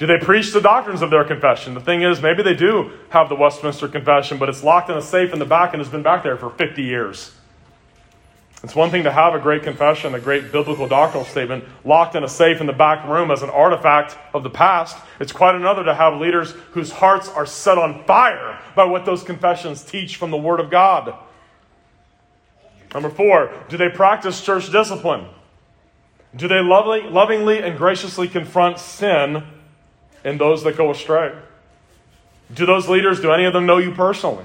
Do 0.00 0.06
they 0.06 0.16
preach 0.16 0.54
the 0.54 0.62
doctrines 0.62 1.02
of 1.02 1.10
their 1.10 1.24
confession? 1.24 1.74
The 1.74 1.80
thing 1.80 2.00
is, 2.00 2.22
maybe 2.22 2.42
they 2.42 2.54
do 2.54 2.90
have 3.10 3.28
the 3.28 3.34
Westminster 3.34 3.86
Confession, 3.86 4.38
but 4.38 4.48
it's 4.48 4.64
locked 4.64 4.88
in 4.88 4.96
a 4.96 5.02
safe 5.02 5.34
in 5.34 5.38
the 5.38 5.44
back 5.44 5.74
and 5.74 5.80
has 5.80 5.90
been 5.90 6.02
back 6.02 6.22
there 6.22 6.38
for 6.38 6.48
50 6.48 6.82
years. 6.82 7.34
It's 8.64 8.74
one 8.74 8.90
thing 8.90 9.02
to 9.04 9.12
have 9.12 9.34
a 9.34 9.38
great 9.38 9.62
confession, 9.62 10.14
a 10.14 10.18
great 10.18 10.52
biblical 10.52 10.88
doctrinal 10.88 11.26
statement 11.26 11.64
locked 11.84 12.14
in 12.14 12.24
a 12.24 12.28
safe 12.30 12.62
in 12.62 12.66
the 12.66 12.72
back 12.72 13.06
room 13.06 13.30
as 13.30 13.42
an 13.42 13.50
artifact 13.50 14.16
of 14.32 14.42
the 14.42 14.48
past. 14.48 14.96
It's 15.20 15.32
quite 15.32 15.54
another 15.54 15.84
to 15.84 15.94
have 15.94 16.18
leaders 16.18 16.52
whose 16.70 16.92
hearts 16.92 17.28
are 17.28 17.44
set 17.44 17.76
on 17.76 18.02
fire 18.04 18.58
by 18.74 18.84
what 18.84 19.04
those 19.04 19.22
confessions 19.22 19.84
teach 19.84 20.16
from 20.16 20.30
the 20.30 20.38
Word 20.38 20.60
of 20.60 20.70
God. 20.70 21.12
Number 22.94 23.10
four, 23.10 23.52
do 23.68 23.76
they 23.76 23.90
practice 23.90 24.40
church 24.40 24.72
discipline? 24.72 25.26
Do 26.34 26.48
they 26.48 26.60
lovingly, 26.60 27.10
lovingly 27.10 27.58
and 27.58 27.76
graciously 27.76 28.28
confront 28.28 28.78
sin 28.78 29.44
in 30.24 30.38
those 30.38 30.62
that 30.64 30.76
go 30.76 30.90
astray? 30.90 31.34
Do 32.52 32.66
those 32.66 32.88
leaders, 32.88 33.20
do 33.20 33.32
any 33.32 33.44
of 33.44 33.52
them 33.52 33.66
know 33.66 33.78
you 33.78 33.92
personally? 33.92 34.44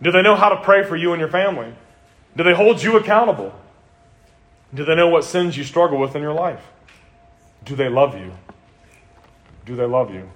Do 0.00 0.12
they 0.12 0.22
know 0.22 0.36
how 0.36 0.48
to 0.50 0.56
pray 0.56 0.84
for 0.84 0.96
you 0.96 1.12
and 1.12 1.20
your 1.20 1.30
family? 1.30 1.72
Do 2.36 2.44
they 2.44 2.54
hold 2.54 2.82
you 2.82 2.96
accountable? 2.96 3.54
Do 4.74 4.84
they 4.84 4.94
know 4.94 5.08
what 5.08 5.24
sins 5.24 5.56
you 5.56 5.64
struggle 5.64 5.98
with 5.98 6.14
in 6.14 6.22
your 6.22 6.34
life? 6.34 6.62
Do 7.64 7.74
they 7.74 7.88
love 7.88 8.18
you? 8.18 8.32
Do 9.64 9.74
they 9.74 9.86
love 9.86 10.12
you? 10.12 10.30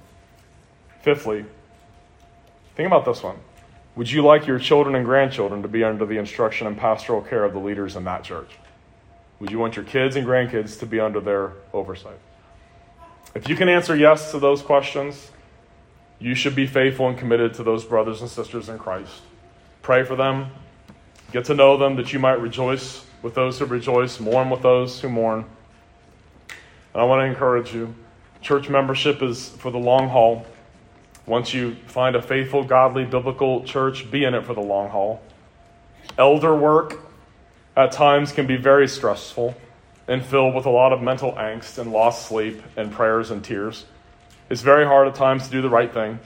Fifthly, 1.03 1.45
think 2.75 2.87
about 2.87 3.05
this 3.05 3.23
one. 3.23 3.37
Would 3.97 4.11
you 4.11 4.23
like 4.23 4.47
your 4.47 4.59
children 4.59 4.95
and 4.95 5.05
grandchildren 5.05 5.63
to 5.63 5.69
be 5.69 5.85
under 5.85 6.07
the 6.07 6.17
instruction 6.17 6.67
and 6.67 6.77
pastoral 6.77 7.21
care 7.21 7.45
of 7.45 7.53
the 7.53 7.59
leaders 7.59 7.97
in 7.97 8.05
that 8.05 8.25
church? 8.25 8.51
Would 9.41 9.51
you 9.51 9.59
want 9.59 9.77
your 9.77 9.85
kids 9.85 10.17
and 10.17 10.27
grandkids 10.27 10.79
to 10.81 10.87
be 10.87 11.01
under 11.01 11.21
their 11.21 11.53
oversight? 11.73 12.19
If 13.35 13.49
you 13.49 13.55
can 13.55 13.69
answer 13.69 13.95
yes 13.95 14.33
to 14.33 14.39
those 14.39 14.61
questions, 14.61 15.31
you 16.19 16.35
should 16.35 16.57
be 16.57 16.67
faithful 16.67 17.09
and 17.09 17.17
committed 17.17 17.55
to 17.55 17.63
those 17.63 17.85
brothers 17.85 18.21
and 18.21 18.31
sisters 18.31 18.69
in 18.69 18.79
Christ. 18.79 19.23
Pray 19.83 20.03
for 20.03 20.17
them, 20.17 20.51
get 21.33 21.45
to 21.47 21.55
know 21.55 21.77
them 21.77 21.97
that 21.97 22.13
you 22.13 22.19
might 22.19 22.41
rejoice 22.41 23.05
with 23.23 23.35
those 23.35 23.59
who 23.59 23.67
rejoice, 23.67 24.19
mourn 24.19 24.51
with 24.51 24.63
those 24.63 25.01
who 25.01 25.09
mourn. 25.09 25.45
And 26.93 27.03
I 27.03 27.05
want 27.05 27.21
to 27.21 27.25
encourage 27.25 27.73
you 27.73 27.95
church 28.43 28.69
membership 28.69 29.23
is 29.23 29.51
for 29.51 29.71
the 29.71 29.79
long 29.79 30.09
haul. 30.09 30.47
Once 31.27 31.55
you 31.55 31.77
find 31.87 32.17
a 32.17 32.23
faithful, 32.23 32.65
godly, 32.65 33.05
biblical 33.05 33.63
church, 33.65 34.11
be 34.11 34.25
in 34.25 34.35
it 34.35 34.45
for 34.45 34.55
the 34.55 34.61
long 34.61 34.89
haul. 34.89 35.23
Elder 36.19 36.55
work 36.55 37.01
at 37.77 37.93
times 37.93 38.33
can 38.33 38.47
be 38.47 38.57
very 38.57 38.89
stressful 38.89 39.55
and 40.11 40.27
filled 40.27 40.57
with 40.57 40.67
a 40.67 40.71
lot 40.71 40.93
of 40.93 41.01
mental 41.01 41.33
angst 41.35 41.79
and 41.79 41.93
lost 41.93 42.27
sleep 42.27 42.61
and 42.77 42.91
prayers 42.91 43.31
and 43.31 43.45
tears. 43.45 43.87
It's 44.51 44.61
very 44.61 44.85
hard 44.85 45.07
at 45.07 45.15
times 45.15 45.45
to 45.45 45.53
do 45.53 45.63
the 45.63 45.71
right 45.71 45.91
thing, 45.91 46.19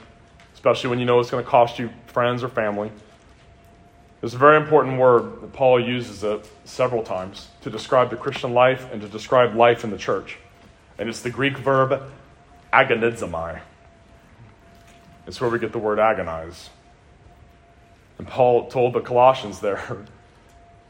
especially 0.55 0.89
when 0.89 0.99
you 0.99 1.05
know 1.05 1.19
it's 1.19 1.29
going 1.29 1.43
to 1.43 1.49
cost 1.49 1.77
you 1.77 1.91
friends 2.07 2.43
or 2.43 2.49
family. 2.49 2.91
There's 4.19 4.33
a 4.33 4.39
very 4.39 4.57
important 4.57 4.97
word 4.97 5.39
that 5.39 5.53
Paul 5.53 5.79
uses 5.79 6.23
it 6.23 6.49
several 6.63 7.03
times 7.03 7.47
to 7.61 7.69
describe 7.69 8.09
the 8.09 8.15
Christian 8.15 8.55
life 8.55 8.91
and 8.91 9.03
to 9.03 9.07
describe 9.07 9.53
life 9.53 9.83
in 9.83 9.91
the 9.91 9.99
church. 9.99 10.39
And 10.97 11.07
it's 11.07 11.21
the 11.21 11.29
Greek 11.29 11.55
verb 11.59 12.01
agonizomai. 12.73 13.61
It's 15.27 15.39
where 15.39 15.49
we 15.51 15.59
get 15.59 15.73
the 15.73 15.77
word 15.77 15.99
agonize. 15.99 16.71
And 18.17 18.27
Paul 18.27 18.67
told 18.67 18.93
the 18.93 19.01
Colossians 19.01 19.59
there, 19.59 20.05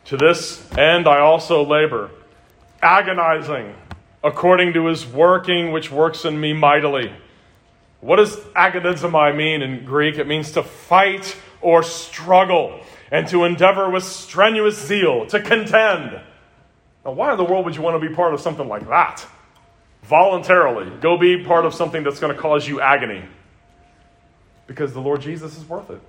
To 0.05 0.15
this 0.15 0.65
end 0.77 1.09
I 1.09 1.19
also 1.19 1.61
labor, 1.65 2.09
agonizing 2.85 3.75
according 4.23 4.73
to 4.73 4.85
his 4.85 5.05
working, 5.05 5.71
which 5.71 5.91
works 5.91 6.23
in 6.23 6.39
me 6.39 6.53
mightily. 6.53 7.11
What 7.99 8.17
does 8.17 8.35
agonizomai 8.37 9.35
mean 9.35 9.61
in 9.61 9.83
Greek? 9.83 10.17
It 10.17 10.27
means 10.27 10.51
to 10.51 10.63
fight 10.63 11.35
or 11.61 11.81
struggle, 11.81 12.79
and 13.11 13.27
to 13.27 13.43
endeavor 13.43 13.89
with 13.89 14.03
strenuous 14.03 14.77
zeal, 14.77 15.25
to 15.25 15.39
contend. 15.41 16.11
Now, 17.03 17.11
why 17.11 17.31
in 17.31 17.37
the 17.37 17.43
world 17.43 17.65
would 17.65 17.75
you 17.75 17.81
want 17.81 17.99
to 17.99 18.07
be 18.07 18.13
part 18.13 18.35
of 18.35 18.41
something 18.41 18.67
like 18.67 18.87
that? 18.87 19.25
Voluntarily, 20.03 20.91
go 21.01 21.17
be 21.17 21.43
part 21.43 21.65
of 21.65 21.73
something 21.73 22.03
that's 22.03 22.19
going 22.19 22.35
to 22.35 22.39
cause 22.39 22.67
you 22.67 22.81
agony 22.81 23.23
because 24.67 24.93
the 24.93 25.01
Lord 25.01 25.21
Jesus 25.21 25.57
is 25.57 25.67
worth 25.67 25.89
it. 25.89 26.01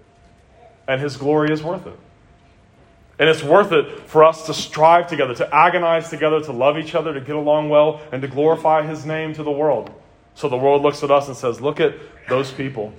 And 0.87 1.01
his 1.01 1.17
glory 1.17 1.53
is 1.53 1.63
worth 1.63 1.87
it. 1.87 1.99
And 3.19 3.29
it's 3.29 3.43
worth 3.43 3.73
it 3.73 4.01
for 4.01 4.25
us 4.25 4.47
to 4.47 4.55
strive 4.55 5.07
together, 5.07 5.35
to 5.37 5.55
agonize 5.55 6.11
together, 6.11 6.41
to 6.43 6.53
love 6.53 6.77
each 6.77 6.95
other, 6.95 7.15
to 7.15 7.21
get 7.21 7.35
along 7.35 7.71
well, 7.71 8.03
and 8.13 8.21
to 8.21 8.29
glorify 8.29 8.87
his 8.87 9.07
name 9.07 9.33
to 9.35 9.43
the 9.43 9.51
world. 9.51 9.91
So 10.35 10.51
the 10.51 10.57
world 10.57 10.83
looks 10.83 11.03
at 11.03 11.11
us 11.11 11.29
and 11.29 11.37
says, 11.37 11.61
Look 11.61 11.81
at 11.81 11.95
those 12.29 12.53
people. 12.53 12.93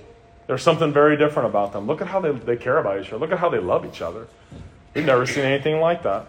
There's 0.48 0.62
something 0.62 0.92
very 0.92 1.16
different 1.16 1.48
about 1.48 1.72
them. 1.72 1.86
Look 1.86 2.00
at 2.00 2.08
how 2.08 2.20
they, 2.20 2.32
they 2.32 2.56
care 2.56 2.78
about 2.78 3.00
each 3.00 3.08
other. 3.08 3.18
Look 3.18 3.32
at 3.32 3.38
how 3.38 3.48
they 3.48 3.58
love 3.58 3.84
each 3.84 4.00
other. 4.00 4.26
We've 4.94 5.04
never 5.04 5.26
seen 5.26 5.44
anything 5.44 5.78
like 5.78 6.02
that. 6.02 6.26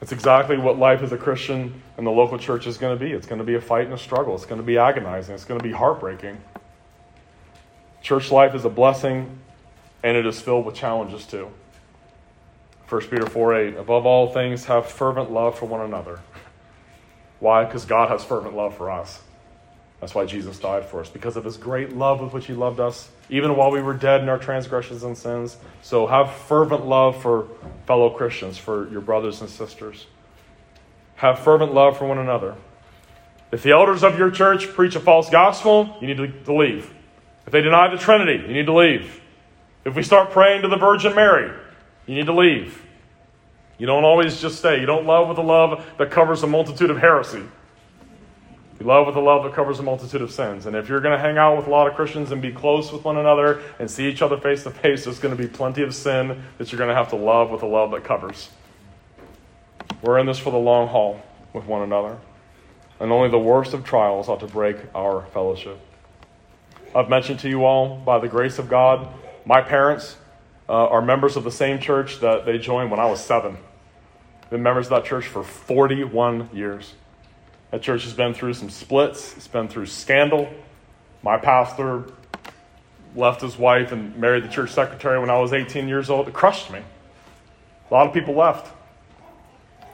It's 0.00 0.10
exactly 0.12 0.58
what 0.58 0.78
life 0.78 1.02
as 1.02 1.12
a 1.12 1.16
Christian 1.16 1.82
in 1.96 2.04
the 2.04 2.10
local 2.10 2.38
church 2.38 2.66
is 2.66 2.76
going 2.76 2.98
to 2.98 3.02
be. 3.02 3.12
It's 3.12 3.26
going 3.26 3.38
to 3.38 3.44
be 3.44 3.54
a 3.54 3.60
fight 3.60 3.84
and 3.84 3.94
a 3.94 3.98
struggle. 3.98 4.34
It's 4.34 4.46
going 4.46 4.60
to 4.60 4.66
be 4.66 4.78
agonizing. 4.78 5.34
It's 5.34 5.44
going 5.44 5.60
to 5.60 5.64
be 5.64 5.72
heartbreaking. 5.72 6.38
Church 8.02 8.30
life 8.30 8.54
is 8.54 8.64
a 8.64 8.68
blessing, 8.70 9.38
and 10.04 10.18
it 10.18 10.26
is 10.26 10.40
filled 10.40 10.66
with 10.66 10.76
challenges 10.76 11.26
too. 11.26 11.50
1 12.88 13.00
Peter 13.08 13.26
4 13.26 13.54
8, 13.54 13.76
above 13.76 14.04
all 14.04 14.32
things, 14.32 14.66
have 14.66 14.86
fervent 14.86 15.32
love 15.32 15.58
for 15.58 15.64
one 15.66 15.80
another. 15.80 16.20
Why? 17.40 17.64
Because 17.64 17.86
God 17.86 18.10
has 18.10 18.22
fervent 18.22 18.54
love 18.54 18.76
for 18.76 18.90
us. 18.90 19.20
That's 20.00 20.14
why 20.14 20.26
Jesus 20.26 20.58
died 20.58 20.84
for 20.84 21.00
us, 21.00 21.08
because 21.08 21.36
of 21.36 21.44
his 21.44 21.56
great 21.56 21.96
love 21.96 22.20
with 22.20 22.34
which 22.34 22.46
he 22.46 22.52
loved 22.52 22.78
us, 22.78 23.08
even 23.30 23.56
while 23.56 23.70
we 23.70 23.80
were 23.80 23.94
dead 23.94 24.20
in 24.20 24.28
our 24.28 24.38
transgressions 24.38 25.02
and 25.02 25.16
sins. 25.16 25.56
So 25.80 26.06
have 26.06 26.30
fervent 26.30 26.84
love 26.84 27.22
for 27.22 27.48
fellow 27.86 28.10
Christians, 28.10 28.58
for 28.58 28.88
your 28.90 29.00
brothers 29.00 29.40
and 29.40 29.48
sisters. 29.48 30.06
Have 31.16 31.38
fervent 31.38 31.72
love 31.72 31.96
for 31.96 32.06
one 32.06 32.18
another. 32.18 32.54
If 33.50 33.62
the 33.62 33.70
elders 33.70 34.02
of 34.02 34.18
your 34.18 34.30
church 34.30 34.68
preach 34.74 34.94
a 34.96 35.00
false 35.00 35.30
gospel, 35.30 35.96
you 36.02 36.08
need 36.08 36.18
to, 36.18 36.26
to 36.44 36.54
leave. 36.54 36.92
If 37.46 37.52
they 37.52 37.62
deny 37.62 37.88
the 37.88 37.98
Trinity, 37.98 38.44
you 38.46 38.52
need 38.52 38.66
to 38.66 38.74
leave. 38.74 39.22
If 39.84 39.94
we 39.94 40.02
start 40.02 40.30
praying 40.30 40.62
to 40.62 40.68
the 40.68 40.76
Virgin 40.76 41.14
Mary, 41.14 41.50
you 42.06 42.14
need 42.14 42.26
to 42.26 42.34
leave. 42.34 42.82
You 43.78 43.86
don't 43.86 44.04
always 44.04 44.40
just 44.40 44.58
stay. 44.58 44.80
You 44.80 44.86
don't 44.86 45.06
love 45.06 45.28
with 45.28 45.38
a 45.38 45.42
love 45.42 45.84
that 45.98 46.10
covers 46.10 46.42
a 46.42 46.46
multitude 46.46 46.90
of 46.90 46.98
heresy. 46.98 47.42
You 48.80 48.86
love 48.86 49.06
with 49.06 49.16
a 49.16 49.20
love 49.20 49.44
that 49.44 49.54
covers 49.54 49.78
a 49.78 49.82
multitude 49.82 50.22
of 50.22 50.32
sins. 50.32 50.66
And 50.66 50.74
if 50.74 50.88
you're 50.88 51.00
going 51.00 51.16
to 51.16 51.22
hang 51.22 51.38
out 51.38 51.56
with 51.56 51.66
a 51.66 51.70
lot 51.70 51.86
of 51.86 51.94
Christians 51.94 52.32
and 52.32 52.42
be 52.42 52.50
close 52.50 52.92
with 52.92 53.04
one 53.04 53.16
another 53.16 53.62
and 53.78 53.90
see 53.90 54.08
each 54.08 54.22
other 54.22 54.36
face 54.36 54.64
to 54.64 54.70
face, 54.70 55.04
there's 55.04 55.18
going 55.18 55.36
to 55.36 55.40
be 55.40 55.48
plenty 55.48 55.82
of 55.82 55.94
sin 55.94 56.42
that 56.58 56.72
you're 56.72 56.78
going 56.78 56.88
to 56.88 56.94
have 56.94 57.10
to 57.10 57.16
love 57.16 57.50
with 57.50 57.62
a 57.62 57.66
love 57.66 57.92
that 57.92 58.04
covers. 58.04 58.48
We're 60.02 60.18
in 60.18 60.26
this 60.26 60.38
for 60.38 60.50
the 60.50 60.58
long 60.58 60.88
haul 60.88 61.20
with 61.52 61.66
one 61.66 61.82
another. 61.82 62.18
And 63.00 63.12
only 63.12 63.28
the 63.28 63.38
worst 63.38 63.74
of 63.74 63.84
trials 63.84 64.28
ought 64.28 64.40
to 64.40 64.46
break 64.46 64.76
our 64.94 65.26
fellowship. 65.26 65.78
I've 66.94 67.08
mentioned 67.08 67.40
to 67.40 67.48
you 67.48 67.64
all, 67.64 67.96
by 67.98 68.18
the 68.18 68.28
grace 68.28 68.58
of 68.58 68.68
God, 68.68 69.08
my 69.44 69.60
parents 69.60 70.16
uh, 70.68 70.72
are 70.72 71.02
members 71.02 71.36
of 71.36 71.44
the 71.44 71.50
same 71.50 71.78
church 71.78 72.20
that 72.20 72.46
they 72.46 72.58
joined 72.58 72.90
when 72.90 73.00
I 73.00 73.06
was 73.06 73.24
seven. 73.24 73.58
Been 74.50 74.62
members 74.62 74.86
of 74.86 74.90
that 74.90 75.04
church 75.04 75.26
for 75.26 75.42
41 75.42 76.50
years. 76.52 76.94
That 77.70 77.82
church 77.82 78.04
has 78.04 78.12
been 78.12 78.34
through 78.34 78.54
some 78.54 78.70
splits, 78.70 79.36
it's 79.36 79.48
been 79.48 79.68
through 79.68 79.86
scandal. 79.86 80.52
My 81.22 81.38
pastor 81.38 82.04
left 83.16 83.40
his 83.40 83.56
wife 83.56 83.92
and 83.92 84.16
married 84.16 84.44
the 84.44 84.48
church 84.48 84.70
secretary 84.70 85.18
when 85.18 85.30
I 85.30 85.38
was 85.38 85.52
18 85.52 85.88
years 85.88 86.10
old. 86.10 86.28
It 86.28 86.34
crushed 86.34 86.70
me. 86.70 86.80
A 87.90 87.94
lot 87.94 88.06
of 88.06 88.12
people 88.12 88.34
left. 88.34 88.72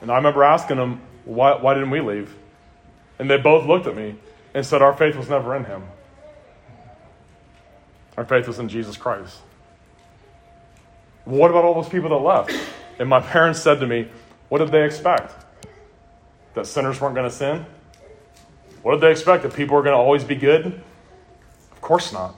And 0.01 0.11
I 0.11 0.15
remember 0.15 0.43
asking 0.43 0.77
them, 0.77 1.01
why, 1.25 1.55
why 1.55 1.73
didn't 1.73 1.91
we 1.91 2.01
leave? 2.01 2.35
And 3.19 3.29
they 3.29 3.37
both 3.37 3.67
looked 3.67 3.87
at 3.87 3.95
me 3.95 4.15
and 4.53 4.65
said, 4.65 4.81
Our 4.81 4.93
faith 4.93 5.15
was 5.15 5.29
never 5.29 5.55
in 5.55 5.65
him. 5.65 5.83
Our 8.21 8.25
faith 8.25 8.47
was 8.47 8.59
in 8.59 8.69
Jesus 8.69 8.97
Christ. 8.97 9.39
What 11.25 11.49
about 11.49 11.65
all 11.65 11.73
those 11.73 11.89
people 11.89 12.11
that 12.11 12.17
left? 12.17 12.53
And 12.99 13.09
my 13.09 13.19
parents 13.33 13.59
said 13.59 13.79
to 13.79 13.87
me, 13.87 14.09
What 14.47 14.59
did 14.59 14.71
they 14.71 14.85
expect? 14.85 15.33
that 16.53 16.67
sinners 16.67 17.01
weren't 17.01 17.15
going 17.15 17.27
to 17.27 17.35
sin? 17.35 17.65
What 18.83 18.91
did 18.91 19.01
they 19.01 19.09
expect? 19.09 19.41
That 19.41 19.55
people 19.55 19.75
were 19.75 19.81
going 19.81 19.95
to 19.95 19.97
always 19.97 20.23
be 20.23 20.35
good? 20.35 20.67
Of 21.71 21.81
course 21.81 22.13
not. 22.13 22.35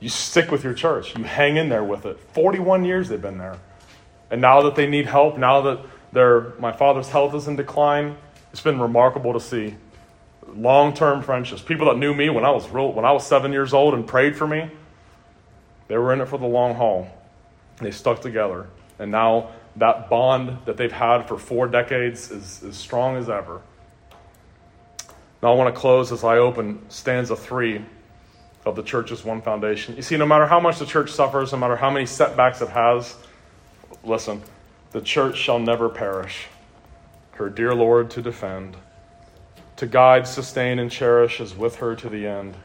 You 0.00 0.08
stick 0.08 0.50
with 0.50 0.64
your 0.64 0.72
church, 0.72 1.14
you 1.14 1.24
hang 1.24 1.58
in 1.58 1.68
there 1.68 1.84
with 1.84 2.06
it. 2.06 2.18
41 2.32 2.86
years 2.86 3.10
they've 3.10 3.20
been 3.20 3.36
there. 3.36 3.58
And 4.30 4.40
now 4.40 4.62
that 4.62 4.76
they 4.76 4.86
need 4.86 5.04
help, 5.04 5.36
now 5.36 5.60
that 5.60 5.80
their, 6.10 6.54
my 6.58 6.72
father's 6.72 7.10
health 7.10 7.34
is 7.34 7.48
in 7.48 7.56
decline, 7.56 8.16
it's 8.50 8.62
been 8.62 8.80
remarkable 8.80 9.34
to 9.34 9.40
see 9.40 9.76
long 10.54 10.94
term 10.94 11.22
friendships. 11.22 11.60
People 11.60 11.86
that 11.86 11.98
knew 11.98 12.14
me 12.14 12.30
when 12.30 12.46
I 12.46 12.50
was 12.50 12.66
real, 12.70 12.92
when 12.92 13.04
I 13.04 13.12
was 13.12 13.26
seven 13.26 13.52
years 13.52 13.74
old 13.74 13.92
and 13.92 14.06
prayed 14.06 14.36
for 14.36 14.46
me, 14.46 14.70
they 15.88 15.96
were 15.96 16.12
in 16.12 16.20
it 16.20 16.28
for 16.28 16.38
the 16.38 16.46
long 16.46 16.74
haul. 16.74 17.08
They 17.78 17.90
stuck 17.90 18.20
together. 18.20 18.66
And 18.98 19.10
now 19.10 19.50
that 19.76 20.08
bond 20.08 20.58
that 20.64 20.76
they've 20.76 20.90
had 20.90 21.28
for 21.28 21.38
four 21.38 21.68
decades 21.68 22.30
is 22.30 22.62
as 22.62 22.76
strong 22.76 23.16
as 23.16 23.28
ever. 23.28 23.60
Now, 25.42 25.52
I 25.52 25.54
want 25.54 25.74
to 25.74 25.78
close 25.78 26.12
as 26.12 26.24
I 26.24 26.38
open 26.38 26.80
stanza 26.88 27.36
three 27.36 27.84
of 28.64 28.74
the 28.74 28.82
church's 28.82 29.24
one 29.24 29.42
foundation. 29.42 29.94
You 29.94 30.02
see, 30.02 30.16
no 30.16 30.26
matter 30.26 30.46
how 30.46 30.58
much 30.58 30.78
the 30.78 30.86
church 30.86 31.12
suffers, 31.12 31.52
no 31.52 31.58
matter 31.58 31.76
how 31.76 31.90
many 31.90 32.06
setbacks 32.06 32.60
it 32.62 32.70
has, 32.70 33.14
listen, 34.02 34.42
the 34.92 35.00
church 35.00 35.36
shall 35.36 35.58
never 35.58 35.88
perish. 35.88 36.46
Her 37.32 37.50
dear 37.50 37.74
Lord 37.74 38.10
to 38.12 38.22
defend, 38.22 38.76
to 39.76 39.86
guide, 39.86 40.26
sustain, 40.26 40.78
and 40.78 40.90
cherish 40.90 41.38
is 41.38 41.54
with 41.54 41.76
her 41.76 41.94
to 41.94 42.08
the 42.08 42.26
end. 42.26 42.56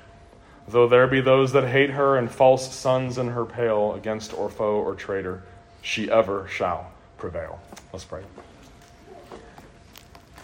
Though 0.72 0.88
there 0.88 1.05
be 1.05 1.19
those 1.19 1.51
that 1.51 1.67
hate 1.67 1.89
her 1.89 2.17
and 2.17 2.32
false 2.32 2.74
sons 2.74 3.17
in 3.17 3.28
her 3.28 3.43
pale 3.43 3.93
against 3.93 4.34
or 4.34 4.49
foe 4.49 4.76
or 4.76 4.95
traitor, 4.95 5.43
she 5.82 6.09
ever 6.09 6.47
shall 6.47 6.93
prevail. 7.17 7.59
Let's 7.91 8.05
pray. 8.05 8.24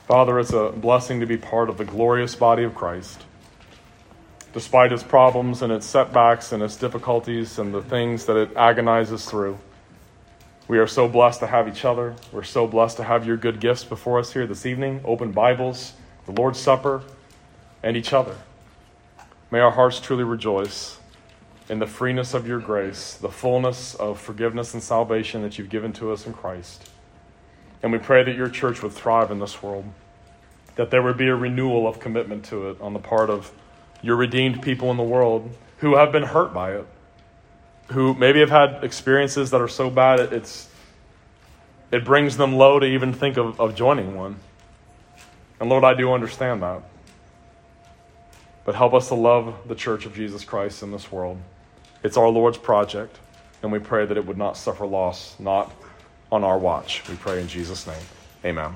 Father, 0.05 0.37
it's 0.37 0.51
a 0.51 0.73
blessing 0.75 1.21
to 1.21 1.25
be 1.25 1.37
part 1.37 1.69
of 1.69 1.77
the 1.77 1.85
glorious 1.85 2.35
body 2.35 2.63
of 2.63 2.75
Christ. 2.75 3.23
Despite 4.51 4.91
its 4.91 5.03
problems 5.03 5.61
and 5.61 5.71
its 5.71 5.85
setbacks 5.85 6.51
and 6.51 6.61
its 6.61 6.75
difficulties 6.75 7.57
and 7.57 7.73
the 7.73 7.81
things 7.81 8.25
that 8.25 8.35
it 8.35 8.49
agonizes 8.57 9.23
through, 9.29 9.57
we 10.67 10.77
are 10.77 10.87
so 10.87 11.07
blessed 11.07 11.39
to 11.39 11.47
have 11.47 11.69
each 11.69 11.85
other. 11.85 12.15
We're 12.33 12.43
so 12.43 12.67
blessed 12.67 12.97
to 12.97 13.03
have 13.03 13.25
your 13.25 13.37
good 13.37 13.61
gifts 13.61 13.85
before 13.85 14.19
us 14.19 14.33
here 14.33 14.45
this 14.45 14.65
evening 14.65 14.99
open 15.05 15.31
Bibles, 15.31 15.93
the 16.25 16.33
Lord's 16.33 16.59
Supper, 16.59 17.03
and 17.81 17.95
each 17.95 18.11
other. 18.11 18.35
May 19.49 19.59
our 19.59 19.71
hearts 19.71 19.99
truly 19.99 20.25
rejoice 20.25 20.97
in 21.69 21.79
the 21.79 21.87
freeness 21.87 22.33
of 22.33 22.47
your 22.47 22.59
grace, 22.59 23.13
the 23.13 23.29
fullness 23.29 23.95
of 23.95 24.19
forgiveness 24.19 24.73
and 24.73 24.83
salvation 24.83 25.41
that 25.41 25.57
you've 25.57 25.69
given 25.69 25.93
to 25.93 26.11
us 26.11 26.25
in 26.25 26.33
Christ. 26.33 26.89
And 27.81 27.91
we 27.91 27.97
pray 27.97 28.23
that 28.23 28.35
your 28.35 28.49
church 28.49 28.81
would 28.83 28.91
thrive 28.91 29.31
in 29.31 29.39
this 29.39 29.61
world, 29.61 29.85
that 30.75 30.91
there 30.91 31.01
would 31.01 31.17
be 31.17 31.27
a 31.27 31.35
renewal 31.35 31.87
of 31.87 31.99
commitment 31.99 32.45
to 32.45 32.69
it 32.69 32.81
on 32.81 32.93
the 32.93 32.99
part 32.99 33.29
of 33.29 33.51
your 34.01 34.15
redeemed 34.15 34.61
people 34.61 34.91
in 34.91 34.97
the 34.97 35.03
world 35.03 35.49
who 35.77 35.95
have 35.95 36.11
been 36.11 36.23
hurt 36.23 36.53
by 36.53 36.73
it, 36.73 36.87
who 37.91 38.13
maybe 38.15 38.39
have 38.39 38.49
had 38.49 38.83
experiences 38.83 39.51
that 39.51 39.61
are 39.61 39.67
so 39.67 39.89
bad 39.89 40.19
it's, 40.19 40.69
it 41.91 42.03
brings 42.03 42.35
them 42.35 42.55
low 42.55 42.79
to 42.79 42.85
even 42.85 43.13
think 43.13 43.37
of, 43.37 43.59
of 43.61 43.75
joining 43.75 44.15
one. 44.15 44.37
And 45.59 45.69
Lord, 45.69 45.83
I 45.83 45.93
do 45.93 46.11
understand 46.11 46.61
that. 46.63 46.81
But 48.67 48.75
help 48.75 48.93
us 48.93 49.07
to 49.07 49.15
love 49.15 49.55
the 49.65 49.75
church 49.75 50.05
of 50.05 50.13
Jesus 50.13 50.43
Christ 50.43 50.83
in 50.83 50.91
this 50.91 51.09
world. 51.09 51.37
It's 52.03 52.17
our 52.17 52.27
Lord's 52.27 52.57
project, 52.57 53.17
and 53.63 53.71
we 53.71 53.79
pray 53.79 54.05
that 54.05 54.17
it 54.17 54.25
would 54.25 54.37
not 54.37 54.57
suffer 54.57 54.85
loss, 54.85 55.37
not 55.39 55.71
on 56.33 56.43
our 56.43 56.57
watch. 56.57 57.01
We 57.07 57.15
pray 57.15 57.39
in 57.39 57.47
Jesus' 57.47 57.87
name. 57.87 57.95
Amen. 58.43 58.73